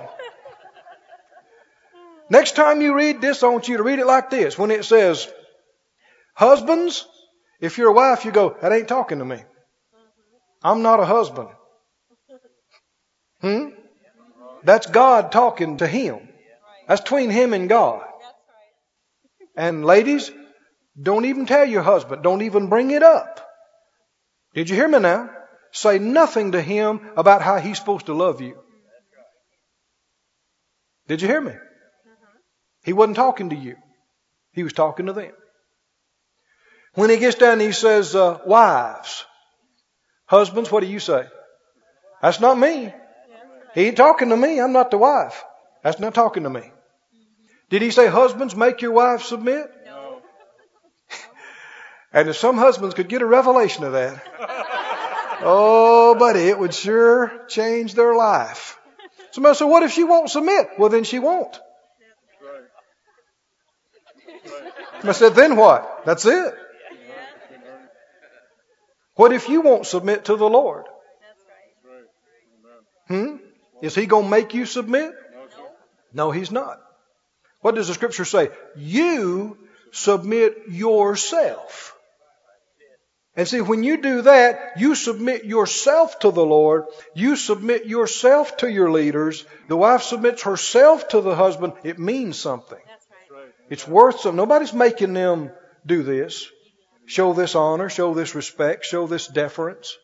Next 2.30 2.54
time 2.56 2.82
you 2.82 2.94
read 2.94 3.22
this, 3.22 3.42
I 3.42 3.48
want 3.48 3.68
you 3.68 3.78
to 3.78 3.82
read 3.82 3.98
it 3.98 4.06
like 4.06 4.28
this. 4.28 4.58
When 4.58 4.70
it 4.70 4.84
says, 4.84 5.26
Husbands, 6.34 7.06
if 7.58 7.78
you're 7.78 7.88
a 7.88 7.92
wife, 7.92 8.24
you 8.24 8.30
go, 8.30 8.56
That 8.60 8.72
ain't 8.72 8.88
talking 8.88 9.18
to 9.18 9.24
me. 9.24 9.42
I'm 10.62 10.82
not 10.82 11.00
a 11.00 11.06
husband. 11.06 11.48
Hmm? 13.40 13.68
That's 14.68 14.86
God 14.86 15.32
talking 15.32 15.78
to 15.78 15.86
him. 15.86 16.28
That's 16.86 17.00
between 17.00 17.30
him 17.30 17.54
and 17.54 17.70
God. 17.70 18.04
And 19.56 19.82
ladies, 19.82 20.30
don't 21.02 21.24
even 21.24 21.46
tell 21.46 21.64
your 21.64 21.80
husband. 21.80 22.22
Don't 22.22 22.42
even 22.42 22.68
bring 22.68 22.90
it 22.90 23.02
up. 23.02 23.40
Did 24.52 24.68
you 24.68 24.76
hear 24.76 24.86
me 24.86 24.98
now? 24.98 25.30
Say 25.72 25.98
nothing 25.98 26.52
to 26.52 26.60
him 26.60 27.00
about 27.16 27.40
how 27.40 27.56
he's 27.58 27.78
supposed 27.78 28.06
to 28.06 28.12
love 28.12 28.42
you. 28.42 28.58
Did 31.06 31.22
you 31.22 31.28
hear 31.28 31.40
me? 31.40 31.54
He 32.84 32.92
wasn't 32.92 33.16
talking 33.16 33.48
to 33.48 33.56
you. 33.56 33.76
He 34.52 34.64
was 34.64 34.74
talking 34.74 35.06
to 35.06 35.14
them. 35.14 35.32
When 36.92 37.08
he 37.08 37.16
gets 37.16 37.36
down, 37.36 37.60
he 37.60 37.72
says, 37.72 38.14
uh, 38.14 38.40
wives, 38.44 39.24
husbands, 40.26 40.70
what 40.70 40.80
do 40.80 40.88
you 40.88 41.00
say? 41.00 41.24
That's 42.20 42.40
not 42.40 42.58
me. 42.58 42.92
He 43.74 43.86
ain't 43.86 43.96
talking 43.96 44.30
to 44.30 44.36
me. 44.36 44.60
I'm 44.60 44.72
not 44.72 44.90
the 44.90 44.98
wife. 44.98 45.44
That's 45.82 46.00
not 46.00 46.14
talking 46.14 46.42
to 46.44 46.50
me. 46.50 46.72
Did 47.70 47.82
he 47.82 47.90
say, 47.90 48.06
husbands, 48.06 48.56
make 48.56 48.80
your 48.80 48.92
wife 48.92 49.22
submit? 49.22 49.70
No. 49.84 50.20
And 52.12 52.28
if 52.28 52.36
some 52.36 52.56
husbands 52.56 52.94
could 52.94 53.08
get 53.08 53.22
a 53.22 53.26
revelation 53.26 53.84
of 53.84 53.92
that, 53.92 54.22
oh, 55.42 56.16
buddy, 56.18 56.48
it 56.48 56.58
would 56.58 56.72
sure 56.72 57.46
change 57.48 57.94
their 57.94 58.14
life. 58.14 58.78
Somebody 59.32 59.54
said, 59.56 59.66
what 59.66 59.82
if 59.82 59.92
she 59.92 60.04
won't 60.04 60.30
submit? 60.30 60.68
Well, 60.78 60.88
then 60.88 61.04
she 61.04 61.18
won't. 61.18 61.52
That's 64.92 65.04
right. 65.04 65.10
I 65.10 65.12
said, 65.12 65.34
then 65.34 65.56
what? 65.56 66.02
That's 66.06 66.24
it. 66.24 66.54
What 69.14 69.32
if 69.32 69.48
you 69.48 69.60
won't 69.60 69.84
submit 69.84 70.26
to 70.26 70.36
the 70.36 70.48
Lord? 70.48 70.86
Is 73.82 73.94
he 73.94 74.06
going 74.06 74.24
to 74.24 74.30
make 74.30 74.54
you 74.54 74.66
submit? 74.66 75.12
No, 76.12 76.30
he's 76.30 76.50
not. 76.50 76.80
What 77.60 77.74
does 77.74 77.88
the 77.88 77.94
scripture 77.94 78.24
say? 78.24 78.50
You 78.76 79.58
submit 79.92 80.68
yourself. 80.68 81.94
And 83.36 83.46
see, 83.46 83.60
when 83.60 83.84
you 83.84 84.02
do 84.02 84.22
that, 84.22 84.72
you 84.78 84.96
submit 84.96 85.44
yourself 85.44 86.18
to 86.20 86.32
the 86.32 86.44
Lord. 86.44 86.86
You 87.14 87.36
submit 87.36 87.86
yourself 87.86 88.56
to 88.58 88.70
your 88.70 88.90
leaders. 88.90 89.44
The 89.68 89.76
wife 89.76 90.02
submits 90.02 90.42
herself 90.42 91.08
to 91.08 91.20
the 91.20 91.36
husband. 91.36 91.74
It 91.84 92.00
means 92.00 92.36
something. 92.36 92.80
That's 92.84 93.06
right. 93.10 93.18
That's 93.30 93.30
right. 93.30 93.54
It's 93.70 93.86
worth 93.86 94.20
something. 94.20 94.36
Nobody's 94.36 94.72
making 94.72 95.12
them 95.12 95.52
do 95.86 96.02
this. 96.02 96.50
Show 97.06 97.32
this 97.32 97.54
honor, 97.54 97.88
show 97.88 98.12
this 98.12 98.34
respect, 98.34 98.84
show 98.84 99.06
this 99.06 99.28
deference. 99.28 99.96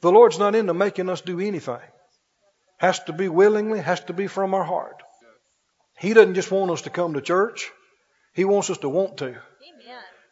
The 0.00 0.12
Lord's 0.12 0.38
not 0.38 0.54
into 0.54 0.74
making 0.74 1.08
us 1.08 1.20
do 1.20 1.40
anything. 1.40 1.80
Has 2.78 3.00
to 3.04 3.12
be 3.12 3.28
willingly, 3.28 3.80
has 3.80 4.00
to 4.04 4.12
be 4.12 4.26
from 4.26 4.54
our 4.54 4.64
heart. 4.64 5.02
He 5.98 6.12
doesn't 6.12 6.34
just 6.34 6.50
want 6.50 6.70
us 6.70 6.82
to 6.82 6.90
come 6.90 7.14
to 7.14 7.20
church. 7.22 7.70
He 8.34 8.44
wants 8.44 8.68
us 8.68 8.78
to 8.78 8.88
want 8.88 9.16
to. 9.18 9.28
Amen. 9.28 9.40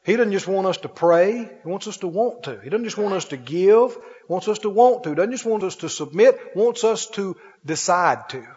He 0.05 0.17
doesn't 0.17 0.33
just 0.33 0.47
want 0.47 0.67
us 0.67 0.77
to 0.79 0.91
pray. 0.91 1.51
He 1.63 1.69
wants 1.69 1.89
us 1.89 1.97
to 1.99 2.09
want 2.09 2.43
to. 2.43 2.61
He 2.63 2.69
doesn't 2.69 2.85
just 2.85 2.99
want 2.99 3.15
us 3.15 3.25
to 3.27 3.39
give. 3.39 3.95
He 3.95 4.33
wants 4.33 4.47
us 4.49 4.59
to 4.61 4.71
want 4.71 5.05
to. 5.05 5.11
He 5.11 5.15
doesn't 5.15 5.33
just 5.33 5.47
want 5.47 5.63
us 5.63 5.77
to 5.77 5.89
submit. 5.89 6.39
He 6.53 6.61
wants 6.61 6.85
us 6.85 7.07
to 7.11 7.37
decide 7.65 8.29
to. 8.29 8.37
Amen. 8.37 8.53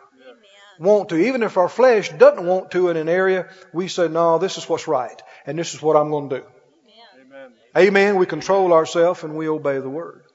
Want 0.80 1.10
to. 1.10 1.16
Even 1.16 1.44
if 1.44 1.56
our 1.56 1.70
flesh 1.70 2.10
doesn't 2.10 2.46
want 2.46 2.72
to 2.72 2.90
in 2.90 2.98
an 2.98 3.08
area, 3.08 3.48
we 3.72 3.88
say, 3.88 4.10
no, 4.10 4.38
this 4.38 4.58
is 4.58 4.68
what's 4.68 4.90
right. 4.90 5.22
And 5.46 5.58
this 5.58 5.74
is 5.74 5.82
what 5.82 5.96
I'm 5.96 6.10
going 6.10 6.30
to 6.30 6.40
do. 6.40 6.46
Amen. 7.24 7.52
Amen. 7.74 7.88
Amen. 7.88 8.16
We 8.18 8.26
control 8.26 8.74
ourselves 8.74 9.24
and 9.24 9.38
we 9.38 9.48
obey 9.48 9.80
the 9.80 9.90
word. 9.90 10.27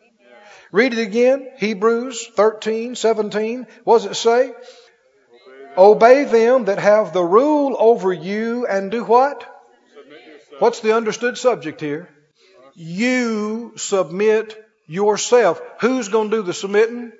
Read 0.72 0.94
it 0.94 0.98
again. 0.98 1.50
Hebrews 1.58 2.26
13, 2.34 2.94
17. 2.94 3.66
What 3.84 4.02
does 4.02 4.10
it 4.10 4.14
say? 4.14 4.52
Obey 5.76 6.24
them 6.24 6.64
that 6.64 6.78
have 6.78 7.12
the 7.12 7.22
rule 7.22 7.76
over 7.78 8.12
you 8.12 8.66
and 8.66 8.90
do 8.90 9.04
what? 9.04 9.46
What's 10.58 10.80
the 10.80 10.96
understood 10.96 11.36
subject 11.38 11.80
here? 11.80 12.08
You 12.74 13.74
submit 13.76 14.58
yourself. 14.86 15.60
Who's 15.80 16.08
going 16.08 16.30
to 16.30 16.38
do 16.38 16.42
the 16.42 16.54
submitting? 16.54 17.12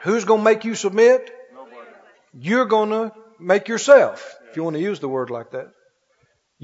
Who's 0.00 0.24
going 0.24 0.40
to 0.40 0.44
make 0.44 0.64
you 0.64 0.74
submit? 0.74 1.30
You're 2.34 2.66
going 2.66 2.90
to 2.90 3.12
make 3.38 3.68
yourself, 3.68 4.36
if 4.50 4.56
you 4.56 4.64
want 4.64 4.74
to 4.74 4.82
use 4.82 5.00
the 5.00 5.08
word 5.08 5.30
like 5.30 5.52
that. 5.52 5.68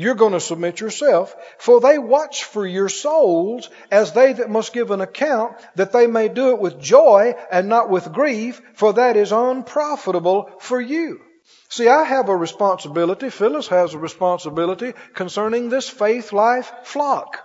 You're 0.01 0.15
going 0.15 0.35
to 0.35 0.39
submit 0.39 0.79
yourself, 0.79 1.35
for 1.59 1.81
they 1.81 1.99
watch 1.99 2.45
for 2.45 2.65
your 2.65 2.89
souls 2.89 3.69
as 3.91 4.13
they 4.13 4.33
that 4.33 4.49
must 4.49 4.73
give 4.73 4.93
an 4.93 5.01
account, 5.01 5.57
that 5.75 5.91
they 5.91 6.07
may 6.07 6.29
do 6.29 6.51
it 6.51 6.61
with 6.61 6.81
joy 6.81 7.35
and 7.51 7.69
not 7.69 7.91
with 7.91 8.13
grief, 8.13 8.63
for 8.75 8.93
that 8.93 9.17
is 9.17 9.33
unprofitable 9.33 10.53
for 10.61 10.81
you. 10.81 11.21
See, 11.69 11.89
I 11.89 12.05
have 12.05 12.29
a 12.29 12.37
responsibility, 12.37 13.29
Phyllis 13.29 13.67
has 13.67 13.93
a 13.93 13.99
responsibility 13.99 14.93
concerning 15.15 15.69
this 15.69 15.89
faith 15.89 16.33
life 16.33 16.71
flock. 16.85 17.41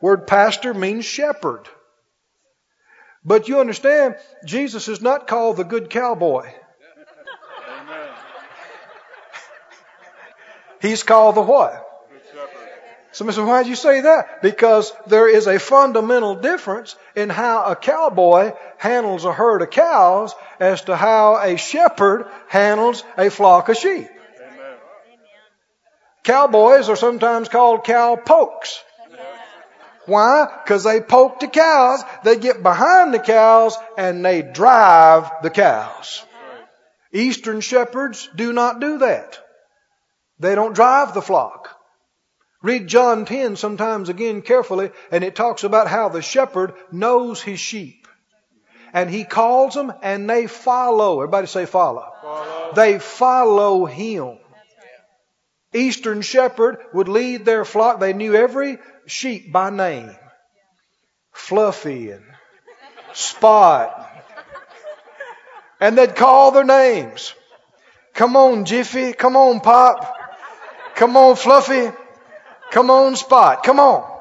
Word 0.00 0.26
pastor 0.26 0.72
means 0.72 1.04
shepherd. 1.04 1.68
But 3.22 3.48
you 3.48 3.60
understand, 3.60 4.16
Jesus 4.46 4.88
is 4.88 5.02
not 5.02 5.28
called 5.28 5.58
the 5.58 5.64
good 5.64 5.90
cowboy. 5.90 6.54
He's 10.80 11.02
called 11.02 11.34
the 11.34 11.42
what? 11.42 11.86
Somebody 13.12 13.36
said, 13.36 13.46
why'd 13.46 13.66
you 13.66 13.74
say 13.74 14.02
that? 14.02 14.40
Because 14.40 14.92
there 15.08 15.28
is 15.28 15.48
a 15.48 15.58
fundamental 15.58 16.36
difference 16.36 16.94
in 17.16 17.28
how 17.28 17.64
a 17.64 17.74
cowboy 17.74 18.52
handles 18.78 19.24
a 19.24 19.32
herd 19.32 19.62
of 19.62 19.70
cows 19.70 20.32
as 20.60 20.82
to 20.82 20.96
how 20.96 21.36
a 21.36 21.56
shepherd 21.56 22.26
handles 22.48 23.02
a 23.18 23.28
flock 23.28 23.68
of 23.68 23.76
sheep. 23.76 24.06
Amen. 24.06 24.76
Cowboys 26.22 26.88
are 26.88 26.96
sometimes 26.96 27.48
called 27.48 27.82
cow 27.82 28.14
pokes. 28.14 28.80
Why? 30.06 30.46
Because 30.64 30.84
they 30.84 31.00
poke 31.00 31.40
the 31.40 31.48
cows, 31.48 32.02
they 32.24 32.36
get 32.36 32.62
behind 32.62 33.12
the 33.12 33.18
cows, 33.18 33.76
and 33.98 34.24
they 34.24 34.42
drive 34.42 35.30
the 35.42 35.50
cows. 35.50 36.24
Eastern 37.12 37.60
shepherds 37.60 38.28
do 38.36 38.52
not 38.52 38.80
do 38.80 38.98
that. 38.98 39.38
They 40.40 40.54
don't 40.54 40.74
drive 40.74 41.14
the 41.14 41.22
flock. 41.22 41.76
Read 42.62 42.88
John 42.88 43.24
10 43.24 43.56
sometimes 43.56 44.08
again 44.08 44.42
carefully, 44.42 44.90
and 45.10 45.22
it 45.22 45.36
talks 45.36 45.64
about 45.64 45.86
how 45.86 46.08
the 46.08 46.22
shepherd 46.22 46.74
knows 46.90 47.40
his 47.40 47.60
sheep. 47.60 48.08
And 48.92 49.08
he 49.08 49.24
calls 49.24 49.74
them 49.74 49.92
and 50.02 50.28
they 50.28 50.46
follow. 50.46 51.20
Everybody 51.20 51.46
say 51.46 51.64
follow. 51.64 52.12
follow. 52.20 52.72
They 52.74 52.98
follow 52.98 53.86
him. 53.86 54.38
Eastern 55.72 56.22
shepherd 56.22 56.78
would 56.92 57.08
lead 57.08 57.44
their 57.44 57.64
flock. 57.64 58.00
They 58.00 58.12
knew 58.12 58.34
every 58.34 58.78
sheep 59.06 59.52
by 59.52 59.70
name. 59.70 60.10
Fluffy 61.32 62.10
and 62.10 62.24
Spot. 63.12 64.08
And 65.80 65.96
they'd 65.96 66.14
call 66.14 66.50
their 66.50 66.64
names. 66.64 67.34
Come 68.14 68.36
on, 68.36 68.64
Jiffy. 68.64 69.12
Come 69.12 69.36
on, 69.36 69.60
Pop. 69.60 70.19
Come 71.00 71.16
on, 71.16 71.34
Fluffy. 71.34 71.90
Come 72.72 72.90
on, 72.90 73.16
Spot. 73.16 73.62
Come 73.64 73.80
on. 73.80 74.20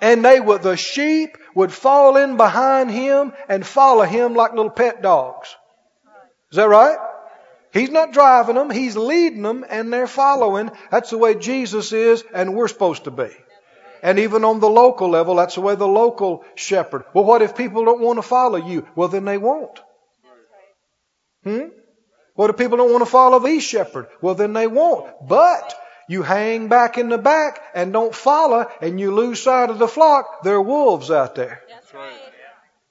And 0.00 0.24
they 0.24 0.38
would, 0.38 0.62
the 0.62 0.76
sheep 0.76 1.36
would 1.56 1.72
fall 1.72 2.16
in 2.16 2.36
behind 2.36 2.92
him 2.92 3.32
and 3.48 3.66
follow 3.66 4.04
him 4.04 4.34
like 4.34 4.52
little 4.52 4.70
pet 4.70 5.02
dogs. 5.02 5.48
Is 6.52 6.58
that 6.58 6.68
right? 6.68 6.96
He's 7.72 7.90
not 7.90 8.12
driving 8.12 8.54
them, 8.54 8.70
he's 8.70 8.96
leading 8.96 9.42
them 9.42 9.64
and 9.68 9.92
they're 9.92 10.06
following. 10.06 10.70
That's 10.92 11.10
the 11.10 11.18
way 11.18 11.34
Jesus 11.34 11.92
is 11.92 12.22
and 12.32 12.54
we're 12.54 12.68
supposed 12.68 13.04
to 13.04 13.10
be. 13.10 13.30
And 14.00 14.20
even 14.20 14.44
on 14.44 14.60
the 14.60 14.70
local 14.70 15.08
level, 15.08 15.34
that's 15.34 15.56
the 15.56 15.60
way 15.60 15.74
the 15.74 15.88
local 15.88 16.44
shepherd. 16.54 17.02
Well, 17.14 17.24
what 17.24 17.42
if 17.42 17.56
people 17.56 17.84
don't 17.84 18.00
want 18.00 18.18
to 18.18 18.22
follow 18.22 18.64
you? 18.64 18.86
Well, 18.94 19.08
then 19.08 19.24
they 19.24 19.38
won't. 19.38 19.80
Hmm? 21.42 21.66
What 22.34 22.50
if 22.50 22.56
people 22.56 22.78
don't 22.78 22.92
want 22.92 23.04
to 23.04 23.10
follow 23.10 23.38
the 23.38 23.60
shepherd? 23.60 24.08
Well, 24.20 24.34
then 24.34 24.52
they 24.52 24.66
won't. 24.66 25.10
But 25.26 25.74
you 26.08 26.22
hang 26.22 26.68
back 26.68 26.98
in 26.98 27.08
the 27.08 27.18
back 27.18 27.60
and 27.74 27.92
don't 27.92 28.14
follow 28.14 28.66
and 28.80 29.00
you 29.00 29.14
lose 29.14 29.42
sight 29.42 29.70
of 29.70 29.78
the 29.78 29.88
flock, 29.88 30.42
there 30.42 30.56
are 30.56 30.62
wolves 30.62 31.10
out 31.10 31.34
there. 31.34 31.62
That's 31.68 31.94
right. 31.94 32.12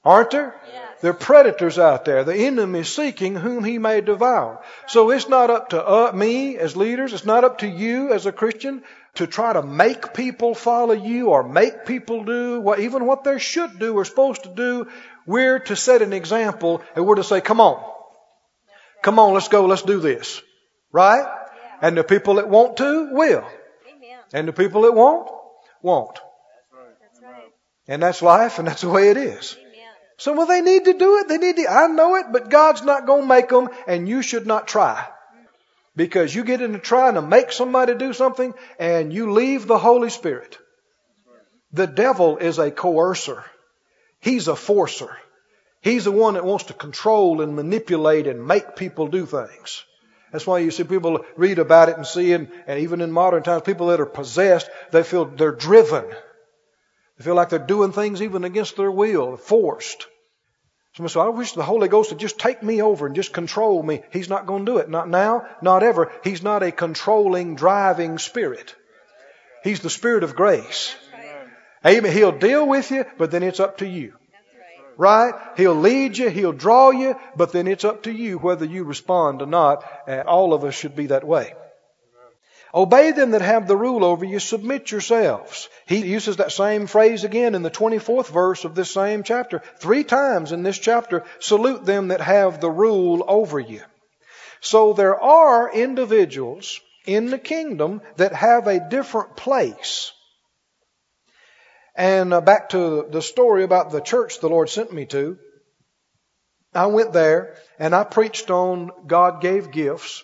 Aren't 0.06 0.32
there? 0.32 0.60
Yes. 0.68 1.00
There 1.02 1.12
are 1.12 1.16
predators 1.16 1.80
out 1.80 2.04
there. 2.04 2.26
The 2.26 2.36
enemy 2.36 2.80
is 2.80 2.94
seeking 2.94 3.36
whom 3.36 3.64
he 3.64 3.78
may 3.78 4.02
devour. 4.02 4.62
So 4.88 5.12
it's 5.12 5.30
not 5.30 5.50
up 5.50 5.70
to 5.70 5.86
uh, 5.86 6.12
me 6.14 6.58
as 6.58 6.76
leaders, 6.76 7.14
it's 7.14 7.26
not 7.26 7.46
up 7.46 7.60
to 7.60 7.68
you 7.68 8.12
as 8.12 8.26
a 8.26 8.34
Christian 8.34 8.84
to 9.16 9.28
try 9.28 9.54
to 9.54 9.62
make 9.62 10.14
people 10.14 10.56
follow 10.56 10.94
you 10.94 11.30
or 11.30 11.48
make 11.48 11.86
people 11.86 12.26
do 12.26 12.60
what, 12.60 12.80
even 12.80 13.06
what 13.06 13.24
they 13.24 13.40
should 13.40 13.80
do 13.80 13.94
or 13.94 14.04
supposed 14.04 14.44
to 14.44 14.50
do. 14.50 14.88
We're 15.26 15.60
to 15.60 15.76
set 15.78 16.02
an 16.02 16.12
example 16.12 16.82
and 16.96 17.06
we're 17.06 17.16
to 17.16 17.24
say, 17.24 17.40
come 17.40 17.62
on. 17.62 17.93
Come 19.04 19.20
on, 19.20 19.34
let's 19.34 19.50
go, 19.50 19.66
let's 19.66 19.82
do 19.84 20.00
this. 20.00 20.42
Right? 20.92 21.26
And 21.82 21.98
the 21.98 22.04
people 22.04 22.36
that 22.36 22.50
want 22.50 22.78
to 22.78 23.10
will. 23.12 23.46
Amen. 23.88 24.20
And 24.34 24.48
the 24.48 24.54
people 24.54 24.84
that 24.84 24.94
won't, 24.94 25.30
won't. 25.82 26.18
That's 27.02 27.22
right. 27.22 27.52
And 27.88 28.02
that's 28.02 28.22
life 28.22 28.60
and 28.60 28.68
that's 28.68 28.82
the 28.82 28.90
way 28.90 29.10
it 29.10 29.18
is. 29.18 29.58
Amen. 29.60 29.74
So 30.18 30.34
well 30.34 30.48
they 30.48 30.62
need 30.62 30.86
to 30.86 30.94
do 30.94 31.18
it. 31.18 31.28
They 31.28 31.38
need 31.38 31.58
to, 31.58 31.70
I 31.70 31.88
know 31.88 32.16
it, 32.16 32.28
but 32.32 32.50
God's 32.50 32.84
not 32.84 33.06
going 33.06 33.24
to 33.24 33.28
make 33.28 33.50
them 33.50 33.70
and 33.88 34.08
you 34.08 34.22
should 34.22 34.48
not 34.48 34.68
try. 34.68 35.06
Because 35.96 36.34
you 36.34 36.46
get 36.46 36.62
into 36.62 36.80
trying 36.80 37.16
to 37.16 37.22
make 37.22 37.52
somebody 37.52 37.96
do 37.96 38.14
something 38.14 38.54
and 38.80 39.14
you 39.14 39.34
leave 39.34 39.68
the 39.68 39.78
Holy 39.78 40.10
Spirit. 40.10 40.58
The 41.74 41.88
devil 41.88 42.38
is 42.38 42.58
a 42.58 42.72
coercer. 42.72 43.44
He's 44.22 44.48
a 44.48 44.56
forcer. 44.56 45.18
He's 45.84 46.06
the 46.06 46.12
one 46.12 46.36
that 46.36 46.46
wants 46.46 46.66
to 46.66 46.74
control 46.74 47.42
and 47.42 47.58
manipulate 47.58 48.26
and 48.26 48.48
make 48.48 48.78
people 48.78 49.08
do 49.08 49.26
things. 49.26 49.84
That's 50.32 50.48
why 50.48 50.60
you 50.60 50.72
see 50.72 50.86
people 50.86 51.26
read 51.36 51.60
about 51.60 51.90
it 51.90 51.98
and 51.98 52.08
see, 52.08 52.32
and, 52.32 52.50
and 52.66 52.80
even 52.80 53.02
in 53.02 53.12
modern 53.12 53.44
times, 53.44 53.64
people 53.64 53.88
that 53.88 54.00
are 54.00 54.06
possessed, 54.06 54.70
they 54.92 55.04
feel 55.04 55.26
they're 55.26 55.52
driven. 55.52 56.06
They 57.18 57.26
feel 57.26 57.36
like 57.36 57.50
they're 57.50 57.60
doing 57.60 57.92
things 57.92 58.22
even 58.22 58.46
against 58.46 58.78
their 58.78 58.90
will, 58.90 59.36
forced. 59.36 60.08
Somebody 60.96 61.12
said, 61.12 61.22
I 61.22 61.30
wish 61.30 61.52
the 61.52 61.64
Holy 61.64 61.90
Ghost 61.90 62.12
would 62.12 62.20
just 62.20 62.40
take 62.40 62.64
me 62.64 62.82
over 62.82 63.06
and 63.06 63.16
just 63.16 63.34
control 63.34 63.84
me. 63.84 64.04
He's 64.12 64.30
not 64.30 64.46
going 64.48 64.66
to 64.66 64.72
do 64.72 64.78
it. 64.78 64.90
Not 64.90 65.10
now, 65.10 65.46
not 65.62 65.84
ever. 65.84 66.14
He's 66.24 66.42
not 66.42 66.64
a 66.64 66.72
controlling, 66.72 67.56
driving 67.56 68.20
spirit. 68.20 68.74
He's 69.66 69.82
the 69.82 69.90
spirit 69.90 70.24
of 70.24 70.36
grace. 70.36 70.96
Amen. 71.86 72.14
He'll 72.14 72.32
deal 72.32 72.66
with 72.66 72.90
you, 72.90 73.06
but 73.18 73.32
then 73.32 73.44
it's 73.44 73.60
up 73.60 73.80
to 73.80 73.88
you. 73.88 74.14
Right? 74.98 75.34
He'll 75.58 75.76
lead 75.76 76.18
you, 76.18 76.30
he'll 76.30 76.54
draw 76.54 76.92
you, 76.92 77.16
but 77.36 77.52
then 77.52 77.68
it's 77.68 77.86
up 77.86 78.04
to 78.04 78.12
you 78.12 78.38
whether 78.38 78.66
you 78.66 78.84
respond 78.84 79.42
or 79.42 79.48
not. 79.48 79.84
And 80.08 80.28
all 80.28 80.54
of 80.54 80.64
us 80.64 80.76
should 80.76 80.96
be 80.96 81.08
that 81.08 81.26
way. 81.26 81.54
Obey 82.76 83.12
them 83.12 83.32
that 83.32 83.42
have 83.42 83.68
the 83.68 83.78
rule 83.78 84.04
over 84.04 84.26
you, 84.26 84.40
submit 84.40 84.90
yourselves. 84.90 85.70
He 85.86 85.98
uses 85.98 86.38
that 86.38 86.52
same 86.52 86.88
phrase 86.88 87.24
again 87.24 87.54
in 87.54 87.62
the 87.62 87.70
24th 87.70 88.30
verse 88.30 88.66
of 88.66 88.74
this 88.74 88.92
same 88.92 89.22
chapter. 89.22 89.62
Three 89.78 90.04
times 90.04 90.52
in 90.52 90.64
this 90.64 90.80
chapter, 90.80 91.24
salute 91.40 91.86
them 91.86 92.08
that 92.08 92.22
have 92.22 92.62
the 92.62 92.72
rule 92.72 93.24
over 93.28 93.60
you. 93.60 93.82
So 94.60 94.94
there 94.94 95.20
are 95.22 95.72
individuals 95.72 96.80
in 97.06 97.28
the 97.28 97.38
kingdom 97.38 98.02
that 98.16 98.34
have 98.34 98.66
a 98.66 98.90
different 98.90 99.36
place 99.36 100.12
and 101.96 102.34
uh, 102.34 102.42
back 102.42 102.70
to 102.70 103.08
the 103.10 103.22
story 103.22 103.64
about 103.64 103.92
the 103.92 104.02
church 104.02 104.40
the 104.40 104.50
Lord 104.50 104.70
sent 104.70 104.92
me 104.92 105.06
to. 105.08 105.38
I 106.74 106.88
went 106.88 107.14
there 107.14 107.56
and 107.78 107.94
I 107.94 108.04
preached 108.04 108.50
on 108.50 108.92
God 109.06 109.42
gave 109.42 109.72
gifts 109.72 110.24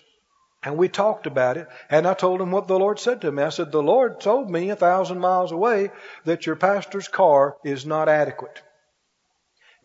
and 0.63 0.77
we 0.77 0.89
talked 0.89 1.27
about 1.27 1.57
it 1.57 1.67
and 1.89 2.07
I 2.07 2.15
told 2.15 2.41
him 2.41 2.51
what 2.51 2.67
the 2.67 2.79
Lord 2.79 2.99
said 2.99 3.21
to 3.21 3.31
me. 3.31 3.43
I 3.43 3.49
said, 3.49 3.71
the 3.71 3.83
Lord 3.83 4.19
told 4.19 4.49
me 4.49 4.71
a 4.71 4.75
thousand 4.75 5.19
miles 5.19 5.51
away 5.51 5.91
that 6.25 6.45
your 6.45 6.55
pastor's 6.55 7.07
car 7.07 7.55
is 7.63 7.85
not 7.85 8.09
adequate 8.09 8.61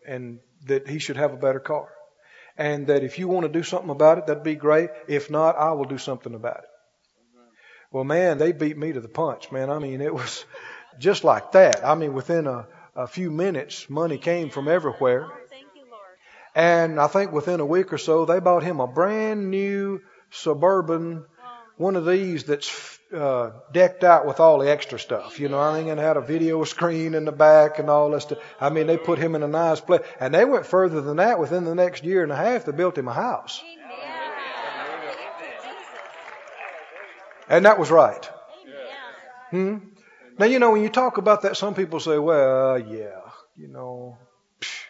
and 0.07 0.39
that 0.65 0.87
he 0.87 0.99
should 0.99 1.17
have 1.17 1.33
a 1.33 1.37
better 1.37 1.59
car. 1.59 1.89
And 2.57 2.87
that 2.87 3.03
if 3.03 3.19
you 3.19 3.27
want 3.27 3.45
to 3.45 3.51
do 3.51 3.63
something 3.63 3.89
about 3.89 4.17
it, 4.17 4.27
that'd 4.27 4.43
be 4.43 4.55
great. 4.55 4.89
If 5.07 5.29
not, 5.29 5.57
I 5.57 5.73
will 5.73 5.85
do 5.85 5.97
something 5.97 6.33
about 6.33 6.59
it. 6.59 6.69
Well, 7.91 8.05
man, 8.05 8.37
they 8.37 8.51
beat 8.51 8.77
me 8.77 8.93
to 8.93 9.01
the 9.01 9.09
punch, 9.09 9.51
man. 9.51 9.69
I 9.69 9.79
mean, 9.79 10.01
it 10.01 10.13
was, 10.13 10.45
just 10.99 11.23
like 11.23 11.51
that. 11.53 11.85
I 11.85 11.95
mean, 11.95 12.13
within 12.13 12.47
a, 12.47 12.67
a 12.95 13.07
few 13.07 13.31
minutes, 13.31 13.89
money 13.89 14.17
came 14.17 14.49
from 14.49 14.67
everywhere. 14.67 15.29
And 16.53 16.99
I 16.99 17.07
think 17.07 17.33
within 17.33 17.59
a 17.59 17.65
week 17.65 17.91
or 17.91 17.97
so, 17.97 18.25
they 18.25 18.39
bought 18.39 18.63
him 18.63 18.79
a 18.79 18.87
brand 18.87 19.51
new 19.51 20.01
suburban, 20.29 21.25
one 21.77 21.97
of 21.97 22.05
these 22.05 22.45
that's 22.45 22.99
uh, 23.13 23.51
decked 23.73 24.03
out 24.03 24.25
with 24.25 24.39
all 24.39 24.59
the 24.59 24.71
extra 24.71 24.97
stuff. 24.97 25.39
You 25.39 25.49
know, 25.49 25.59
I 25.59 25.73
think 25.73 25.89
it 25.89 25.97
had 25.97 26.15
a 26.15 26.21
video 26.21 26.63
screen 26.63 27.13
in 27.13 27.25
the 27.25 27.33
back 27.33 27.79
and 27.79 27.89
all 27.89 28.09
this 28.11 28.23
stuff. 28.23 28.39
I 28.59 28.69
mean, 28.69 28.87
they 28.87 28.97
put 28.97 29.19
him 29.19 29.35
in 29.35 29.43
a 29.43 29.47
nice 29.47 29.81
place. 29.81 30.01
And 30.19 30.33
they 30.33 30.45
went 30.45 30.65
further 30.65 31.01
than 31.01 31.17
that. 31.17 31.39
Within 31.39 31.65
the 31.65 31.75
next 31.75 32.05
year 32.05 32.23
and 32.23 32.31
a 32.31 32.35
half, 32.35 32.65
they 32.65 32.71
built 32.71 32.97
him 32.97 33.09
a 33.09 33.13
house. 33.13 33.61
And 37.49 37.65
that 37.65 37.77
was 37.77 37.91
right. 37.91 38.29
Hmm? 39.51 39.77
Now, 40.37 40.45
you 40.45 40.59
know, 40.59 40.71
when 40.71 40.81
you 40.81 40.89
talk 40.89 41.17
about 41.17 41.43
that, 41.43 41.55
some 41.55 41.75
people 41.75 41.99
say, 41.99 42.17
well, 42.17 42.77
yeah, 42.77 43.21
you 43.55 43.69
know, 43.69 44.17
psh, 44.59 44.83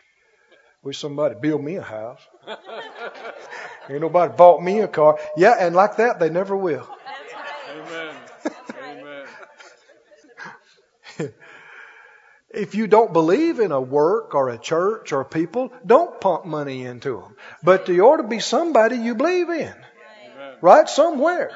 wish 0.82 0.98
somebody 0.98 1.36
build 1.40 1.64
me 1.64 1.76
a 1.76 1.84
house. 1.84 2.22
Ain't 3.90 4.02
nobody 4.02 4.34
bought 4.36 4.64
me 4.64 4.80
a 4.80 4.88
car. 4.88 5.20
Yeah, 5.38 5.56
and 5.60 5.76
like 5.76 5.98
that, 5.98 6.20
they 6.20 6.30
never 6.30 6.58
will. 6.58 6.88
Amen. 7.76 8.16
Amen. 8.82 9.28
if 12.50 12.74
you 12.74 12.88
don't 12.88 13.14
believe 13.14 13.60
in 13.60 13.72
a 13.72 13.82
work 13.82 14.34
or 14.34 14.50
a 14.50 14.58
church 14.58 15.12
or 15.12 15.24
people, 15.24 15.72
don't 15.86 16.20
pump 16.20 16.46
money 16.46 16.84
into 16.84 17.22
them. 17.22 17.36
But 17.62 17.86
there 17.86 18.02
ought 18.02 18.18
to 18.18 18.24
be 18.24 18.40
somebody 18.40 18.98
you 18.98 19.14
believe 19.14 19.50
in. 19.50 19.68
Amen. 19.68 20.56
Right? 20.62 20.90
Somewhere. 20.90 21.52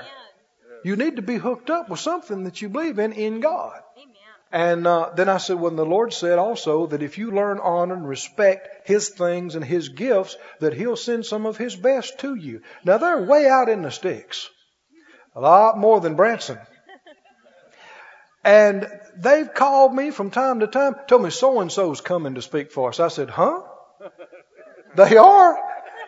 You 0.84 0.95
need 0.95 1.17
to 1.17 1.21
be 1.21 1.38
hooked 1.38 1.69
up 1.69 1.89
with 1.89 1.99
something 1.99 2.43
that 2.45 2.61
you 2.61 2.69
believe 2.69 2.99
in 2.99 3.13
in 3.13 3.39
God. 3.39 3.80
Amen. 3.97 4.15
And 4.51 4.88
uh, 4.88 5.11
then 5.15 5.30
I 5.30 5.38
said, 5.38 5.59
when 5.59 5.75
the 5.75 5.86
Lord 5.86 6.13
said 6.13 6.39
also 6.39 6.88
that 6.88 7.03
if 7.03 7.17
you 7.17 7.32
learn, 7.32 7.59
honor, 7.59 7.95
and 7.95 8.07
respect 8.07 8.88
His 8.88 9.09
things 9.09 9.55
and 9.55 9.63
His 9.63 9.89
gifts, 9.89 10.38
that 10.59 10.73
He'll 10.73 10.95
send 10.95 11.25
some 11.25 11.45
of 11.45 11.57
His 11.57 11.75
best 11.75 12.19
to 12.19 12.36
you. 12.36 12.61
Now 12.84 12.97
they're 12.97 13.23
way 13.23 13.47
out 13.47 13.69
in 13.69 13.82
the 13.82 13.91
sticks. 13.91 14.49
A 15.36 15.41
lot 15.41 15.77
more 15.77 15.99
than 16.01 16.15
Branson. 16.15 16.57
And 18.43 18.88
they've 19.17 19.53
called 19.53 19.93
me 19.93 20.11
from 20.11 20.32
time 20.32 20.61
to 20.61 20.67
time, 20.67 20.95
told 21.07 21.23
me 21.23 21.30
so 21.30 21.59
and 21.59 21.71
so's 21.71 22.01
coming 22.01 22.36
to 22.36 22.41
speak 22.41 22.71
for 22.71 22.89
us. 22.89 22.99
I 22.99 23.09
said, 23.09 23.30
huh? 23.30 23.61
they 24.95 25.17
are? 25.17 25.59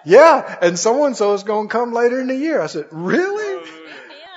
Yeah, 0.05 0.57
and 0.61 0.79
so 0.79 1.05
and 1.05 1.15
so 1.15 1.33
is 1.33 1.43
going 1.43 1.67
to 1.67 1.71
come 1.71 1.93
later 1.93 2.19
in 2.19 2.27
the 2.27 2.35
year. 2.35 2.61
I 2.61 2.67
said, 2.67 2.87
really? 2.91 3.50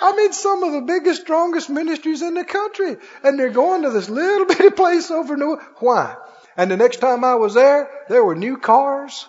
I 0.04 0.14
mean, 0.14 0.34
some 0.34 0.62
of 0.62 0.72
the 0.72 0.82
biggest, 0.82 1.22
strongest 1.22 1.70
ministries 1.70 2.20
in 2.20 2.34
the 2.34 2.44
country. 2.44 2.98
And 3.22 3.38
they're 3.38 3.48
going 3.48 3.82
to 3.82 3.90
this 3.90 4.10
little 4.10 4.46
bitty 4.48 4.70
place 4.70 5.10
over 5.10 5.34
New. 5.34 5.56
Why? 5.78 6.16
And 6.58 6.70
the 6.70 6.76
next 6.76 6.98
time 6.98 7.24
I 7.24 7.36
was 7.36 7.54
there, 7.54 7.88
there 8.10 8.22
were 8.22 8.34
new 8.34 8.58
cars 8.58 9.26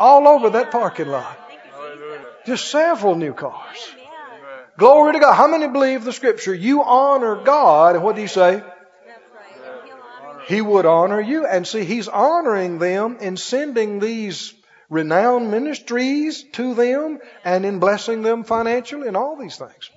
all 0.00 0.26
over 0.26 0.50
that 0.50 0.72
parking 0.72 1.06
lot. 1.06 1.38
Just 2.44 2.70
several 2.70 3.14
new 3.14 3.32
cars. 3.32 3.78
Glory 4.76 5.12
to 5.12 5.20
God. 5.20 5.34
How 5.34 5.46
many 5.46 5.68
believe 5.68 6.04
the 6.04 6.12
scripture? 6.12 6.54
You 6.54 6.82
honor 6.82 7.36
God, 7.36 7.94
and 7.94 8.04
what 8.04 8.16
do 8.16 8.22
you 8.22 8.28
say? 8.28 8.62
He 10.46 10.60
would 10.60 10.86
honor 10.86 11.20
you. 11.20 11.46
And 11.46 11.66
see, 11.66 11.84
He's 11.84 12.08
honoring 12.08 12.78
them 12.78 13.18
in 13.20 13.36
sending 13.36 14.00
these 14.00 14.54
renowned 14.88 15.50
ministries 15.50 16.44
to 16.52 16.74
them 16.74 17.18
and 17.44 17.64
in 17.64 17.78
blessing 17.78 18.22
them 18.22 18.44
financially 18.44 19.08
and 19.08 19.16
all 19.16 19.36
these 19.36 19.56
things. 19.56 19.90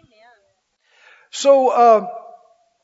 So, 1.32 1.70
uh, 1.70 2.08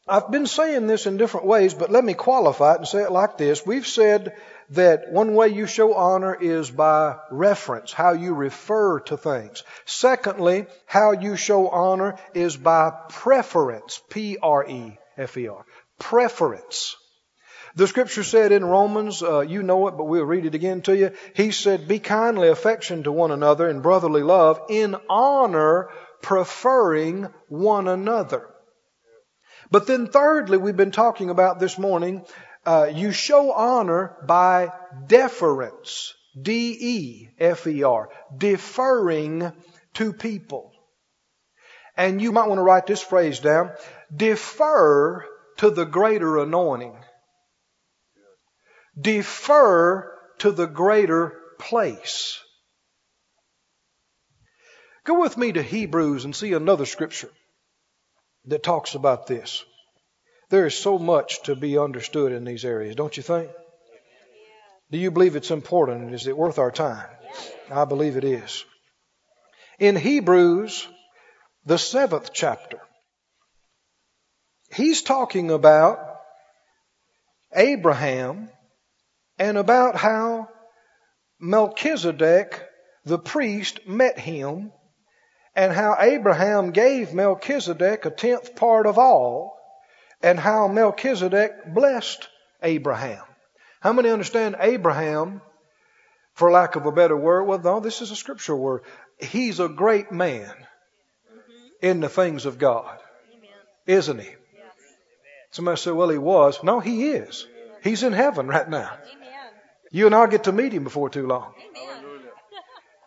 I've 0.10 0.32
been 0.32 0.46
saying 0.46 0.88
this 0.88 1.06
in 1.06 1.18
different 1.18 1.48
ways, 1.48 1.74
but 1.74 1.92
let 1.92 2.04
me 2.04 2.14
qualify 2.14 2.74
it 2.74 2.78
and 2.78 2.88
say 2.88 3.04
it 3.04 3.12
like 3.12 3.38
this. 3.38 3.66
We've 3.66 3.86
said 3.86 4.38
that 4.70 5.12
one 5.12 5.34
way 5.34 5.50
you 5.50 5.68
show 5.68 5.94
honor 5.96 6.34
is 6.34 6.72
by 6.72 7.18
reference, 7.30 7.92
how 7.92 8.14
you 8.14 8.34
refer 8.34 9.02
to 9.02 9.18
things. 9.18 9.64
Secondly, 9.86 10.68
how 10.86 11.12
you 11.12 11.36
show 11.36 11.68
honor 11.68 12.18
is 12.34 12.56
by 12.56 12.92
preference. 13.10 14.02
P-R-E-F-E-R. 14.10 15.66
Preference. 16.00 16.96
The 17.78 17.86
scripture 17.86 18.24
said 18.24 18.52
in 18.52 18.66
Romans, 18.66 19.22
uh, 19.22 19.42
you 19.42 19.62
know 19.62 19.88
it, 19.88 19.92
but 19.92 20.06
we'll 20.06 20.26
read 20.26 20.48
it 20.48 20.56
again 20.56 20.82
to 20.82 20.98
you. 20.98 21.12
He 21.36 21.52
said, 21.52 21.88
be 21.88 22.00
kindly 22.00 22.48
affection 22.48 23.04
to 23.04 23.12
one 23.12 23.30
another 23.30 23.70
in 23.70 23.82
brotherly 23.82 24.24
love, 24.24 24.60
in 24.68 24.96
honor, 25.08 25.90
preferring 26.24 27.28
one 27.50 27.88
another. 27.88 28.50
But 29.70 29.86
then 29.86 30.08
thirdly, 30.08 30.58
we've 30.58 30.76
been 30.76 30.90
talking 30.90 31.30
about 31.30 31.60
this 31.60 31.78
morning, 31.78 32.26
uh, 32.66 32.90
you 32.92 33.12
show 33.12 33.52
honor 33.52 34.18
by 34.26 34.72
deference. 35.06 36.16
D-E-F-E-R. 36.42 38.10
Deferring 38.36 39.52
to 39.94 40.14
people. 40.14 40.72
And 41.96 42.20
you 42.20 42.32
might 42.32 42.48
want 42.48 42.58
to 42.58 42.64
write 42.64 42.88
this 42.88 43.04
phrase 43.04 43.40
down. 43.40 43.72
Defer 44.16 45.24
to 45.58 45.70
the 45.70 45.86
greater 45.86 46.40
anointing. 46.40 46.98
Defer 49.00 50.14
to 50.40 50.52
the 50.52 50.68
greater 50.68 51.40
place. 51.60 52.40
Go 55.04 55.20
with 55.20 55.38
me 55.38 55.54
to 55.54 55.64
Hebrews 55.64 56.26
and 56.26 56.36
see 56.36 56.54
another 56.54 56.86
scripture 56.86 57.30
that 58.46 58.64
talks 58.64 58.96
about 58.96 59.28
this. 59.28 59.64
There 60.50 60.66
is 60.66 60.78
so 60.78 60.98
much 60.98 61.44
to 61.44 61.56
be 61.56 61.78
understood 61.78 62.32
in 62.32 62.44
these 62.44 62.66
areas, 62.66 62.96
don't 62.96 63.16
you 63.16 63.24
think? 63.24 63.50
Do 64.90 64.98
you 64.98 65.12
believe 65.12 65.36
it's 65.36 65.52
important? 65.52 66.14
Is 66.14 66.28
it 66.28 66.38
worth 66.38 66.60
our 66.60 66.72
time? 66.72 67.10
I 67.70 67.86
believe 67.86 68.16
it 68.16 68.24
is. 68.24 68.64
In 69.80 69.96
Hebrews, 69.96 70.88
the 71.66 71.78
seventh 71.78 72.32
chapter, 72.34 72.80
he's 74.74 75.02
talking 75.02 75.52
about 75.52 76.00
Abraham 77.54 78.50
and 79.40 79.58
about 79.58 79.96
how 79.96 80.50
Melchizedek, 81.40 82.64
the 83.06 83.20
priest, 83.20 83.88
met 83.88 84.20
him 84.20 84.72
and 85.56 85.74
how 85.74 85.98
Abraham 86.00 86.72
gave 86.72 87.14
Melchizedek 87.14 88.06
a 88.06 88.12
tenth 88.12 88.56
part 88.56 88.86
of 88.86 89.00
all, 89.00 89.58
and 90.22 90.40
how 90.40 90.68
Melchizedek 90.68 91.74
blessed 91.74 92.28
Abraham. 92.62 93.24
How 93.82 93.92
many 93.94 94.10
understand 94.10 94.56
Abraham, 94.60 95.42
for 96.34 96.52
lack 96.52 96.76
of 96.76 96.86
a 96.86 96.92
better 96.92 97.18
word? 97.18 97.46
Well, 97.46 97.60
no, 97.60 97.80
this 97.80 98.02
is 98.02 98.12
a 98.12 98.16
scriptural 98.16 98.60
word. 98.60 98.84
He's 99.20 99.60
a 99.60 99.68
great 99.68 100.12
man 100.12 100.54
in 101.82 102.02
the 102.02 102.10
things 102.10 102.46
of 102.46 102.60
God, 102.60 103.00
isn't 103.88 104.20
he? 104.20 104.30
Somebody 105.50 105.78
said, 105.78 105.94
well, 105.94 106.10
he 106.10 106.20
was. 106.20 106.64
No, 106.64 106.80
he 106.80 107.10
is. 107.10 107.48
He's 107.84 108.04
in 108.04 108.14
heaven 108.14 108.48
right 108.48 108.70
now. 108.70 108.92
You 109.92 110.06
and 110.06 110.16
I'll 110.16 110.28
get 110.28 110.46
to 110.46 110.52
meet 110.52 110.74
him 110.74 110.84
before 110.84 111.10
too 111.10 111.28
long. 111.28 111.54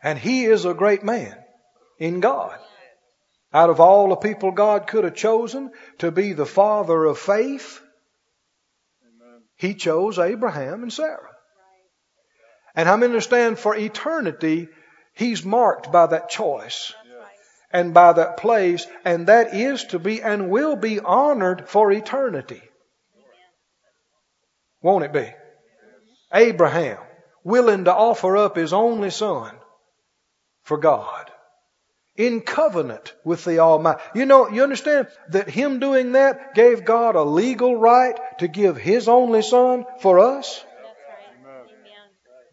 And 0.03 0.18
he 0.18 0.45
is 0.45 0.64
a 0.64 0.74
great 0.74 1.05
man 1.05 1.37
in 1.99 2.20
God. 2.20 2.59
Out 3.53 3.70
of 3.70 3.81
all 3.81 4.09
the 4.09 4.16
people 4.16 4.53
God 4.53 4.87
could 4.87 5.05
have 5.05 5.14
chosen 5.14 5.72
to 5.99 6.11
be 6.11 6.33
the 6.33 6.47
father 6.47 7.05
of 7.05 7.18
faith, 7.18 7.81
He 9.57 9.74
chose 9.74 10.18
Abraham 10.18 10.83
and 10.83 10.93
Sarah. 10.93 11.28
And 12.74 12.89
I 12.89 12.93
understand 12.93 13.59
for 13.59 13.76
eternity, 13.76 14.68
He's 15.14 15.45
marked 15.45 15.91
by 15.91 16.07
that 16.07 16.31
choice 16.31 16.95
and 17.72 17.93
by 17.93 18.12
that 18.12 18.37
place, 18.37 18.87
and 19.05 19.26
that 19.26 19.55
is 19.55 19.85
to 19.87 19.99
be 19.99 20.22
and 20.22 20.49
will 20.49 20.76
be 20.76 21.01
honored 21.01 21.68
for 21.68 21.91
eternity. 21.91 22.62
Won't 24.81 25.05
it 25.05 25.12
be? 25.12 25.28
Abraham, 26.33 26.99
willing 27.45 27.85
to 27.85 27.95
offer 27.95 28.37
up 28.37 28.57
his 28.57 28.72
only 28.72 29.11
son 29.11 29.55
for 30.62 30.78
God 30.78 31.31
in 32.20 32.43
covenant 32.43 33.14
with 33.24 33.45
the 33.45 33.61
Almighty. 33.61 34.01
You 34.14 34.26
know, 34.26 34.51
you 34.51 34.62
understand 34.62 35.09
that 35.31 35.49
Him 35.49 35.81
doing 35.81 36.12
that 36.12 36.55
gave 36.55 36.85
God 36.85 37.16
a 37.16 37.22
legal 37.22 37.76
right 37.76 38.18
to 38.41 38.49
give 38.49 38.76
His 38.76 39.09
only 39.09 39.43
Son 39.43 39.87
for 40.01 40.18
us? 40.18 40.62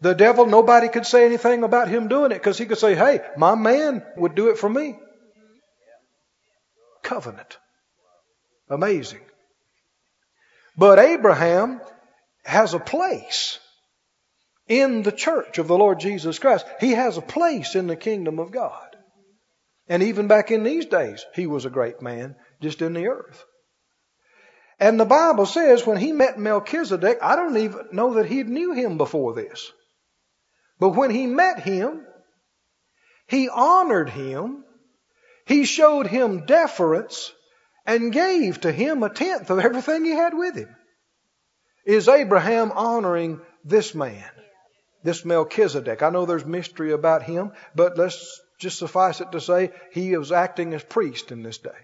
The 0.00 0.14
devil, 0.14 0.46
nobody 0.46 0.88
could 0.88 1.04
say 1.04 1.26
anything 1.26 1.64
about 1.64 1.88
him 1.88 2.06
doing 2.06 2.30
it 2.30 2.36
because 2.36 2.56
he 2.56 2.66
could 2.66 2.78
say, 2.78 2.94
hey, 2.94 3.20
my 3.36 3.56
man 3.56 4.04
would 4.16 4.36
do 4.36 4.48
it 4.50 4.56
for 4.56 4.68
me. 4.68 4.96
Covenant. 7.02 7.58
Amazing. 8.70 9.22
But 10.76 11.00
Abraham 11.00 11.80
has 12.44 12.74
a 12.74 12.78
place 12.78 13.58
in 14.68 15.02
the 15.02 15.12
church 15.12 15.58
of 15.58 15.66
the 15.66 15.76
Lord 15.76 15.98
Jesus 15.98 16.38
Christ. 16.38 16.66
He 16.80 16.92
has 16.92 17.16
a 17.16 17.22
place 17.22 17.74
in 17.74 17.86
the 17.86 17.96
kingdom 17.96 18.38
of 18.38 18.52
God. 18.52 18.96
And 19.88 20.02
even 20.02 20.28
back 20.28 20.50
in 20.50 20.62
these 20.62 20.86
days, 20.86 21.24
he 21.34 21.46
was 21.46 21.64
a 21.64 21.70
great 21.70 22.02
man 22.02 22.36
just 22.60 22.82
in 22.82 22.92
the 22.92 23.08
earth. 23.08 23.44
And 24.78 25.00
the 25.00 25.06
Bible 25.06 25.46
says 25.46 25.86
when 25.86 25.96
he 25.96 26.12
met 26.12 26.38
Melchizedek, 26.38 27.18
I 27.22 27.36
don't 27.36 27.56
even 27.56 27.88
know 27.92 28.14
that 28.14 28.26
he 28.26 28.42
knew 28.44 28.72
him 28.72 28.98
before 28.98 29.34
this. 29.34 29.72
But 30.78 30.90
when 30.90 31.10
he 31.10 31.26
met 31.26 31.60
him, 31.60 32.06
he 33.26 33.48
honored 33.48 34.10
him, 34.10 34.64
he 35.46 35.64
showed 35.64 36.06
him 36.06 36.46
deference, 36.46 37.32
and 37.86 38.12
gave 38.12 38.60
to 38.60 38.70
him 38.70 39.02
a 39.02 39.08
tenth 39.08 39.50
of 39.50 39.58
everything 39.58 40.04
he 40.04 40.12
had 40.12 40.34
with 40.34 40.54
him. 40.54 40.74
Is 41.84 42.06
Abraham 42.06 42.70
honoring 42.70 43.40
this 43.64 43.94
man, 43.94 44.30
this 45.08 45.24
Melchizedek? 45.24 46.02
I 46.02 46.10
know 46.10 46.26
there's 46.26 46.44
mystery 46.44 46.92
about 46.92 47.22
him, 47.22 47.52
but 47.74 47.96
let's 47.96 48.40
just 48.58 48.78
suffice 48.78 49.22
it 49.22 49.32
to 49.32 49.40
say, 49.40 49.70
he 49.92 50.14
was 50.16 50.32
acting 50.32 50.74
as 50.74 50.82
priest 50.82 51.32
in 51.32 51.42
this 51.42 51.56
day. 51.58 51.80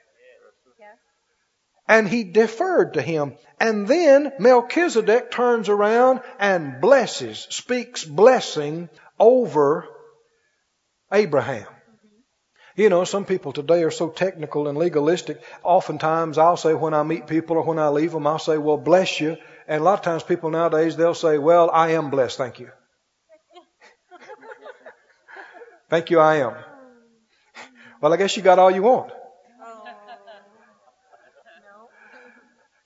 And 1.88 2.06
he 2.08 2.24
deferred 2.24 2.94
to 2.94 3.02
him. 3.02 3.34
And 3.58 3.88
then 3.88 4.32
Melchizedek 4.38 5.30
turns 5.30 5.70
around 5.70 6.20
and 6.38 6.80
blesses, 6.82 7.46
speaks 7.50 8.04
blessing 8.04 8.90
over 9.18 9.86
Abraham. 11.10 11.66
You 12.76 12.88
know, 12.90 13.04
some 13.04 13.24
people 13.24 13.52
today 13.52 13.84
are 13.84 13.90
so 13.90 14.08
technical 14.08 14.68
and 14.68 14.76
legalistic. 14.76 15.40
Oftentimes 15.62 16.36
I'll 16.36 16.56
say 16.58 16.74
when 16.74 16.92
I 16.92 17.04
meet 17.04 17.26
people 17.26 17.56
or 17.56 17.62
when 17.62 17.78
I 17.78 17.88
leave 17.88 18.12
them, 18.12 18.26
I'll 18.26 18.38
say, 18.38 18.58
well, 18.58 18.76
bless 18.76 19.20
you. 19.20 19.36
And 19.66 19.80
a 19.80 19.84
lot 19.84 19.98
of 19.98 20.04
times 20.04 20.22
people 20.24 20.50
nowadays, 20.50 20.96
they'll 20.96 21.14
say, 21.14 21.38
well, 21.38 21.70
I 21.70 21.92
am 21.92 22.10
blessed, 22.10 22.36
thank 22.36 22.60
you. 22.60 22.70
Thank 25.94 26.10
you, 26.10 26.18
I 26.18 26.38
am. 26.38 26.54
Well, 28.00 28.12
I 28.12 28.16
guess 28.16 28.36
you 28.36 28.42
got 28.42 28.58
all 28.58 28.68
you 28.68 28.82
want. 28.82 29.12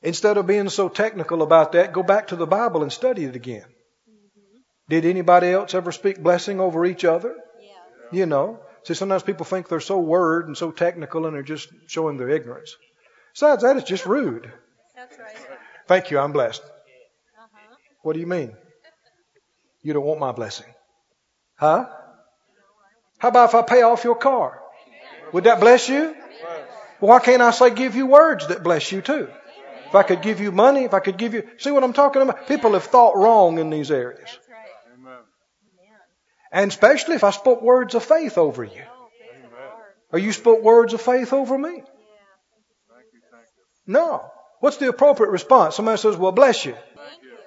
Instead 0.03 0.37
of 0.37 0.47
being 0.47 0.69
so 0.69 0.91
technical 0.91 1.41
about 1.41 1.73
that, 1.73 1.95
go 1.95 2.03
back 2.03 2.27
to 2.27 2.37
the 2.37 2.47
Bible 2.47 2.83
and 2.83 2.93
study 2.93 3.25
it 3.25 3.35
again. 3.35 3.65
Did 4.91 5.07
anybody 5.07 5.47
else 5.47 5.73
ever 5.73 5.91
speak 5.91 6.23
blessing 6.23 6.61
over 6.61 6.85
each 6.85 7.07
other? 7.07 7.35
You 8.13 8.27
know. 8.27 8.61
See, 8.83 8.93
sometimes 8.93 9.23
people 9.23 9.47
think 9.47 9.69
they're 9.69 9.81
so 9.81 9.99
word 10.01 10.47
and 10.47 10.55
so 10.55 10.71
technical 10.71 11.25
and 11.25 11.35
they're 11.35 11.43
just 11.43 11.71
showing 11.87 12.19
their 12.19 12.29
ignorance. 12.29 12.77
Besides 13.33 13.63
that, 13.63 13.79
it's 13.79 13.89
just 13.89 14.05
rude. 14.05 14.53
That's 14.95 15.19
right. 15.19 15.35
Thank 15.87 16.11
you, 16.11 16.19
I'm 16.19 16.33
blessed. 16.33 16.61
Uh-huh. 16.63 17.75
What 18.03 18.13
do 18.13 18.21
you 18.21 18.27
mean? 18.27 18.55
You 19.81 19.95
don't 19.95 20.05
want 20.05 20.21
my 20.21 20.33
blessing. 20.33 20.67
Huh? 21.57 21.87
How 23.19 23.29
about 23.29 23.51
if 23.51 23.55
I 23.55 23.63
pay 23.63 23.83
off 23.83 24.05
your 24.05 24.15
car? 24.15 24.61
Would 25.33 25.45
that 25.45 25.61
bless 25.61 25.89
you? 25.89 26.15
Why 27.01 27.21
can't 27.21 27.43
I 27.43 27.51
say 27.51 27.71
give 27.71 27.95
you 27.95 28.07
words 28.07 28.49
that 28.49 28.63
bless 28.63 28.91
you 28.91 29.03
too? 29.03 29.29
If 29.87 29.95
I 29.95 30.03
could 30.03 30.23
give 30.23 30.41
you 30.41 30.53
money, 30.53 30.85
if 30.85 30.95
I 30.95 31.01
could 31.01 31.17
give 31.17 31.35
you, 31.35 31.49
see 31.59 31.71
what 31.71 31.83
I'm 31.83 31.93
talking 31.93 32.23
about? 32.23 32.47
People 32.47 32.73
have 32.73 32.85
thought 32.85 33.17
wrong 33.17 33.59
in 33.59 33.71
these 33.71 33.91
areas. 33.91 34.39
And 36.51 36.71
especially 36.71 37.15
if 37.15 37.25
I 37.25 37.31
spoke 37.31 37.63
words 37.63 37.95
of 37.95 38.05
faith 38.05 38.39
over 38.39 38.65
you. 38.65 38.83
Or 40.13 40.19
you 40.19 40.33
spoke 40.33 40.63
words 40.63 40.95
of 40.95 41.01
faith 41.01 41.33
over 41.33 41.59
me. 41.59 41.83
No. 43.87 44.31
What's 44.61 44.79
the 44.79 44.89
appropriate 44.89 45.31
response? 45.31 45.77
Somebody 45.77 45.99
says, 45.99 46.17
well, 46.17 46.33
bless 46.33 46.65
you. 46.65 46.75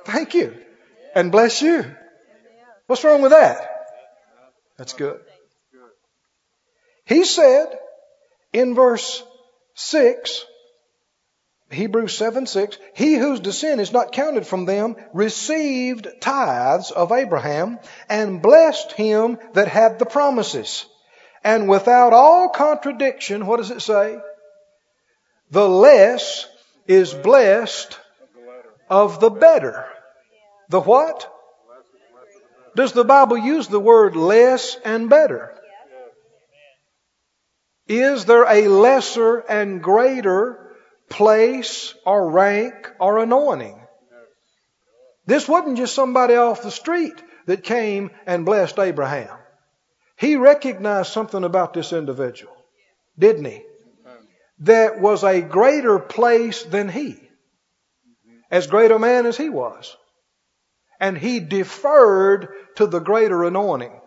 Thank 0.05 0.33
you. 0.33 0.55
And 1.13 1.31
bless 1.31 1.61
you. 1.61 1.85
What's 2.87 3.03
wrong 3.03 3.21
with 3.21 3.31
that? 3.31 3.67
That's. 4.77 4.93
Good. 4.93 5.21
He 7.11 7.25
said 7.25 7.67
in 8.53 8.73
verse 8.73 9.21
6, 9.73 10.45
Hebrews 11.69 12.17
7 12.17 12.45
6, 12.45 12.77
he 12.93 13.15
whose 13.15 13.41
descent 13.41 13.81
is 13.81 13.91
not 13.91 14.13
counted 14.13 14.47
from 14.47 14.63
them 14.63 14.95
received 15.13 16.07
tithes 16.21 16.89
of 16.89 17.11
Abraham 17.11 17.79
and 18.07 18.41
blessed 18.41 18.93
him 18.93 19.39
that 19.55 19.67
had 19.67 19.99
the 19.99 20.05
promises. 20.05 20.85
And 21.43 21.67
without 21.67 22.13
all 22.13 22.47
contradiction, 22.47 23.45
what 23.45 23.57
does 23.57 23.71
it 23.71 23.81
say? 23.81 24.17
The 25.49 25.67
less 25.67 26.47
is 26.87 27.13
blessed 27.13 27.99
Of 28.89 29.19
the 29.19 29.29
better. 29.29 29.85
The 30.69 30.79
what? 30.79 31.29
Does 32.77 32.93
the 32.93 33.03
Bible 33.03 33.37
use 33.37 33.67
the 33.67 33.81
word 33.81 34.15
less 34.15 34.77
and 34.85 35.09
better? 35.09 35.57
Is 37.87 38.25
there 38.25 38.43
a 38.43 38.67
lesser 38.67 39.39
and 39.39 39.81
greater 39.83 40.75
place 41.09 41.93
or 42.05 42.31
rank 42.31 42.91
or 42.99 43.19
anointing? 43.19 43.79
This 45.25 45.47
wasn't 45.47 45.77
just 45.77 45.93
somebody 45.95 46.35
off 46.35 46.63
the 46.63 46.71
street 46.71 47.13
that 47.45 47.63
came 47.63 48.11
and 48.25 48.45
blessed 48.45 48.79
Abraham. 48.79 49.37
He 50.15 50.35
recognized 50.35 51.11
something 51.11 51.43
about 51.43 51.73
this 51.73 51.93
individual, 51.93 52.55
didn't 53.17 53.45
he? 53.45 53.63
That 54.59 54.99
was 54.99 55.23
a 55.23 55.41
greater 55.41 55.97
place 55.97 56.63
than 56.63 56.89
he, 56.89 57.17
as 58.51 58.67
great 58.67 58.91
a 58.91 58.99
man 58.99 59.25
as 59.25 59.37
he 59.37 59.49
was. 59.49 59.95
And 60.99 61.17
he 61.17 61.39
deferred 61.39 62.49
to 62.75 62.85
the 62.85 62.99
greater 62.99 63.43
anointing. 63.43 63.99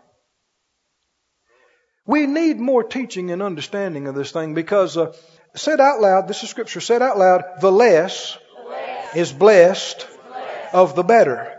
We 2.06 2.26
need 2.26 2.58
more 2.58 2.84
teaching 2.84 3.30
and 3.30 3.42
understanding 3.42 4.08
of 4.08 4.14
this 4.14 4.30
thing 4.30 4.54
because, 4.54 4.96
uh, 4.96 5.12
said 5.54 5.80
out 5.80 6.00
loud, 6.00 6.28
this 6.28 6.42
is 6.42 6.50
scripture, 6.50 6.80
said 6.80 7.00
out 7.00 7.18
loud, 7.18 7.44
the 7.60 7.72
less, 7.72 8.36
is 9.14 9.32
blessed, 9.32 10.06
of 10.74 10.96
the 10.96 11.04
better. 11.04 11.52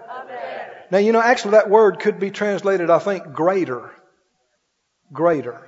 Now, 0.92 1.00
you 1.00 1.14
know, 1.14 1.22
actually 1.22 1.52
that 1.52 1.70
word 1.70 2.00
could 2.00 2.20
be 2.20 2.30
translated, 2.30 2.90
I 2.90 3.00
think, 3.00 3.32
greater. 3.34 3.92
Greater. 5.12 5.62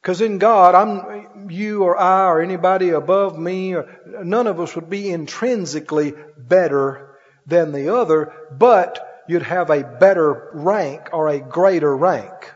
Because 0.00 0.20
in 0.20 0.38
God, 0.38 0.74
I'm, 0.74 1.50
you 1.50 1.82
or 1.84 1.96
I 1.96 2.26
or 2.26 2.40
anybody 2.40 2.90
above 2.90 3.38
me, 3.38 3.74
or 3.74 3.88
none 4.06 4.46
of 4.46 4.60
us 4.60 4.74
would 4.76 4.90
be 4.90 5.10
intrinsically 5.10 6.12
better 6.36 7.16
than 7.46 7.72
the 7.72 7.94
other, 7.96 8.32
but 8.50 9.24
you'd 9.28 9.42
have 9.42 9.70
a 9.70 9.82
better 9.82 10.50
rank 10.54 11.08
or 11.12 11.28
a 11.28 11.40
greater 11.40 11.96
rank, 11.96 12.52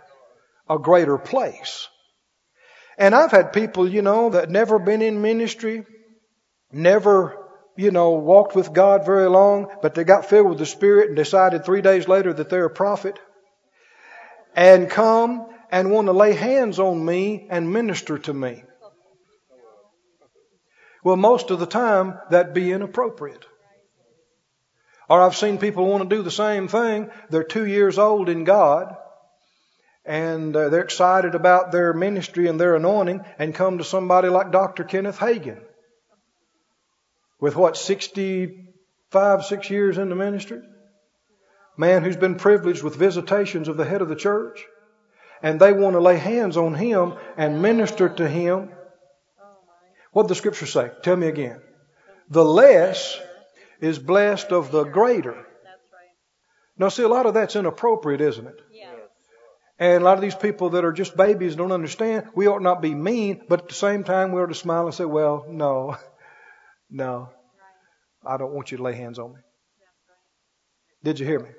a 0.68 0.78
greater 0.78 1.18
place. 1.18 1.88
And 2.98 3.14
I've 3.14 3.30
had 3.30 3.52
people, 3.52 3.88
you 3.88 4.02
know, 4.02 4.30
that 4.30 4.50
never 4.50 4.78
been 4.78 5.02
in 5.02 5.20
ministry, 5.20 5.84
never, 6.72 7.36
you 7.76 7.90
know, 7.90 8.12
walked 8.12 8.56
with 8.56 8.72
God 8.72 9.04
very 9.04 9.28
long, 9.28 9.68
but 9.82 9.94
they 9.94 10.04
got 10.04 10.26
filled 10.26 10.48
with 10.48 10.58
the 10.58 10.66
Spirit 10.66 11.08
and 11.08 11.16
decided 11.16 11.64
three 11.64 11.82
days 11.82 12.08
later 12.08 12.32
that 12.32 12.48
they're 12.48 12.64
a 12.64 12.70
prophet 12.70 13.18
and 14.54 14.88
come 14.88 15.46
and 15.70 15.90
want 15.90 16.06
to 16.06 16.12
lay 16.12 16.32
hands 16.32 16.78
on 16.78 17.04
me 17.04 17.46
and 17.50 17.70
minister 17.70 18.18
to 18.18 18.32
me. 18.32 18.62
Well, 21.04 21.16
most 21.16 21.50
of 21.50 21.60
the 21.60 21.66
time 21.66 22.18
that'd 22.30 22.54
be 22.54 22.72
inappropriate. 22.72 23.44
Or 25.08 25.22
I've 25.22 25.36
seen 25.36 25.58
people 25.58 25.86
want 25.86 26.08
to 26.08 26.16
do 26.16 26.22
the 26.22 26.32
same 26.32 26.66
thing. 26.66 27.10
They're 27.30 27.44
two 27.44 27.66
years 27.66 27.98
old 27.98 28.28
in 28.28 28.44
God 28.44 28.96
and 30.06 30.54
uh, 30.54 30.68
they're 30.68 30.82
excited 30.82 31.34
about 31.34 31.72
their 31.72 31.92
ministry 31.92 32.46
and 32.46 32.60
their 32.60 32.76
anointing 32.76 33.24
and 33.38 33.54
come 33.54 33.78
to 33.78 33.84
somebody 33.84 34.28
like 34.28 34.52
Dr. 34.52 34.84
Kenneth 34.84 35.18
Hagin 35.18 35.60
with 37.40 37.56
what, 37.56 37.76
65, 37.76 39.44
6 39.44 39.70
years 39.70 39.98
in 39.98 40.08
the 40.08 40.14
ministry? 40.14 40.60
Man 41.76 42.04
who's 42.04 42.16
been 42.16 42.36
privileged 42.36 42.82
with 42.82 42.96
visitations 42.96 43.68
of 43.68 43.76
the 43.76 43.84
head 43.84 44.00
of 44.00 44.08
the 44.08 44.16
church 44.16 44.64
and 45.42 45.60
they 45.60 45.72
want 45.72 45.94
to 45.94 46.00
lay 46.00 46.16
hands 46.16 46.56
on 46.56 46.74
him 46.74 47.14
and 47.36 47.60
minister 47.60 48.08
to 48.08 48.28
him. 48.28 48.70
What 50.12 50.22
did 50.22 50.30
the 50.30 50.34
scripture 50.36 50.66
say? 50.66 50.90
Tell 51.02 51.16
me 51.16 51.26
again. 51.26 51.60
The 52.30 52.44
less 52.44 53.20
is 53.80 53.98
blessed 53.98 54.52
of 54.52 54.70
the 54.70 54.84
greater. 54.84 55.46
Now, 56.78 56.88
see, 56.88 57.02
a 57.02 57.08
lot 57.08 57.26
of 57.26 57.34
that's 57.34 57.56
inappropriate, 57.56 58.20
isn't 58.20 58.46
it? 58.46 58.60
And 59.78 60.02
a 60.02 60.04
lot 60.04 60.14
of 60.16 60.22
these 60.22 60.34
people 60.34 60.70
that 60.70 60.84
are 60.84 60.92
just 60.92 61.16
babies 61.16 61.54
don't 61.54 61.72
understand. 61.72 62.28
We 62.34 62.46
ought 62.48 62.62
not 62.62 62.80
be 62.80 62.94
mean, 62.94 63.42
but 63.48 63.62
at 63.62 63.68
the 63.68 63.74
same 63.74 64.04
time, 64.04 64.32
we 64.32 64.40
ought 64.40 64.46
to 64.46 64.54
smile 64.54 64.86
and 64.86 64.94
say, 64.94 65.04
well, 65.04 65.44
no, 65.48 65.96
no, 66.90 67.28
I 68.24 68.38
don't 68.38 68.52
want 68.52 68.70
you 68.70 68.78
to 68.78 68.82
lay 68.82 68.94
hands 68.94 69.18
on 69.18 69.34
me. 69.34 69.40
Did 71.04 71.20
you 71.20 71.26
hear 71.26 71.40
me? 71.40 71.50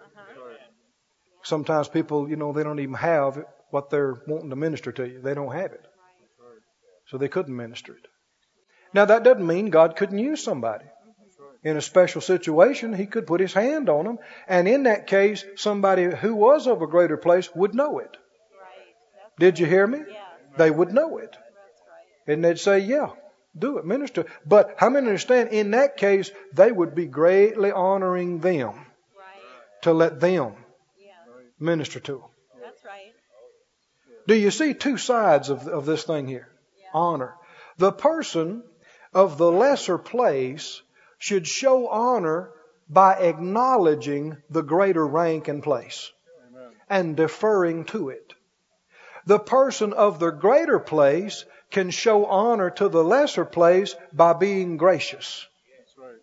Sometimes 1.44 1.88
people, 1.88 2.28
you 2.30 2.36
know, 2.36 2.52
they 2.52 2.64
don't 2.64 2.80
even 2.80 2.96
have 2.96 3.42
what 3.70 3.90
they're 3.90 4.16
wanting 4.28 4.50
to 4.50 4.56
minister 4.56 4.92
to 4.92 5.08
you. 5.08 5.22
They 5.22 5.34
don't 5.34 5.54
have 5.54 5.72
it. 5.72 5.86
So 7.08 7.18
they 7.18 7.30
couldn't 7.30 7.56
minister 7.56 7.94
it. 7.94 8.06
Now, 8.94 9.06
that 9.06 9.24
doesn't 9.24 9.46
mean 9.46 9.70
God 9.70 9.96
couldn't 9.96 10.20
use 10.20 10.44
somebody. 10.44 10.86
In 11.64 11.76
a 11.76 11.82
special 11.82 12.22
situation, 12.22 12.94
He 12.94 13.06
could 13.08 13.28
put 13.28 13.42
His 13.42 13.54
hand 13.54 13.90
on 13.90 14.06
them. 14.06 14.20
And 14.48 14.68
in 14.68 14.84
that 14.84 15.08
case, 15.08 15.44
somebody 15.56 16.04
who 16.06 16.36
was 16.36 16.68
of 16.68 16.82
a 16.82 16.88
greater 16.88 17.18
place 17.18 17.50
would 17.56 17.74
know 17.74 18.00
it. 18.00 18.12
Right. 18.12 19.40
Did 19.40 19.60
you 19.60 19.66
hear 19.66 19.86
me? 19.88 20.00
yeah. 20.10 20.24
They 20.58 20.72
would 20.72 20.94
know 20.94 21.18
it. 21.18 21.36
Right. 21.36 22.34
And 22.34 22.44
they'd 22.44 22.60
say, 22.60 22.80
yeah, 22.80 23.10
do 23.58 23.78
it, 23.78 23.86
minister. 23.86 24.26
But 24.46 24.76
how 24.78 24.90
many 24.90 25.08
understand 25.08 25.50
in 25.50 25.72
that 25.72 25.98
case, 25.98 26.32
they 26.54 26.72
would 26.72 26.96
be 26.96 27.06
greatly 27.06 27.72
honoring 27.72 28.40
them 28.40 28.74
Right. 28.74 29.82
to 29.84 29.94
let 29.94 30.20
them 30.20 30.56
Yeah. 31.00 31.12
minister 31.60 32.00
to 32.00 32.12
them. 32.14 32.30
That's 32.62 32.84
right. 32.86 33.14
Do 34.28 34.36
you 34.36 34.52
see 34.52 34.74
two 34.74 34.98
sides 34.98 35.50
of, 35.50 35.68
of 35.68 35.86
this 35.86 36.04
thing 36.04 36.28
here? 36.28 36.50
Yeah. 36.80 36.90
Honor. 36.94 37.36
The 37.78 37.92
person 37.92 38.64
of 39.14 39.38
the 39.38 39.52
lesser 39.52 39.98
place 39.98 40.82
should 41.18 41.48
show 41.48 41.88
honor 41.88 42.52
by 42.90 43.16
acknowledging 43.16 44.38
the 44.50 44.62
greater 44.62 45.06
rank 45.06 45.48
and 45.48 45.62
place 45.62 46.12
Amen. 46.50 46.72
and 46.90 47.18
deferring 47.18 47.86
to 47.86 48.10
it. 48.10 48.34
The 49.26 49.40
person 49.40 49.94
of 49.94 50.20
the 50.20 50.32
greater 50.32 50.80
place 50.80 51.44
can 51.70 51.90
show 51.90 52.26
honor 52.26 52.70
to 52.72 52.88
the 52.88 53.04
lesser 53.04 53.44
place 53.44 53.96
by 54.14 54.34
being 54.34 54.78
gracious, 54.78 55.46
right. 55.98 56.16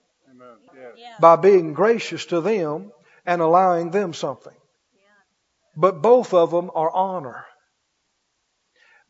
Yeah. 0.97 1.15
by 1.21 1.37
being 1.37 1.75
gracious 1.75 2.27
to 2.27 2.41
them 2.41 2.93
and 3.27 3.43
allowing 3.43 3.91
them 3.91 4.15
something. 4.15 4.55
Yeah. 4.95 5.01
But 5.77 6.01
both 6.01 6.33
of 6.33 6.51
them 6.51 6.71
are 6.75 6.91
honor. 6.91 7.45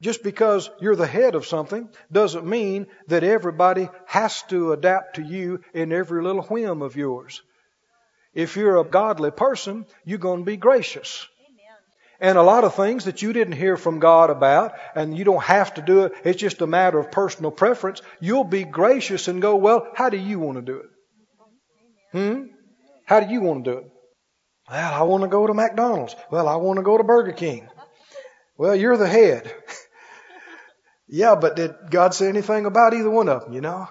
Just 0.04 0.22
because 0.22 0.68
you're 0.80 0.96
the 0.96 1.06
head 1.06 1.34
of 1.34 1.46
something 1.46 1.88
doesn't 2.12 2.44
mean 2.44 2.88
that 3.06 3.24
everybody 3.24 3.88
has 4.04 4.42
to 4.50 4.72
adapt 4.72 5.16
to 5.16 5.22
you 5.22 5.62
in 5.72 5.94
every 5.94 6.22
little 6.22 6.42
whim 6.42 6.82
of 6.82 6.94
yours. 6.94 7.40
If 8.34 8.54
you're 8.54 8.76
a 8.76 8.84
godly 8.84 9.30
person, 9.30 9.86
you're 10.04 10.18
going 10.18 10.40
to 10.40 10.44
be 10.44 10.58
gracious. 10.58 11.26
And 12.20 12.36
a 12.36 12.42
lot 12.42 12.64
of 12.64 12.74
things 12.74 13.06
that 13.06 13.22
you 13.22 13.32
didn't 13.32 13.54
hear 13.54 13.78
from 13.78 13.98
God 13.98 14.28
about, 14.28 14.74
and 14.94 15.16
you 15.16 15.24
don't 15.24 15.42
have 15.42 15.72
to 15.74 15.80
do 15.80 16.04
it, 16.04 16.12
it's 16.22 16.38
just 16.38 16.60
a 16.60 16.66
matter 16.66 16.98
of 16.98 17.10
personal 17.10 17.50
preference, 17.50 18.02
you'll 18.20 18.44
be 18.44 18.64
gracious 18.64 19.26
and 19.28 19.40
go, 19.40 19.56
Well, 19.56 19.88
how 19.94 20.10
do 20.10 20.18
you 20.18 20.38
want 20.38 20.56
to 20.56 20.62
do 20.62 20.80
it? 20.80 20.90
Hmm? 22.12 22.42
How 23.06 23.20
do 23.20 23.32
you 23.32 23.40
want 23.40 23.64
to 23.64 23.70
do 23.70 23.78
it? 23.78 23.90
Well, 24.70 24.92
I 24.92 25.02
want 25.04 25.22
to 25.22 25.28
go 25.28 25.46
to 25.46 25.54
McDonald's. 25.54 26.14
Well, 26.30 26.46
I 26.46 26.56
want 26.56 26.76
to 26.76 26.82
go 26.82 26.98
to 26.98 27.04
Burger 27.04 27.32
King. 27.32 27.68
Well, 28.56 28.76
you're 28.76 28.96
the 28.96 29.08
head. 29.08 29.52
yeah, 31.08 31.34
but 31.34 31.56
did 31.56 31.74
God 31.90 32.14
say 32.14 32.28
anything 32.28 32.66
about 32.66 32.94
either 32.94 33.10
one 33.10 33.28
of 33.28 33.44
them, 33.44 33.52
you 33.52 33.60
know? 33.60 33.88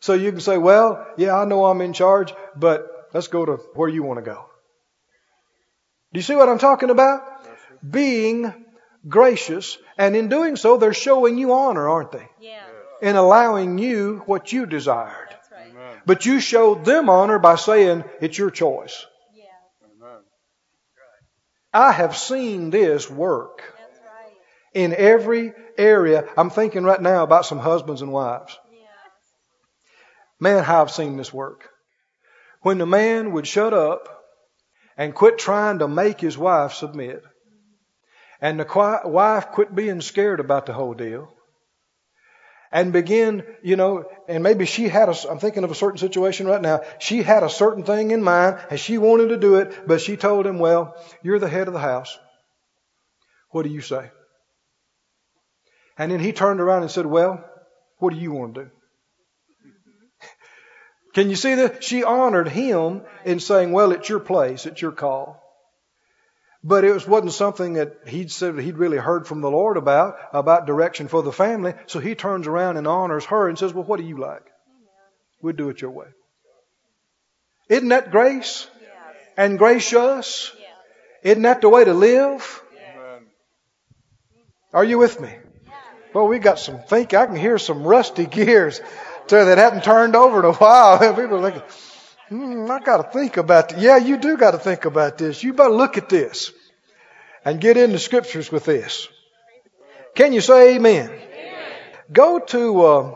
So 0.00 0.14
you 0.14 0.30
can 0.30 0.40
say, 0.40 0.58
well, 0.58 1.06
yeah, 1.16 1.36
I 1.36 1.44
know 1.44 1.66
I'm 1.66 1.80
in 1.80 1.92
charge, 1.92 2.32
but 2.54 3.08
let's 3.12 3.28
go 3.28 3.44
to 3.44 3.56
where 3.74 3.88
you 3.88 4.02
want 4.02 4.18
to 4.18 4.24
go. 4.24 4.46
Do 6.12 6.18
you 6.18 6.22
see 6.22 6.36
what 6.36 6.48
I'm 6.48 6.58
talking 6.58 6.90
about? 6.90 7.22
Being 7.88 8.52
gracious, 9.06 9.78
and 9.96 10.16
in 10.16 10.28
doing 10.28 10.56
so, 10.56 10.76
they're 10.76 10.94
showing 10.94 11.38
you 11.38 11.52
honor, 11.52 11.88
aren't 11.88 12.12
they? 12.12 12.28
Yeah. 12.40 12.64
In 13.02 13.16
allowing 13.16 13.78
you 13.78 14.22
what 14.26 14.52
you 14.52 14.66
desired. 14.66 15.28
That's 15.30 15.50
right. 15.52 15.70
Amen. 15.70 16.02
But 16.06 16.26
you 16.26 16.40
showed 16.40 16.84
them 16.84 17.08
honor 17.08 17.38
by 17.38 17.56
saying, 17.56 18.04
it's 18.20 18.38
your 18.38 18.50
choice. 18.50 19.06
Yeah. 19.34 19.44
Amen. 19.84 20.18
I 21.72 21.92
have 21.92 22.16
seen 22.16 22.70
this 22.70 23.10
work 23.10 23.58
That's 23.58 23.70
right. 23.74 23.77
In 24.78 24.94
every 24.94 25.52
area. 25.76 26.28
I'm 26.36 26.50
thinking 26.50 26.84
right 26.84 27.02
now 27.02 27.24
about 27.24 27.46
some 27.46 27.58
husbands 27.58 28.00
and 28.00 28.12
wives. 28.12 28.56
Man, 30.38 30.62
how 30.62 30.82
I've 30.82 30.92
seen 30.92 31.16
this 31.16 31.34
work. 31.34 31.68
When 32.62 32.78
the 32.78 32.86
man 32.86 33.32
would 33.32 33.44
shut 33.44 33.74
up 33.74 34.08
and 34.96 35.12
quit 35.12 35.36
trying 35.36 35.80
to 35.80 35.88
make 35.88 36.20
his 36.20 36.38
wife 36.38 36.74
submit, 36.74 37.24
and 38.40 38.60
the 38.60 39.00
wife 39.04 39.48
quit 39.48 39.74
being 39.74 40.00
scared 40.00 40.38
about 40.38 40.66
the 40.66 40.72
whole 40.72 40.94
deal, 40.94 41.28
and 42.70 42.92
begin, 42.92 43.42
you 43.64 43.74
know, 43.74 44.04
and 44.28 44.44
maybe 44.44 44.64
she 44.64 44.88
had 44.88 45.08
a, 45.08 45.16
I'm 45.28 45.40
thinking 45.40 45.64
of 45.64 45.72
a 45.72 45.74
certain 45.74 45.98
situation 45.98 46.46
right 46.46 46.62
now, 46.62 46.82
she 47.00 47.24
had 47.24 47.42
a 47.42 47.50
certain 47.50 47.82
thing 47.82 48.12
in 48.12 48.22
mind 48.22 48.58
and 48.70 48.78
she 48.78 48.96
wanted 48.98 49.30
to 49.30 49.38
do 49.38 49.56
it, 49.56 49.88
but 49.88 50.00
she 50.00 50.16
told 50.16 50.46
him, 50.46 50.60
well, 50.60 50.94
you're 51.24 51.40
the 51.40 51.48
head 51.48 51.66
of 51.66 51.74
the 51.74 51.80
house. 51.80 52.16
What 53.50 53.64
do 53.64 53.70
you 53.70 53.80
say? 53.80 54.12
And 55.98 56.12
then 56.12 56.20
he 56.20 56.32
turned 56.32 56.60
around 56.60 56.82
and 56.82 56.90
said, 56.90 57.06
well, 57.06 57.44
what 57.98 58.14
do 58.14 58.20
you 58.20 58.30
want 58.30 58.54
to 58.54 58.64
do? 58.64 58.70
Can 61.14 61.28
you 61.28 61.36
see 61.36 61.56
that? 61.56 61.82
She 61.82 62.04
honored 62.04 62.48
him 62.48 63.02
in 63.24 63.40
saying, 63.40 63.72
well, 63.72 63.90
it's 63.90 64.08
your 64.08 64.20
place, 64.20 64.64
it's 64.64 64.80
your 64.80 64.92
call. 64.92 65.42
But 66.62 66.84
it 66.84 66.92
was, 66.92 67.06
wasn't 67.06 67.32
something 67.32 67.74
that 67.74 67.96
he'd 68.06 68.30
said 68.30 68.58
he'd 68.58 68.78
really 68.78 68.96
heard 68.96 69.26
from 69.26 69.40
the 69.40 69.50
Lord 69.50 69.76
about, 69.76 70.16
about 70.32 70.66
direction 70.66 71.08
for 71.08 71.22
the 71.22 71.32
family. 71.32 71.74
So 71.86 72.00
he 72.00 72.14
turns 72.14 72.46
around 72.46 72.76
and 72.76 72.86
honors 72.86 73.24
her 73.26 73.48
and 73.48 73.58
says, 73.58 73.72
well, 73.72 73.84
what 73.84 73.98
do 73.98 74.06
you 74.06 74.18
like? 74.18 74.42
We'll 75.40 75.54
do 75.54 75.68
it 75.68 75.80
your 75.80 75.92
way. 75.92 76.08
Isn't 77.68 77.88
that 77.88 78.10
grace? 78.10 78.66
Yeah. 78.80 78.88
And 79.36 79.58
gracious? 79.58 80.52
Yeah. 80.58 81.30
Isn't 81.30 81.42
that 81.42 81.60
the 81.60 81.68
way 81.68 81.84
to 81.84 81.94
live? 81.94 82.62
Amen. 82.72 83.26
Are 84.72 84.84
you 84.84 84.98
with 84.98 85.20
me? 85.20 85.30
Well, 86.14 86.26
we 86.26 86.38
got 86.38 86.58
some 86.58 86.80
think. 86.80 87.14
I 87.14 87.26
can 87.26 87.36
hear 87.36 87.58
some 87.58 87.82
rusty 87.84 88.26
gears 88.26 88.80
that 89.28 89.58
hadn't 89.58 89.84
turned 89.84 90.16
over 90.16 90.40
in 90.40 90.44
a 90.46 90.52
while. 90.52 90.98
People 91.14 91.44
are 91.44 91.50
thinking, 91.50 91.68
hmm, 92.28 92.70
I 92.70 92.80
got 92.80 92.98
to 92.98 93.10
think 93.18 93.36
about 93.36 93.70
this. 93.70 93.82
Yeah, 93.82 93.98
you 93.98 94.16
do 94.16 94.36
got 94.36 94.52
to 94.52 94.58
think 94.58 94.84
about 94.84 95.18
this. 95.18 95.42
You 95.42 95.52
better 95.52 95.70
look 95.70 95.98
at 95.98 96.08
this 96.08 96.52
and 97.44 97.60
get 97.60 97.76
into 97.76 97.98
scriptures 97.98 98.50
with 98.50 98.64
this. 98.64 99.08
Can 100.14 100.32
you 100.32 100.40
say 100.40 100.76
amen? 100.76 101.10
Go 102.10 102.38
to 102.38 102.82
uh, 102.82 103.14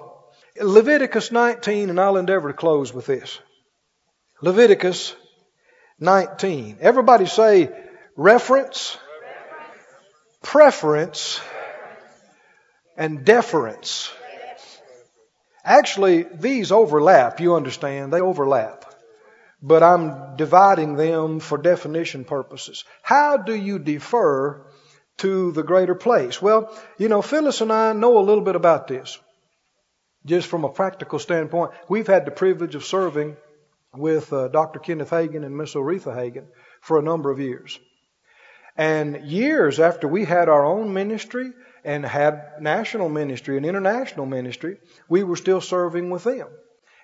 Leviticus 0.60 1.32
19, 1.32 1.90
and 1.90 1.98
I'll 1.98 2.18
endeavor 2.18 2.48
to 2.48 2.54
close 2.54 2.92
with 2.92 3.06
this. 3.06 3.38
Leviticus 4.42 5.14
19. 5.98 6.78
Everybody 6.80 7.26
say 7.26 7.70
reference, 8.16 8.98
preference, 10.42 11.40
and 13.02 13.24
deference. 13.24 14.12
Actually, 15.64 16.22
these 16.22 16.70
overlap, 16.70 17.40
you 17.40 17.56
understand, 17.56 18.12
they 18.12 18.20
overlap. 18.20 18.84
But 19.60 19.82
I'm 19.82 20.36
dividing 20.36 20.94
them 20.94 21.40
for 21.40 21.58
definition 21.58 22.24
purposes. 22.24 22.84
How 23.02 23.38
do 23.38 23.56
you 23.56 23.80
defer 23.80 24.64
to 25.18 25.50
the 25.50 25.64
greater 25.64 25.96
place? 25.96 26.40
Well, 26.40 26.72
you 26.96 27.08
know, 27.08 27.22
Phyllis 27.22 27.60
and 27.60 27.72
I 27.72 27.92
know 27.92 28.18
a 28.18 28.28
little 28.28 28.44
bit 28.44 28.54
about 28.54 28.86
this. 28.86 29.18
Just 30.24 30.46
from 30.46 30.62
a 30.62 30.68
practical 30.68 31.18
standpoint, 31.18 31.72
we've 31.88 32.06
had 32.06 32.24
the 32.24 32.30
privilege 32.30 32.76
of 32.76 32.84
serving 32.84 33.36
with 33.96 34.32
uh, 34.32 34.46
Dr. 34.46 34.78
Kenneth 34.78 35.10
Hagin 35.10 35.44
and 35.44 35.56
Miss 35.56 35.74
Oretha 35.74 36.14
Hagin 36.14 36.46
for 36.80 37.00
a 37.00 37.08
number 37.10 37.32
of 37.32 37.40
years. 37.40 37.80
And 38.76 39.24
years 39.24 39.80
after 39.80 40.06
we 40.06 40.24
had 40.24 40.48
our 40.48 40.64
own 40.64 40.94
ministry 40.94 41.52
and 41.84 42.04
had 42.04 42.60
national 42.60 43.08
ministry 43.08 43.56
and 43.56 43.66
international 43.66 44.26
ministry, 44.26 44.78
we 45.08 45.22
were 45.22 45.36
still 45.36 45.60
serving 45.60 46.10
with 46.10 46.24
them. 46.24 46.48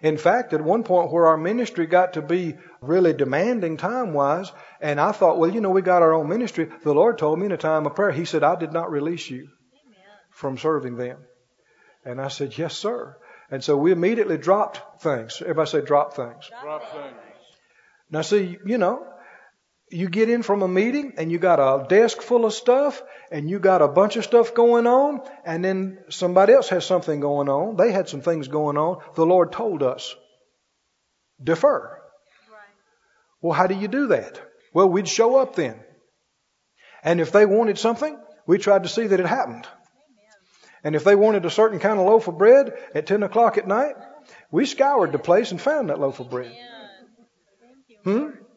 In 0.00 0.16
fact, 0.16 0.52
at 0.52 0.60
one 0.60 0.84
point 0.84 1.10
where 1.10 1.26
our 1.26 1.36
ministry 1.36 1.86
got 1.86 2.12
to 2.12 2.22
be 2.22 2.56
really 2.80 3.12
demanding 3.12 3.76
time 3.76 4.12
wise, 4.12 4.52
and 4.80 5.00
I 5.00 5.10
thought, 5.10 5.38
well, 5.38 5.52
you 5.52 5.60
know, 5.60 5.70
we 5.70 5.82
got 5.82 6.02
our 6.02 6.14
own 6.14 6.28
ministry, 6.28 6.70
the 6.84 6.94
Lord 6.94 7.18
told 7.18 7.38
me 7.38 7.46
in 7.46 7.52
a 7.52 7.56
time 7.56 7.84
of 7.86 7.96
prayer, 7.96 8.12
He 8.12 8.24
said, 8.24 8.44
I 8.44 8.54
did 8.54 8.72
not 8.72 8.92
release 8.92 9.28
you 9.28 9.48
from 10.30 10.56
serving 10.56 10.96
them. 10.96 11.18
And 12.04 12.20
I 12.20 12.28
said, 12.28 12.56
yes, 12.56 12.76
sir. 12.76 13.16
And 13.50 13.64
so 13.64 13.76
we 13.76 13.92
immediately 13.92 14.38
dropped 14.38 15.02
things. 15.02 15.42
Everybody 15.42 15.70
say 15.70 15.80
drop 15.80 16.14
things. 16.14 16.48
Drop 16.62 16.82
things. 16.92 17.14
Now 18.10 18.22
see, 18.22 18.56
you 18.64 18.78
know, 18.78 19.06
you 19.90 20.08
get 20.08 20.28
in 20.28 20.42
from 20.42 20.62
a 20.62 20.68
meeting 20.68 21.14
and 21.16 21.32
you 21.32 21.38
got 21.38 21.58
a 21.60 21.86
desk 21.88 22.20
full 22.20 22.44
of 22.44 22.52
stuff 22.52 23.02
and 23.30 23.48
you 23.48 23.58
got 23.58 23.82
a 23.82 23.88
bunch 23.88 24.16
of 24.16 24.24
stuff 24.24 24.54
going 24.54 24.86
on 24.86 25.20
and 25.44 25.64
then 25.64 25.98
somebody 26.10 26.52
else 26.52 26.68
has 26.68 26.84
something 26.84 27.20
going 27.20 27.48
on. 27.48 27.76
They 27.76 27.92
had 27.92 28.08
some 28.08 28.20
things 28.20 28.48
going 28.48 28.76
on. 28.76 29.02
The 29.14 29.26
Lord 29.26 29.52
told 29.52 29.82
us, 29.82 30.14
defer. 31.42 32.00
Right. 32.50 32.60
Well, 33.40 33.52
how 33.52 33.66
do 33.66 33.74
you 33.74 33.88
do 33.88 34.08
that? 34.08 34.40
Well, 34.74 34.88
we'd 34.88 35.08
show 35.08 35.36
up 35.36 35.56
then. 35.56 35.80
And 37.02 37.20
if 37.20 37.32
they 37.32 37.46
wanted 37.46 37.78
something, 37.78 38.18
we 38.46 38.58
tried 38.58 38.82
to 38.82 38.88
see 38.88 39.06
that 39.06 39.20
it 39.20 39.26
happened. 39.26 39.66
And 40.84 40.94
if 40.94 41.04
they 41.04 41.16
wanted 41.16 41.44
a 41.44 41.50
certain 41.50 41.80
kind 41.80 41.98
of 41.98 42.06
loaf 42.06 42.28
of 42.28 42.38
bread 42.38 42.72
at 42.94 43.06
10 43.06 43.22
o'clock 43.22 43.58
at 43.58 43.66
night, 43.66 43.96
we 44.50 44.64
scoured 44.66 45.12
the 45.12 45.18
place 45.18 45.50
and 45.50 45.60
found 45.60 45.90
that 45.90 45.98
loaf 45.98 46.20
of 46.20 46.30
bread. 46.30 46.52
Yeah. 46.54 46.64
Thank 47.60 48.06
you. 48.06 48.28
Hmm? 48.28 48.47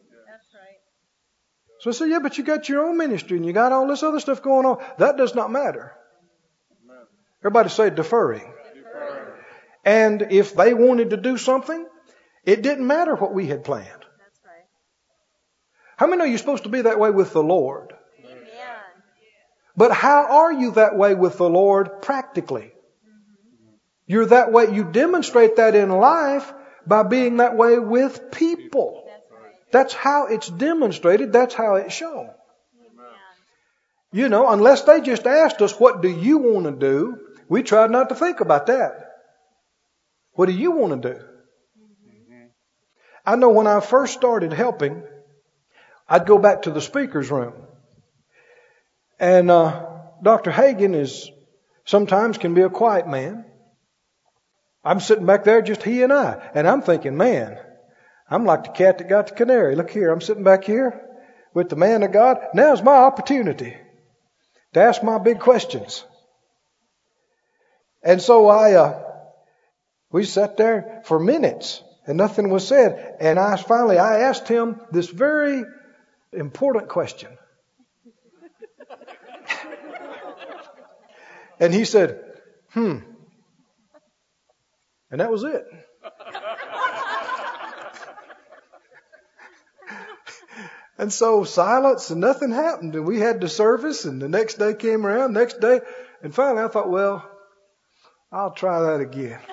So 1.82 1.90
I 1.90 1.94
said, 1.94 2.10
yeah, 2.10 2.20
but 2.20 2.38
you 2.38 2.44
got 2.44 2.68
your 2.68 2.86
own 2.86 2.96
ministry 2.96 3.36
and 3.36 3.44
you 3.44 3.52
got 3.52 3.72
all 3.72 3.88
this 3.88 4.04
other 4.04 4.20
stuff 4.20 4.40
going 4.40 4.66
on. 4.66 4.80
That 4.98 5.16
does 5.16 5.34
not 5.34 5.50
matter. 5.50 5.92
Everybody 7.40 7.70
say 7.70 7.90
deferring. 7.90 8.48
And 9.84 10.28
if 10.30 10.54
they 10.54 10.74
wanted 10.74 11.10
to 11.10 11.16
do 11.16 11.36
something, 11.36 11.84
it 12.44 12.62
didn't 12.62 12.86
matter 12.86 13.16
what 13.16 13.34
we 13.34 13.48
had 13.48 13.64
planned. 13.64 13.88
That's 13.88 14.40
right. 14.44 14.64
How 15.96 16.06
many 16.06 16.18
know 16.18 16.24
you're 16.24 16.38
supposed 16.38 16.62
to 16.62 16.68
be 16.68 16.82
that 16.82 17.00
way 17.00 17.10
with 17.10 17.32
the 17.32 17.42
Lord? 17.42 17.92
But 19.76 19.90
how 19.90 20.42
are 20.42 20.52
you 20.52 20.70
that 20.72 20.96
way 20.96 21.16
with 21.16 21.36
the 21.36 21.50
Lord 21.50 22.00
practically? 22.00 22.72
You're 24.06 24.26
that 24.26 24.52
way, 24.52 24.72
you 24.72 24.84
demonstrate 24.84 25.56
that 25.56 25.74
in 25.74 25.88
life 25.88 26.52
by 26.86 27.02
being 27.02 27.38
that 27.38 27.56
way 27.56 27.80
with 27.80 28.30
people. 28.30 29.01
That's 29.72 29.94
how 29.94 30.26
it's 30.26 30.48
demonstrated, 30.48 31.32
that's 31.32 31.54
how 31.54 31.76
it's 31.76 31.94
shown. 31.94 32.30
You 34.12 34.28
know, 34.28 34.50
unless 34.50 34.82
they 34.82 35.00
just 35.00 35.26
asked 35.26 35.62
us, 35.62 35.80
what 35.80 36.02
do 36.02 36.08
you 36.08 36.38
want 36.38 36.66
to 36.66 36.72
do? 36.72 37.18
We 37.48 37.62
tried 37.62 37.90
not 37.90 38.10
to 38.10 38.14
think 38.14 38.40
about 38.40 38.66
that. 38.66 39.10
What 40.34 40.46
do 40.46 40.52
you 40.52 40.72
want 40.72 41.02
to 41.02 41.14
do? 41.14 41.20
I 43.24 43.36
know 43.36 43.50
when 43.50 43.66
I 43.66 43.80
first 43.80 44.14
started 44.14 44.52
helping, 44.52 45.02
I'd 46.08 46.26
go 46.26 46.38
back 46.38 46.62
to 46.62 46.70
the 46.70 46.80
speaker's 46.80 47.30
room. 47.30 47.54
And 49.18 49.50
uh, 49.50 49.86
Dr. 50.22 50.50
Hagin 50.50 50.94
is 50.94 51.30
sometimes 51.86 52.36
can 52.36 52.52
be 52.52 52.62
a 52.62 52.68
quiet 52.70 53.06
man. 53.06 53.46
I'm 54.84 55.00
sitting 55.00 55.26
back 55.26 55.44
there, 55.44 55.62
just 55.62 55.82
he 55.82 56.02
and 56.02 56.12
I, 56.12 56.50
and 56.54 56.68
I'm 56.68 56.82
thinking, 56.82 57.16
man, 57.16 57.58
I'm 58.32 58.46
like 58.46 58.64
the 58.64 58.70
cat 58.70 58.96
that 58.96 59.10
got 59.10 59.26
the 59.26 59.34
canary. 59.34 59.76
Look 59.76 59.90
here, 59.90 60.10
I'm 60.10 60.22
sitting 60.22 60.42
back 60.42 60.64
here 60.64 61.06
with 61.52 61.68
the 61.68 61.76
man 61.76 62.02
of 62.02 62.12
God. 62.12 62.38
Now's 62.54 62.82
my 62.82 62.94
opportunity 62.94 63.76
to 64.72 64.80
ask 64.80 65.02
my 65.02 65.18
big 65.18 65.38
questions. 65.38 66.02
And 68.02 68.22
so 68.22 68.48
I, 68.48 68.72
uh, 68.72 69.02
we 70.10 70.24
sat 70.24 70.56
there 70.56 71.02
for 71.04 71.20
minutes 71.20 71.82
and 72.06 72.16
nothing 72.16 72.48
was 72.48 72.66
said. 72.66 73.16
And 73.20 73.38
I 73.38 73.56
finally, 73.56 73.98
I 73.98 74.20
asked 74.20 74.48
him 74.48 74.80
this 74.90 75.10
very 75.10 75.64
important 76.32 76.88
question. 76.88 77.36
and 81.60 81.74
he 81.74 81.84
said, 81.84 82.18
hmm. 82.70 83.00
And 85.10 85.20
that 85.20 85.30
was 85.30 85.44
it. 85.44 85.66
And 91.02 91.12
so 91.12 91.42
silence 91.42 92.10
and 92.10 92.20
nothing 92.20 92.52
happened. 92.52 92.94
And 92.94 93.04
we 93.04 93.18
had 93.18 93.40
the 93.40 93.48
service 93.48 94.04
and 94.04 94.22
the 94.22 94.28
next 94.28 94.60
day 94.60 94.72
came 94.72 95.04
around, 95.04 95.32
next 95.32 95.60
day. 95.60 95.80
And 96.22 96.32
finally 96.32 96.62
I 96.62 96.68
thought, 96.68 96.88
well, 96.88 97.28
I'll 98.30 98.52
try 98.52 98.82
that 98.82 99.00
again. 99.00 99.40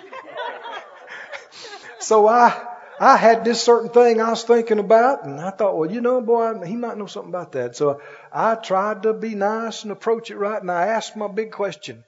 So 2.01 2.27
I, 2.27 2.57
I 2.97 3.17
had 3.17 3.43
this 3.43 3.61
certain 3.61 3.89
thing 3.89 4.21
I 4.21 4.29
was 4.29 4.43
thinking 4.43 4.79
about, 4.79 5.25
and 5.25 5.39
I 5.39 5.51
thought, 5.51 5.77
well, 5.77 5.91
you 5.91 5.99
know, 5.99 6.21
boy, 6.21 6.65
he 6.65 6.77
might 6.77 6.97
know 6.97 7.07
something 7.07 7.29
about 7.29 7.51
that. 7.51 7.75
So 7.75 8.01
I 8.31 8.55
tried 8.55 9.03
to 9.03 9.13
be 9.13 9.35
nice 9.35 9.83
and 9.83 9.91
approach 9.91 10.31
it 10.31 10.37
right, 10.37 10.59
and 10.59 10.71
I 10.71 10.87
asked 10.87 11.17
my 11.17 11.27
big 11.27 11.51
question. 11.51 12.05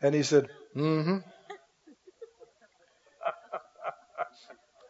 And 0.00 0.14
he 0.14 0.22
said, 0.22 0.48
mm-hmm. 0.76 1.18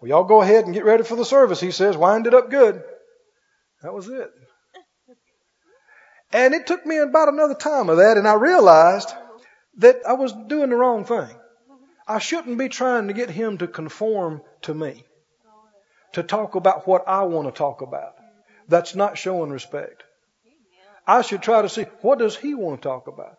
Well, 0.00 0.09
y'all 0.09 0.24
go 0.24 0.42
ahead 0.42 0.66
and 0.66 0.74
get 0.74 0.84
ready 0.84 1.03
for 1.03 1.16
the 1.16 1.24
service, 1.24 1.61
he 1.61 1.70
says. 1.70 1.96
Wind 1.96 2.26
it 2.26 2.34
up 2.34 2.50
good. 2.50 2.82
That 3.83 3.93
was 3.93 4.09
it. 4.09 4.30
And 6.33 6.55
it 6.55 6.66
took 6.66 6.87
me 6.87 6.97
about 6.99 7.28
another 7.28 7.55
time 7.55 7.91
of 7.91 7.99
that, 7.99 8.16
and 8.16 8.26
I 8.26 8.35
realized 8.35 9.12
that 9.78 10.01
I 10.09 10.14
was 10.14 10.33
doing 10.33 10.70
the 10.70 10.76
wrong 10.76 11.05
thing. 11.05 11.28
I 12.09 12.18
shouldn't 12.18 12.59
be 12.59 12.68
trying 12.68 13.09
to 13.09 13.14
get 13.14 13.30
him 13.30 13.59
to 13.59 13.66
conform 13.66 14.43
to 14.62 14.74
me, 14.74 15.05
to 16.14 16.22
talk 16.22 16.55
about 16.55 16.87
what 16.87 17.07
I 17.07 17.22
want 17.24 17.49
to 17.49 17.57
talk 17.57 17.83
about. 17.83 18.14
That's 18.68 18.95
not 18.95 19.18
showing 19.18 19.51
respect. 19.51 20.03
I 21.07 21.22
should 21.22 21.43
try 21.43 21.62
to 21.62 21.68
see 21.68 21.83
what 22.01 22.18
does 22.18 22.37
he 22.37 22.55
want 22.55 22.80
to 22.80 22.89
talk 22.89 23.09
about. 23.09 23.37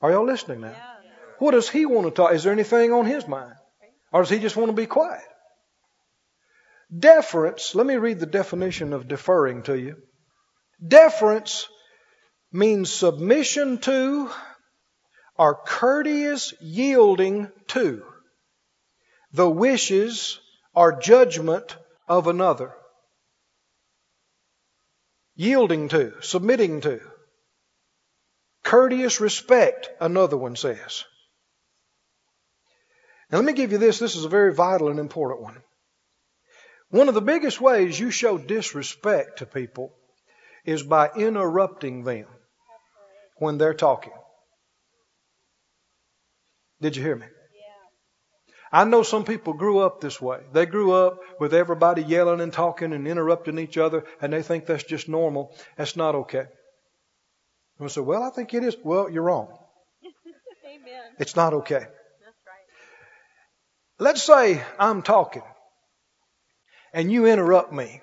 Are 0.00 0.12
y'all 0.12 0.24
listening 0.24 0.60
now? 0.60 0.76
What 1.38 1.52
does 1.52 1.68
he 1.68 1.86
want 1.86 2.06
to 2.06 2.10
talk? 2.10 2.32
Is 2.32 2.44
there 2.44 2.52
anything 2.52 2.92
on 2.92 3.06
his 3.06 3.26
mind? 3.26 3.54
Or 4.12 4.22
does 4.22 4.30
he 4.30 4.38
just 4.38 4.56
want 4.56 4.68
to 4.68 4.76
be 4.76 4.86
quiet? 4.86 5.22
Deference, 6.96 7.74
let 7.74 7.86
me 7.86 7.96
read 7.96 8.18
the 8.18 8.26
definition 8.26 8.92
of 8.92 9.08
deferring 9.08 9.62
to 9.64 9.78
you. 9.78 9.96
Deference 10.86 11.68
means 12.50 12.90
submission 12.90 13.78
to 13.78 14.30
or 15.36 15.54
courteous 15.54 16.54
yielding 16.60 17.50
to 17.68 18.02
the 19.32 19.48
wishes 19.48 20.40
or 20.74 20.98
judgment 20.98 21.76
of 22.08 22.26
another. 22.26 22.72
Yielding 25.34 25.88
to, 25.90 26.14
submitting 26.20 26.80
to. 26.80 27.00
Courteous 28.64 29.20
respect, 29.20 29.90
another 30.00 30.36
one 30.36 30.56
says. 30.56 31.04
Now 33.30 33.38
let 33.38 33.44
me 33.44 33.52
give 33.52 33.72
you 33.72 33.78
this. 33.78 33.98
This 33.98 34.16
is 34.16 34.24
a 34.24 34.28
very 34.28 34.54
vital 34.54 34.88
and 34.88 34.98
important 34.98 35.42
one. 35.42 35.62
One 36.90 37.08
of 37.08 37.14
the 37.14 37.20
biggest 37.20 37.60
ways 37.60 38.00
you 38.00 38.10
show 38.10 38.38
disrespect 38.38 39.38
to 39.40 39.46
people 39.46 39.92
is 40.64 40.82
by 40.82 41.10
interrupting 41.14 42.04
them 42.04 42.26
when 43.36 43.58
they're 43.58 43.74
talking. 43.74 44.12
Did 46.80 46.96
you 46.96 47.02
hear 47.02 47.16
me? 47.16 47.26
I 48.70 48.84
know 48.84 49.02
some 49.02 49.24
people 49.24 49.54
grew 49.54 49.78
up 49.78 50.00
this 50.00 50.20
way. 50.20 50.40
They 50.52 50.66
grew 50.66 50.92
up 50.92 51.20
with 51.40 51.54
everybody 51.54 52.02
yelling 52.02 52.40
and 52.40 52.52
talking 52.52 52.92
and 52.92 53.08
interrupting 53.08 53.58
each 53.58 53.78
other, 53.78 54.04
and 54.20 54.30
they 54.32 54.42
think 54.42 54.66
that's 54.66 54.84
just 54.84 55.08
normal. 55.08 55.56
That's 55.76 55.96
not 55.96 56.14
okay. 56.14 56.44
And 57.78 57.84
I 57.84 57.86
say, 57.86 58.02
well, 58.02 58.22
I 58.22 58.30
think 58.30 58.52
it 58.52 58.64
is. 58.64 58.76
Well, 58.84 59.08
you're 59.08 59.22
wrong. 59.22 59.48
Amen. 60.66 61.02
It's 61.18 61.34
not 61.34 61.54
okay. 61.54 61.80
That's 61.80 62.40
right. 62.46 62.66
Let's 63.98 64.22
say 64.22 64.62
I'm 64.78 65.00
talking 65.00 65.42
and 66.92 67.10
you 67.10 67.26
interrupt 67.26 67.72
me. 67.72 68.00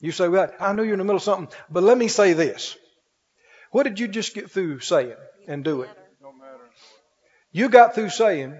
You 0.00 0.12
say, 0.12 0.28
well, 0.28 0.52
I 0.60 0.72
know 0.72 0.82
you're 0.82 0.92
in 0.92 0.98
the 0.98 1.04
middle 1.04 1.16
of 1.16 1.22
something, 1.22 1.48
but 1.70 1.82
let 1.82 1.96
me 1.96 2.08
say 2.08 2.32
this. 2.32 2.76
What 3.70 3.84
did 3.84 3.98
you 3.98 4.08
just 4.08 4.34
get 4.34 4.50
through 4.50 4.80
saying 4.80 5.16
and 5.48 5.64
doing? 5.64 5.90
You 7.56 7.70
got 7.70 7.94
through 7.94 8.10
saying, 8.10 8.54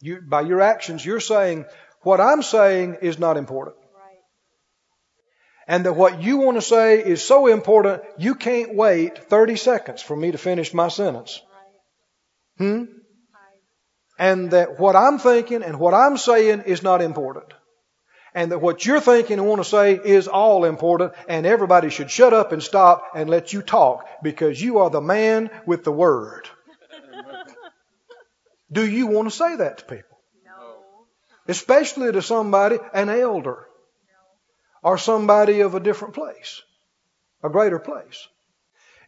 you, 0.00 0.20
by 0.20 0.40
your 0.40 0.60
actions, 0.60 1.04
you're 1.06 1.20
saying, 1.20 1.66
what 2.02 2.20
I'm 2.20 2.42
saying 2.42 2.96
is 3.00 3.16
not 3.18 3.36
important. 3.36 3.76
Right. 3.94 4.18
And 5.68 5.86
that 5.86 5.92
what 5.92 6.20
you 6.20 6.38
want 6.38 6.56
to 6.56 6.62
say 6.62 6.98
is 6.98 7.22
so 7.22 7.46
important, 7.46 8.02
you 8.18 8.34
can't 8.34 8.74
wait 8.74 9.28
30 9.28 9.54
seconds 9.56 10.02
for 10.02 10.16
me 10.16 10.32
to 10.32 10.38
finish 10.38 10.74
my 10.74 10.88
sentence. 10.88 11.40
Right. 12.58 12.66
Hmm? 12.66 12.78
Right. 12.78 12.88
And 14.18 14.50
that 14.50 14.80
what 14.80 14.96
I'm 14.96 15.18
thinking 15.18 15.62
and 15.62 15.78
what 15.78 15.94
I'm 15.94 16.16
saying 16.16 16.62
is 16.62 16.82
not 16.82 17.02
important. 17.02 17.52
And 18.34 18.52
that 18.52 18.60
what 18.60 18.86
you're 18.86 19.00
thinking 19.00 19.38
and 19.38 19.48
want 19.48 19.62
to 19.62 19.68
say 19.68 19.94
is 19.94 20.28
all 20.28 20.64
important, 20.64 21.12
and 21.28 21.46
everybody 21.46 21.90
should 21.90 22.10
shut 22.10 22.32
up 22.32 22.52
and 22.52 22.62
stop 22.62 23.12
and 23.14 23.28
let 23.28 23.52
you 23.52 23.62
talk 23.62 24.08
because 24.22 24.62
you 24.62 24.78
are 24.78 24.90
the 24.90 25.00
man 25.00 25.50
with 25.66 25.84
the 25.84 25.92
word. 25.92 26.48
Do 28.72 28.86
you 28.86 29.08
want 29.08 29.28
to 29.28 29.36
say 29.36 29.56
that 29.56 29.78
to 29.78 29.84
people? 29.84 30.18
No. 30.44 30.76
Especially 31.48 32.12
to 32.12 32.22
somebody, 32.22 32.78
an 32.94 33.08
elder, 33.08 33.66
or 34.82 34.96
somebody 34.96 35.60
of 35.60 35.74
a 35.74 35.80
different 35.80 36.14
place, 36.14 36.62
a 37.42 37.50
greater 37.50 37.78
place. 37.78 38.28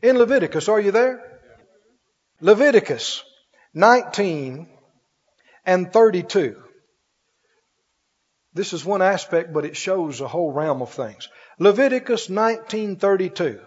In 0.02 0.18
Leviticus, 0.18 0.68
are 0.68 0.80
you 0.80 0.90
there? 0.90 1.16
Mm-hmm. 1.16 2.46
Leviticus 2.46 3.22
19 3.74 4.68
and 5.64 5.92
32. 5.92 6.62
This 8.54 8.72
is 8.72 8.84
one 8.84 9.02
aspect, 9.02 9.52
but 9.52 9.64
it 9.64 9.76
shows 9.76 10.20
a 10.20 10.28
whole 10.28 10.52
realm 10.52 10.82
of 10.82 10.90
things. 10.90 11.28
Leviticus 11.58 12.28
19:32 12.28 13.60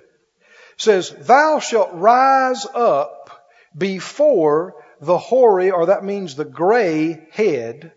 says, 0.77 1.09
"Thou 1.11 1.59
shalt 1.59 1.93
rise 1.93 2.67
up 2.73 3.47
before 3.75 4.75
the 5.01 5.17
hoary, 5.17 5.71
or 5.71 5.87
that 5.87 6.03
means 6.03 6.35
the 6.35 6.45
gray 6.45 7.27
head, 7.31 7.93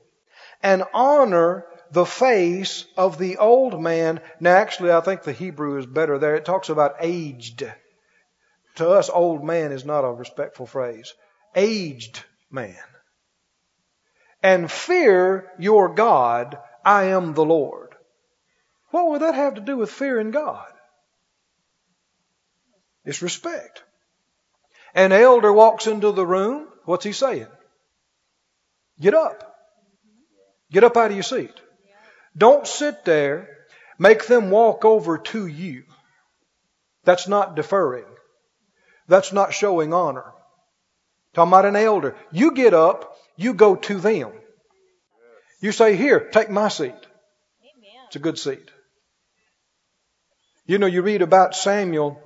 and 0.63 0.85
honor 0.95 1.67
the 1.91 2.07
face 2.07 2.85
of 2.97 3.19
the 3.19 3.37
old 3.39 3.81
man." 3.81 4.21
Now, 4.41 4.57
actually, 4.57 4.93
I 4.93 5.01
think 5.01 5.23
the 5.23 5.33
Hebrew 5.33 5.79
is 5.79 5.87
better 5.87 6.19
there. 6.19 6.37
It 6.37 6.45
talks 6.45 6.69
about 6.69 6.97
aged. 7.01 7.71
To 8.77 8.89
us, 8.89 9.11
old 9.11 9.45
man 9.45 9.73
is 9.73 9.85
not 9.85 10.05
a 10.05 10.13
respectful 10.13 10.67
phrase. 10.67 11.13
Aged 11.55 12.25
man. 12.51 12.77
And 14.43 14.71
fear 14.71 15.51
your 15.59 15.89
God 15.89 16.59
I 16.89 17.09
am 17.09 17.35
the 17.35 17.45
Lord. 17.45 17.95
What 18.93 19.09
would 19.09 19.21
that 19.21 19.35
have 19.35 19.57
to 19.57 19.61
do 19.61 19.77
with 19.77 19.91
fearing 19.91 20.31
God? 20.31 20.73
It's 23.05 23.21
respect. 23.21 23.83
An 24.95 25.13
elder 25.13 25.53
walks 25.53 25.87
into 25.87 26.13
the 26.13 26.25
room. 26.25 26.67
What's 26.87 27.05
he 27.05 27.13
saying? 27.13 27.49
Get 28.99 29.13
up. 29.13 29.55
Get 30.73 30.83
up 30.83 30.97
out 30.97 31.11
of 31.11 31.17
your 31.17 31.23
seat. 31.23 31.53
Don't 32.35 32.67
sit 32.67 33.05
there. 33.05 33.51
Make 33.99 34.27
them 34.27 34.49
walk 34.49 34.87
over 34.87 35.19
to 35.19 35.47
you. 35.47 35.85
That's 37.05 37.29
not 37.29 37.55
deferring. 37.55 38.07
That's 39.09 39.31
not 39.31 39.53
showing 39.53 39.93
honor. 39.93 40.33
Talking 41.35 41.51
about 41.51 41.67
an 41.67 41.77
elder. 41.77 42.17
You 42.33 42.53
get 42.53 42.73
up. 42.73 43.15
You 43.37 43.53
go 43.53 43.77
to 43.77 44.01
them. 44.01 44.33
You 45.61 45.73
say, 45.73 45.97
Here, 45.97 46.21
take 46.21 46.51
my 46.51 46.69
seat. 46.69 46.93
Amen. 46.93 48.05
It's 48.07 48.17
a 48.17 48.21
good 48.21 48.39
seat. 48.39 48.71
You 50.67 50.79
know, 50.79 50.87
you 50.87 51.03
read 51.03 51.23
about 51.23 51.57
Samuel, 51.57 52.23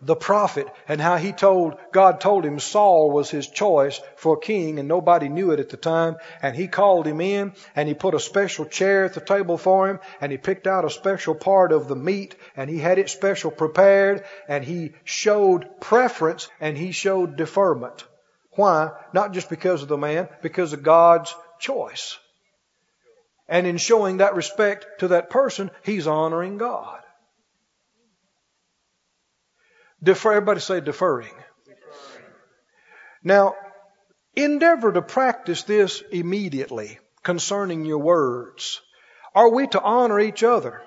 the 0.00 0.14
prophet, 0.14 0.68
and 0.86 1.00
how 1.00 1.16
he 1.16 1.32
told, 1.32 1.74
God 1.92 2.20
told 2.20 2.44
him 2.44 2.60
Saul 2.60 3.10
was 3.10 3.30
his 3.30 3.48
choice 3.48 4.00
for 4.16 4.36
king, 4.36 4.78
and 4.78 4.86
nobody 4.86 5.28
knew 5.28 5.50
it 5.50 5.58
at 5.58 5.70
the 5.70 5.76
time. 5.76 6.16
And 6.40 6.54
he 6.54 6.68
called 6.68 7.06
him 7.06 7.20
in, 7.20 7.54
and 7.74 7.88
he 7.88 7.94
put 7.94 8.14
a 8.14 8.20
special 8.20 8.64
chair 8.64 9.06
at 9.06 9.14
the 9.14 9.20
table 9.20 9.58
for 9.58 9.88
him, 9.88 9.98
and 10.20 10.30
he 10.30 10.38
picked 10.38 10.66
out 10.68 10.84
a 10.84 10.90
special 10.90 11.34
part 11.34 11.72
of 11.72 11.88
the 11.88 11.96
meat, 11.96 12.36
and 12.56 12.70
he 12.70 12.78
had 12.78 12.98
it 12.98 13.10
special 13.10 13.50
prepared, 13.50 14.24
and 14.46 14.62
he 14.62 14.92
showed 15.04 15.80
preference, 15.80 16.48
and 16.60 16.76
he 16.76 16.92
showed 16.92 17.36
deferment. 17.36 18.04
Why? 18.52 18.90
Not 19.12 19.32
just 19.32 19.50
because 19.50 19.82
of 19.82 19.88
the 19.88 19.98
man, 19.98 20.28
because 20.42 20.74
of 20.74 20.84
God's 20.84 21.34
choice. 21.58 22.18
And 23.48 23.66
in 23.66 23.78
showing 23.78 24.18
that 24.18 24.34
respect 24.34 24.86
to 25.00 25.08
that 25.08 25.30
person, 25.30 25.70
he's 25.82 26.06
honoring 26.06 26.58
God. 26.58 27.00
Defer, 30.02 30.34
everybody 30.34 30.60
say 30.60 30.80
deferring. 30.80 31.34
Now, 33.24 33.54
endeavor 34.36 34.92
to 34.92 35.02
practice 35.02 35.64
this 35.64 36.02
immediately 36.12 36.98
concerning 37.22 37.84
your 37.84 37.98
words. 37.98 38.80
Are 39.34 39.50
we 39.50 39.66
to 39.68 39.80
honor 39.80 40.20
each 40.20 40.42
other? 40.42 40.82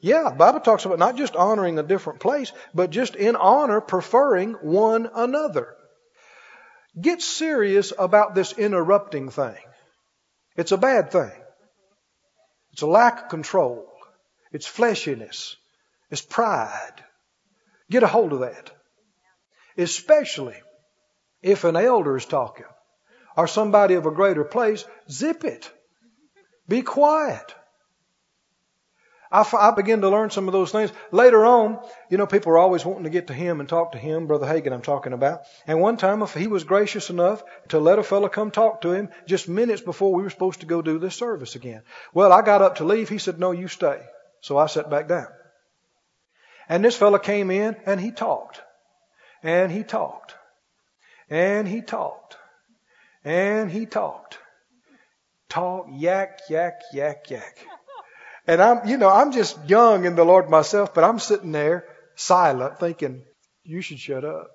Yeah, 0.00 0.30
the 0.30 0.36
Bible 0.36 0.60
talks 0.60 0.84
about 0.84 0.98
not 0.98 1.16
just 1.16 1.36
honoring 1.36 1.78
a 1.78 1.82
different 1.82 2.20
place, 2.20 2.52
but 2.74 2.90
just 2.90 3.16
in 3.16 3.36
honor 3.36 3.80
preferring 3.80 4.52
one 4.54 5.10
another. 5.14 5.74
Get 6.98 7.20
serious 7.20 7.92
about 7.98 8.34
this 8.34 8.52
interrupting 8.52 9.30
thing. 9.30 9.58
It's 10.56 10.72
a 10.72 10.78
bad 10.78 11.10
thing. 11.10 11.32
It's 12.80 12.84
a 12.84 12.86
lack 12.86 13.24
of 13.24 13.28
control. 13.28 13.86
It's 14.52 14.66
fleshiness. 14.66 15.56
It's 16.10 16.22
pride. 16.22 17.04
Get 17.90 18.02
a 18.02 18.06
hold 18.06 18.32
of 18.32 18.40
that. 18.40 18.70
Especially 19.76 20.56
if 21.42 21.64
an 21.64 21.76
elder 21.76 22.16
is 22.16 22.24
talking 22.24 22.64
or 23.36 23.46
somebody 23.46 23.96
of 23.96 24.06
a 24.06 24.10
greater 24.10 24.44
place, 24.44 24.86
zip 25.10 25.44
it. 25.44 25.70
Be 26.68 26.80
quiet. 26.80 27.54
I, 29.32 29.72
begin 29.76 30.00
to 30.00 30.08
learn 30.08 30.30
some 30.30 30.48
of 30.48 30.52
those 30.52 30.72
things. 30.72 30.90
Later 31.12 31.46
on, 31.46 31.78
you 32.08 32.18
know, 32.18 32.26
people 32.26 32.50
are 32.52 32.58
always 32.58 32.84
wanting 32.84 33.04
to 33.04 33.10
get 33.10 33.28
to 33.28 33.32
him 33.32 33.60
and 33.60 33.68
talk 33.68 33.92
to 33.92 33.98
him, 33.98 34.26
Brother 34.26 34.46
Hagin 34.46 34.72
I'm 34.72 34.82
talking 34.82 35.12
about. 35.12 35.42
And 35.68 35.80
one 35.80 35.96
time 35.98 36.22
if 36.22 36.34
he 36.34 36.48
was 36.48 36.64
gracious 36.64 37.10
enough 37.10 37.44
to 37.68 37.78
let 37.78 38.00
a 38.00 38.02
fellow 38.02 38.28
come 38.28 38.50
talk 38.50 38.80
to 38.80 38.92
him 38.92 39.08
just 39.26 39.48
minutes 39.48 39.82
before 39.82 40.12
we 40.12 40.24
were 40.24 40.30
supposed 40.30 40.60
to 40.60 40.66
go 40.66 40.82
do 40.82 40.98
this 40.98 41.14
service 41.14 41.54
again. 41.54 41.82
Well, 42.12 42.32
I 42.32 42.42
got 42.42 42.62
up 42.62 42.76
to 42.76 42.84
leave. 42.84 43.08
He 43.08 43.18
said, 43.18 43.38
no, 43.38 43.52
you 43.52 43.68
stay. 43.68 44.00
So 44.40 44.58
I 44.58 44.66
sat 44.66 44.90
back 44.90 45.06
down. 45.06 45.28
And 46.68 46.84
this 46.84 46.96
fellow 46.96 47.18
came 47.18 47.52
in 47.52 47.76
and 47.86 48.00
he 48.00 48.10
talked. 48.10 48.60
And 49.44 49.70
he 49.70 49.84
talked. 49.84 50.34
And 51.28 51.68
he 51.68 51.82
talked. 51.82 52.36
And 53.24 53.70
he 53.70 53.86
talked. 53.86 54.38
Talk, 55.48 55.86
yak, 55.92 56.40
yak, 56.48 56.80
yak, 56.92 57.30
yak. 57.30 57.58
And 58.46 58.62
I'm, 58.62 58.86
you 58.88 58.96
know, 58.96 59.10
I'm 59.10 59.32
just 59.32 59.58
young 59.68 60.04
in 60.04 60.16
the 60.16 60.24
Lord 60.24 60.48
myself, 60.48 60.94
but 60.94 61.04
I'm 61.04 61.18
sitting 61.18 61.52
there 61.52 61.86
silent 62.14 62.78
thinking, 62.78 63.22
you 63.64 63.80
should 63.82 63.98
shut 63.98 64.24
up. 64.24 64.50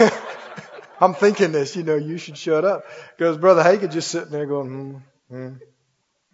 I'm 1.00 1.14
thinking 1.14 1.52
this, 1.52 1.76
you 1.76 1.82
know, 1.82 1.96
you 1.96 2.18
should 2.18 2.36
shut 2.36 2.64
up. 2.64 2.84
Because 3.16 3.36
Brother 3.36 3.62
Hagin 3.62 3.92
just 3.92 4.10
sitting 4.10 4.30
there 4.30 4.46
going, 4.46 5.02
hmm, 5.28 5.34
hmm, 5.34 5.54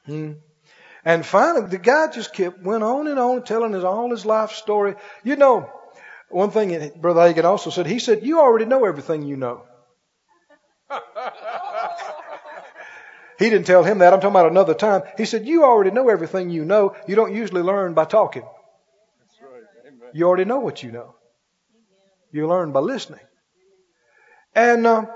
hmm. 0.07 0.33
And 1.05 1.27
finally, 1.27 1.69
the 1.69 1.79
guy 1.79 2.11
just 2.11 2.33
kept, 2.33 2.63
went 2.63 2.83
on 2.83 3.07
and 3.07 3.19
on 3.19 3.43
telling 3.45 3.73
his, 3.75 3.85
all 3.85 4.11
his 4.11 4.25
life 4.25 4.53
story. 4.53 4.95
You 5.23 5.37
know, 5.37 5.71
one 6.31 6.51
thing 6.51 6.93
Brother 6.97 7.21
Hagin 7.21 7.45
also 7.45 7.71
said, 7.71 7.87
he 7.87 7.99
said, 7.99 8.25
you 8.25 8.41
already 8.41 8.65
know 8.65 8.85
everything 8.87 9.23
you 9.23 9.37
know. 9.37 9.65
He 13.39 13.51
didn't 13.51 13.66
tell 13.66 13.82
him 13.82 13.99
that. 13.99 14.12
I'm 14.12 14.20
talking 14.20 14.37
about 14.37 14.51
another 14.51 14.74
time. 14.74 15.03
He 15.16 15.24
said, 15.24 15.47
You 15.47 15.64
already 15.64 15.91
know 15.91 16.09
everything 16.09 16.51
you 16.51 16.64
know. 16.64 16.95
You 17.07 17.16
don't 17.16 17.35
usually 17.35 17.62
learn 17.62 17.95
by 17.95 18.05
talking. 18.05 18.43
Right. 18.43 20.12
You 20.12 20.26
already 20.26 20.45
know 20.45 20.61
what 20.61 20.82
you 20.82 20.93
know. 20.93 21.14
You 22.30 22.47
learn 22.47 22.72
by 22.72 22.80
listening. 22.80 23.20
And 24.55 24.87
uh, 24.87 25.07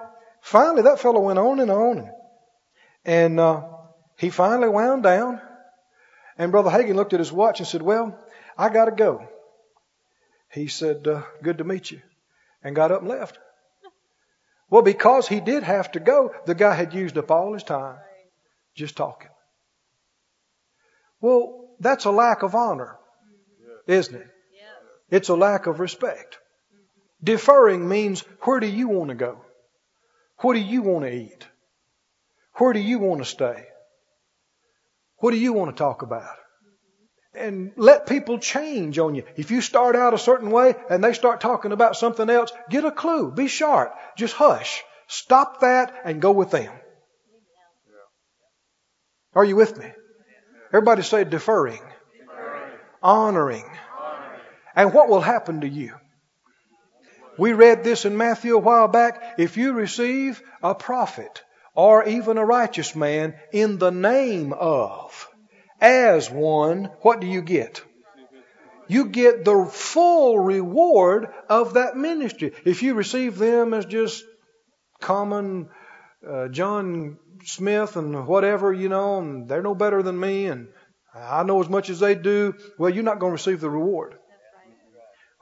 finally, 0.41 0.83
that 0.83 1.01
fellow 1.01 1.21
went 1.21 1.39
on 1.39 1.61
and 1.61 1.71
on. 1.71 2.11
And, 3.05 3.39
uh, 3.39 3.63
he 4.17 4.31
finally 4.31 4.69
wound 4.69 5.05
down. 5.05 5.41
And 6.37 6.51
Brother 6.51 6.71
Hagin 6.71 6.97
looked 6.97 7.13
at 7.13 7.21
his 7.21 7.33
watch 7.33 7.61
and 7.61 7.69
said, 7.69 7.83
Well, 7.83 8.19
I 8.57 8.69
got 8.69 8.87
to 8.87 8.91
go. 8.91 9.27
He 10.51 10.67
said, 10.67 11.07
uh, 11.07 11.23
Good 11.43 11.59
to 11.59 11.65
meet 11.65 11.91
you. 11.91 12.01
And 12.63 12.75
got 12.75 12.91
up 12.91 13.01
and 13.01 13.09
left. 13.09 13.39
Well, 14.71 14.83
because 14.83 15.29
he 15.29 15.41
did 15.41 15.63
have 15.63 15.93
to 15.93 16.01
go, 16.01 16.35
the 16.47 16.55
guy 16.55 16.75
had 16.75 16.93
used 16.93 17.17
up 17.17 17.31
all 17.31 17.55
his 17.55 17.63
time 17.63 17.99
just 18.79 18.97
talking. 18.97 19.31
Well, 21.21 21.69
that's 21.81 22.05
a 22.05 22.11
lack 22.11 22.43
of 22.43 22.55
honor, 22.55 22.97
isn't 23.87 24.15
it? 24.15 24.27
It's 25.11 25.29
a 25.29 25.35
lack 25.35 25.67
of 25.67 25.81
respect. 25.81 26.39
Deferring 27.23 27.89
means 27.89 28.21
where 28.43 28.61
do 28.61 28.67
you 28.67 28.89
want 28.89 29.09
to 29.09 29.17
go? 29.17 29.41
What 30.39 30.55
do 30.55 30.61
you 30.61 30.83
want 30.83 31.05
to 31.05 31.13
eat? 31.13 31.47
Where 32.55 32.73
do 32.73 32.79
you 32.79 32.99
want 32.99 33.21
to 33.21 33.25
stay? 33.25 33.65
What 35.17 35.33
do 35.33 35.39
you 35.39 35.53
want 35.53 35.75
to 35.75 35.79
talk 35.79 36.03
about? 36.03 36.37
And 37.35 37.73
let 37.77 38.07
people 38.07 38.39
change 38.39 38.99
on 38.99 39.15
you. 39.15 39.25
If 39.37 39.51
you 39.51 39.61
start 39.61 39.97
out 39.97 40.15
a 40.15 40.19
certain 40.19 40.51
way 40.51 40.75
and 40.89 41.03
they 41.03 41.13
start 41.13 41.41
talking 41.41 41.73
about 41.73 41.97
something 41.97 42.31
else, 42.31 42.53
get 42.71 42.85
a 42.85 42.93
clue. 42.93 43.33
Be 43.33 43.49
sharp. 43.49 43.95
Just 44.17 44.35
hush. 44.35 44.83
Stop 45.09 45.61
that 45.61 45.95
and 46.05 46.23
go 46.23 46.33
with 46.33 46.51
them. 46.51 46.73
Are 49.35 49.45
you 49.45 49.57
with 49.57 49.79
me? 49.79 49.87
Everybody 50.69 51.03
say 51.03 51.25
deferring, 51.25 51.83
honoring. 53.03 53.65
And 54.75 54.93
what 54.93 55.09
will 55.09 55.21
happen 55.21 55.63
to 55.63 55.69
you? 55.69 55.95
We 57.39 57.53
read 57.53 57.85
this 57.85 58.05
in 58.05 58.17
Matthew 58.17 58.57
a 58.57 58.59
while 58.59 58.89
back. 58.89 59.35
If 59.39 59.57
you 59.57 59.73
receive 59.73 60.43
a 60.63 60.75
prophet 60.75 61.43
or 61.75 62.05
even 62.05 62.37
a 62.37 62.45
righteous 62.45 62.97
man 62.97 63.35
in 63.53 63.79
the 63.79 63.91
name 63.91 64.53
of, 64.53 65.29
as 65.81 66.31
one, 66.31 66.91
what 67.03 67.21
do 67.21 67.27
you 67.27 67.43
get? 67.43 67.83
You 68.89 69.07
get 69.07 69.45
the 69.45 69.67
full 69.71 70.39
reward 70.39 71.29
of 71.49 71.75
that 71.75 71.97
ministry. 71.97 72.53
If 72.65 72.83
you 72.83 72.95
receive 72.95 73.39
them 73.39 73.75
as 73.75 73.85
just 73.85 74.25
common 75.01 75.69
uh, 76.29 76.49
John 76.49 77.19
Smith 77.45 77.97
and 77.97 78.27
whatever, 78.27 78.73
you 78.73 78.89
know, 78.89 79.19
and 79.19 79.49
they're 79.49 79.63
no 79.63 79.75
better 79.75 80.03
than 80.03 80.19
me, 80.19 80.47
and 80.47 80.69
I 81.15 81.43
know 81.43 81.61
as 81.61 81.69
much 81.69 81.91
as 81.91 82.01
they 82.01 82.15
do, 82.15 82.55
well, 82.79 82.91
you're 82.91 83.05
not 83.05 83.19
going 83.19 83.31
to 83.31 83.35
receive 83.35 83.61
the 83.61 83.71
reward. 83.71 84.15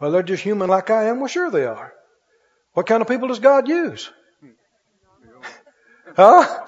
Well, 0.01 0.11
they're 0.11 0.23
just 0.23 0.43
human 0.43 0.69
like 0.69 0.91
I 0.91 1.05
am. 1.05 1.21
Well, 1.21 1.29
sure 1.29 1.51
they 1.51 1.65
are. 1.65 1.93
What 2.75 2.87
kind 2.87 3.01
of 3.01 3.09
people 3.09 3.29
does 3.29 3.39
God 3.41 3.69
use? 3.69 4.11
Huh? 6.17 6.67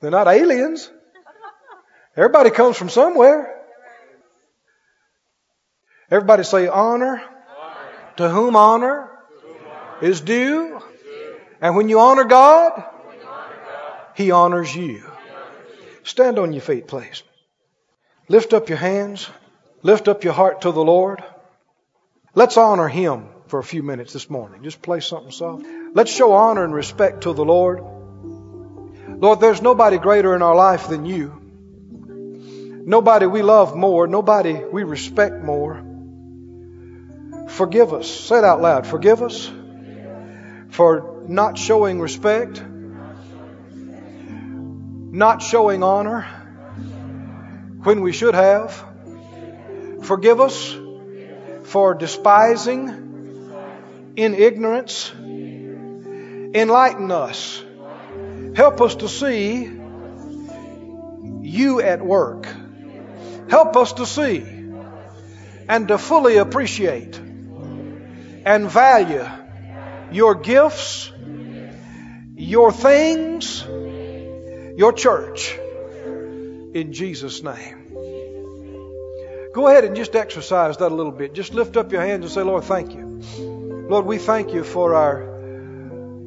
They're 0.00 0.12
not 0.12 0.28
aliens. 0.28 0.88
Everybody 2.16 2.50
comes 2.50 2.76
from 2.76 2.88
somewhere. 2.88 3.52
Everybody 6.08 6.44
say 6.44 6.68
honor. 6.68 7.20
To 8.18 8.28
whom 8.28 8.54
honor 8.54 9.10
is 10.02 10.20
due. 10.20 10.80
And 11.60 11.74
when 11.74 11.88
you 11.88 11.98
honor 11.98 12.24
God, 12.24 12.84
He 14.14 14.30
honors 14.30 14.74
you. 14.74 15.02
Stand 16.04 16.38
on 16.38 16.52
your 16.52 16.62
feet, 16.62 16.88
please. 16.88 17.22
Lift 18.28 18.52
up 18.52 18.68
your 18.68 18.78
hands. 18.78 19.28
Lift 19.82 20.08
up 20.08 20.24
your 20.24 20.32
heart 20.32 20.62
to 20.62 20.72
the 20.72 20.84
Lord. 20.84 21.22
Let's 22.34 22.56
honor 22.56 22.88
Him 22.88 23.28
for 23.46 23.58
a 23.58 23.64
few 23.64 23.82
minutes 23.82 24.12
this 24.12 24.30
morning. 24.30 24.62
Just 24.62 24.80
play 24.80 25.00
something 25.00 25.32
soft. 25.32 25.66
Let's 25.94 26.12
show 26.12 26.32
honor 26.32 26.64
and 26.64 26.74
respect 26.74 27.22
to 27.22 27.32
the 27.32 27.44
Lord. 27.44 27.80
Lord, 29.22 29.40
there's 29.40 29.62
nobody 29.62 29.98
greater 29.98 30.34
in 30.34 30.42
our 30.42 30.54
life 30.54 30.88
than 30.88 31.04
you. 31.04 31.38
Nobody 32.84 33.26
we 33.26 33.42
love 33.42 33.76
more. 33.76 34.06
Nobody 34.06 34.54
we 34.54 34.82
respect 34.82 35.42
more. 35.42 35.84
Forgive 37.48 37.92
us. 37.92 38.10
Say 38.10 38.38
it 38.38 38.44
out 38.44 38.60
loud. 38.60 38.86
Forgive 38.86 39.22
us 39.22 39.50
for 40.70 41.22
not 41.28 41.58
showing 41.58 42.00
respect, 42.00 42.62
not 45.12 45.42
showing 45.42 45.82
honor 45.82 46.22
when 47.82 48.00
we 48.00 48.12
should 48.12 48.34
have. 48.34 48.82
Forgive 50.02 50.40
us 50.40 50.74
for 51.64 51.92
despising 51.92 52.88
in 54.16 54.34
ignorance. 54.34 55.12
Enlighten 56.54 57.10
us. 57.10 57.62
Help 58.56 58.80
us 58.80 58.94
to 58.96 59.08
see 59.08 59.70
you 61.42 61.80
at 61.82 62.02
work. 62.02 62.46
Help 63.50 63.76
us 63.76 63.92
to 63.94 64.06
see 64.06 64.40
and 65.68 65.88
to 65.88 65.98
fully 65.98 66.38
appreciate 66.38 67.18
and 67.18 68.70
value 68.70 69.28
your 70.10 70.34
gifts, 70.36 71.12
your 72.34 72.72
things, 72.72 73.64
your 74.76 74.92
church. 74.92 75.58
In 76.74 76.92
Jesus' 76.92 77.42
name. 77.42 77.78
Go 79.52 79.68
ahead 79.68 79.84
and 79.84 79.94
just 79.94 80.16
exercise 80.16 80.78
that 80.78 80.90
a 80.90 80.94
little 80.94 81.12
bit. 81.12 81.34
Just 81.34 81.52
lift 81.52 81.76
up 81.76 81.92
your 81.92 82.00
hands 82.00 82.24
and 82.24 82.32
say, 82.32 82.42
Lord, 82.42 82.64
thank 82.64 82.94
you. 82.94 83.20
Lord, 83.88 84.06
we 84.06 84.16
thank 84.16 84.54
you 84.54 84.64
for 84.64 84.94
our 84.94 85.22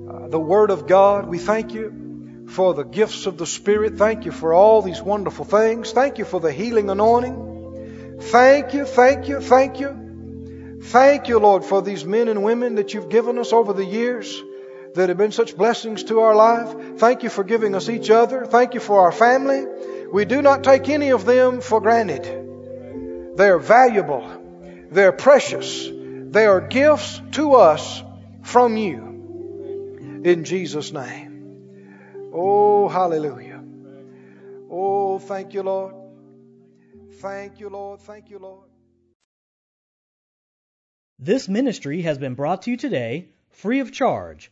uh, 0.08 0.28
the 0.28 0.40
Word 0.40 0.70
of 0.70 0.86
God. 0.86 1.26
We 1.26 1.40
thank 1.40 1.74
you 1.74 2.46
for 2.50 2.76
the 2.76 2.84
gifts 2.84 3.26
of 3.26 3.38
the 3.38 3.48
Spirit. 3.48 3.96
Thank 3.96 4.26
you 4.26 4.32
for 4.32 4.54
all 4.54 4.84
these 4.84 5.02
wonderful 5.02 5.46
things. 5.46 5.92
Thank 5.92 6.20
you 6.20 6.26
for 6.26 6.40
the 6.40 6.52
healing 6.52 6.92
anointing. 6.92 8.20
Thank 8.22 8.76
you, 8.76 8.86
thank 8.86 9.28
you, 9.28 9.42
thank 9.42 9.80
you. 9.80 10.80
Thank 10.84 11.28
you, 11.28 11.40
Lord, 11.40 11.66
for 11.66 11.82
these 11.82 12.06
men 12.06 12.28
and 12.28 12.44
women 12.44 12.76
that 12.76 12.94
you've 12.94 13.10
given 13.10 13.40
us 13.40 13.52
over 13.52 13.74
the 13.74 13.84
years 13.84 14.44
that 14.96 15.10
have 15.10 15.18
been 15.18 15.32
such 15.32 15.56
blessings 15.56 16.04
to 16.06 16.22
our 16.22 16.36
life. 16.36 16.98
Thank 16.98 17.24
you 17.24 17.30
for 17.30 17.44
giving 17.44 17.76
us 17.76 17.90
each 17.90 18.10
other. 18.10 18.46
Thank 18.46 18.74
you 18.74 18.80
for 18.80 19.02
our 19.02 19.12
family. 19.12 19.66
We 20.12 20.26
do 20.26 20.42
not 20.42 20.64
take 20.64 20.90
any 20.90 21.12
of 21.12 21.26
them 21.26 21.62
for 21.62 21.82
granted. 21.82 23.36
They're 23.36 23.60
valuable. 23.60 24.26
They're 24.92 25.12
precious. 25.12 25.88
They 25.90 26.46
are 26.46 26.62
gifts 26.62 27.22
to 27.34 27.56
us 27.56 28.04
from 28.44 28.78
you. 28.78 30.22
In 30.24 30.44
Jesus' 30.44 30.92
name. 30.92 32.32
Oh, 32.34 32.88
hallelujah. 32.88 33.64
Oh, 34.70 35.20
thank 35.20 35.54
you, 35.54 35.64
Lord. 35.64 35.96
Thank 37.20 37.60
you, 37.60 37.70
Lord. 37.70 38.02
Thank 38.02 38.30
you, 38.30 38.40
Lord. 38.40 38.70
This 41.20 41.48
ministry 41.48 42.02
has 42.02 42.18
been 42.18 42.36
brought 42.36 42.64
to 42.64 42.72
you 42.72 42.78
today 42.78 43.30
free 43.52 43.80
of 43.80 43.92
charge 43.92 44.52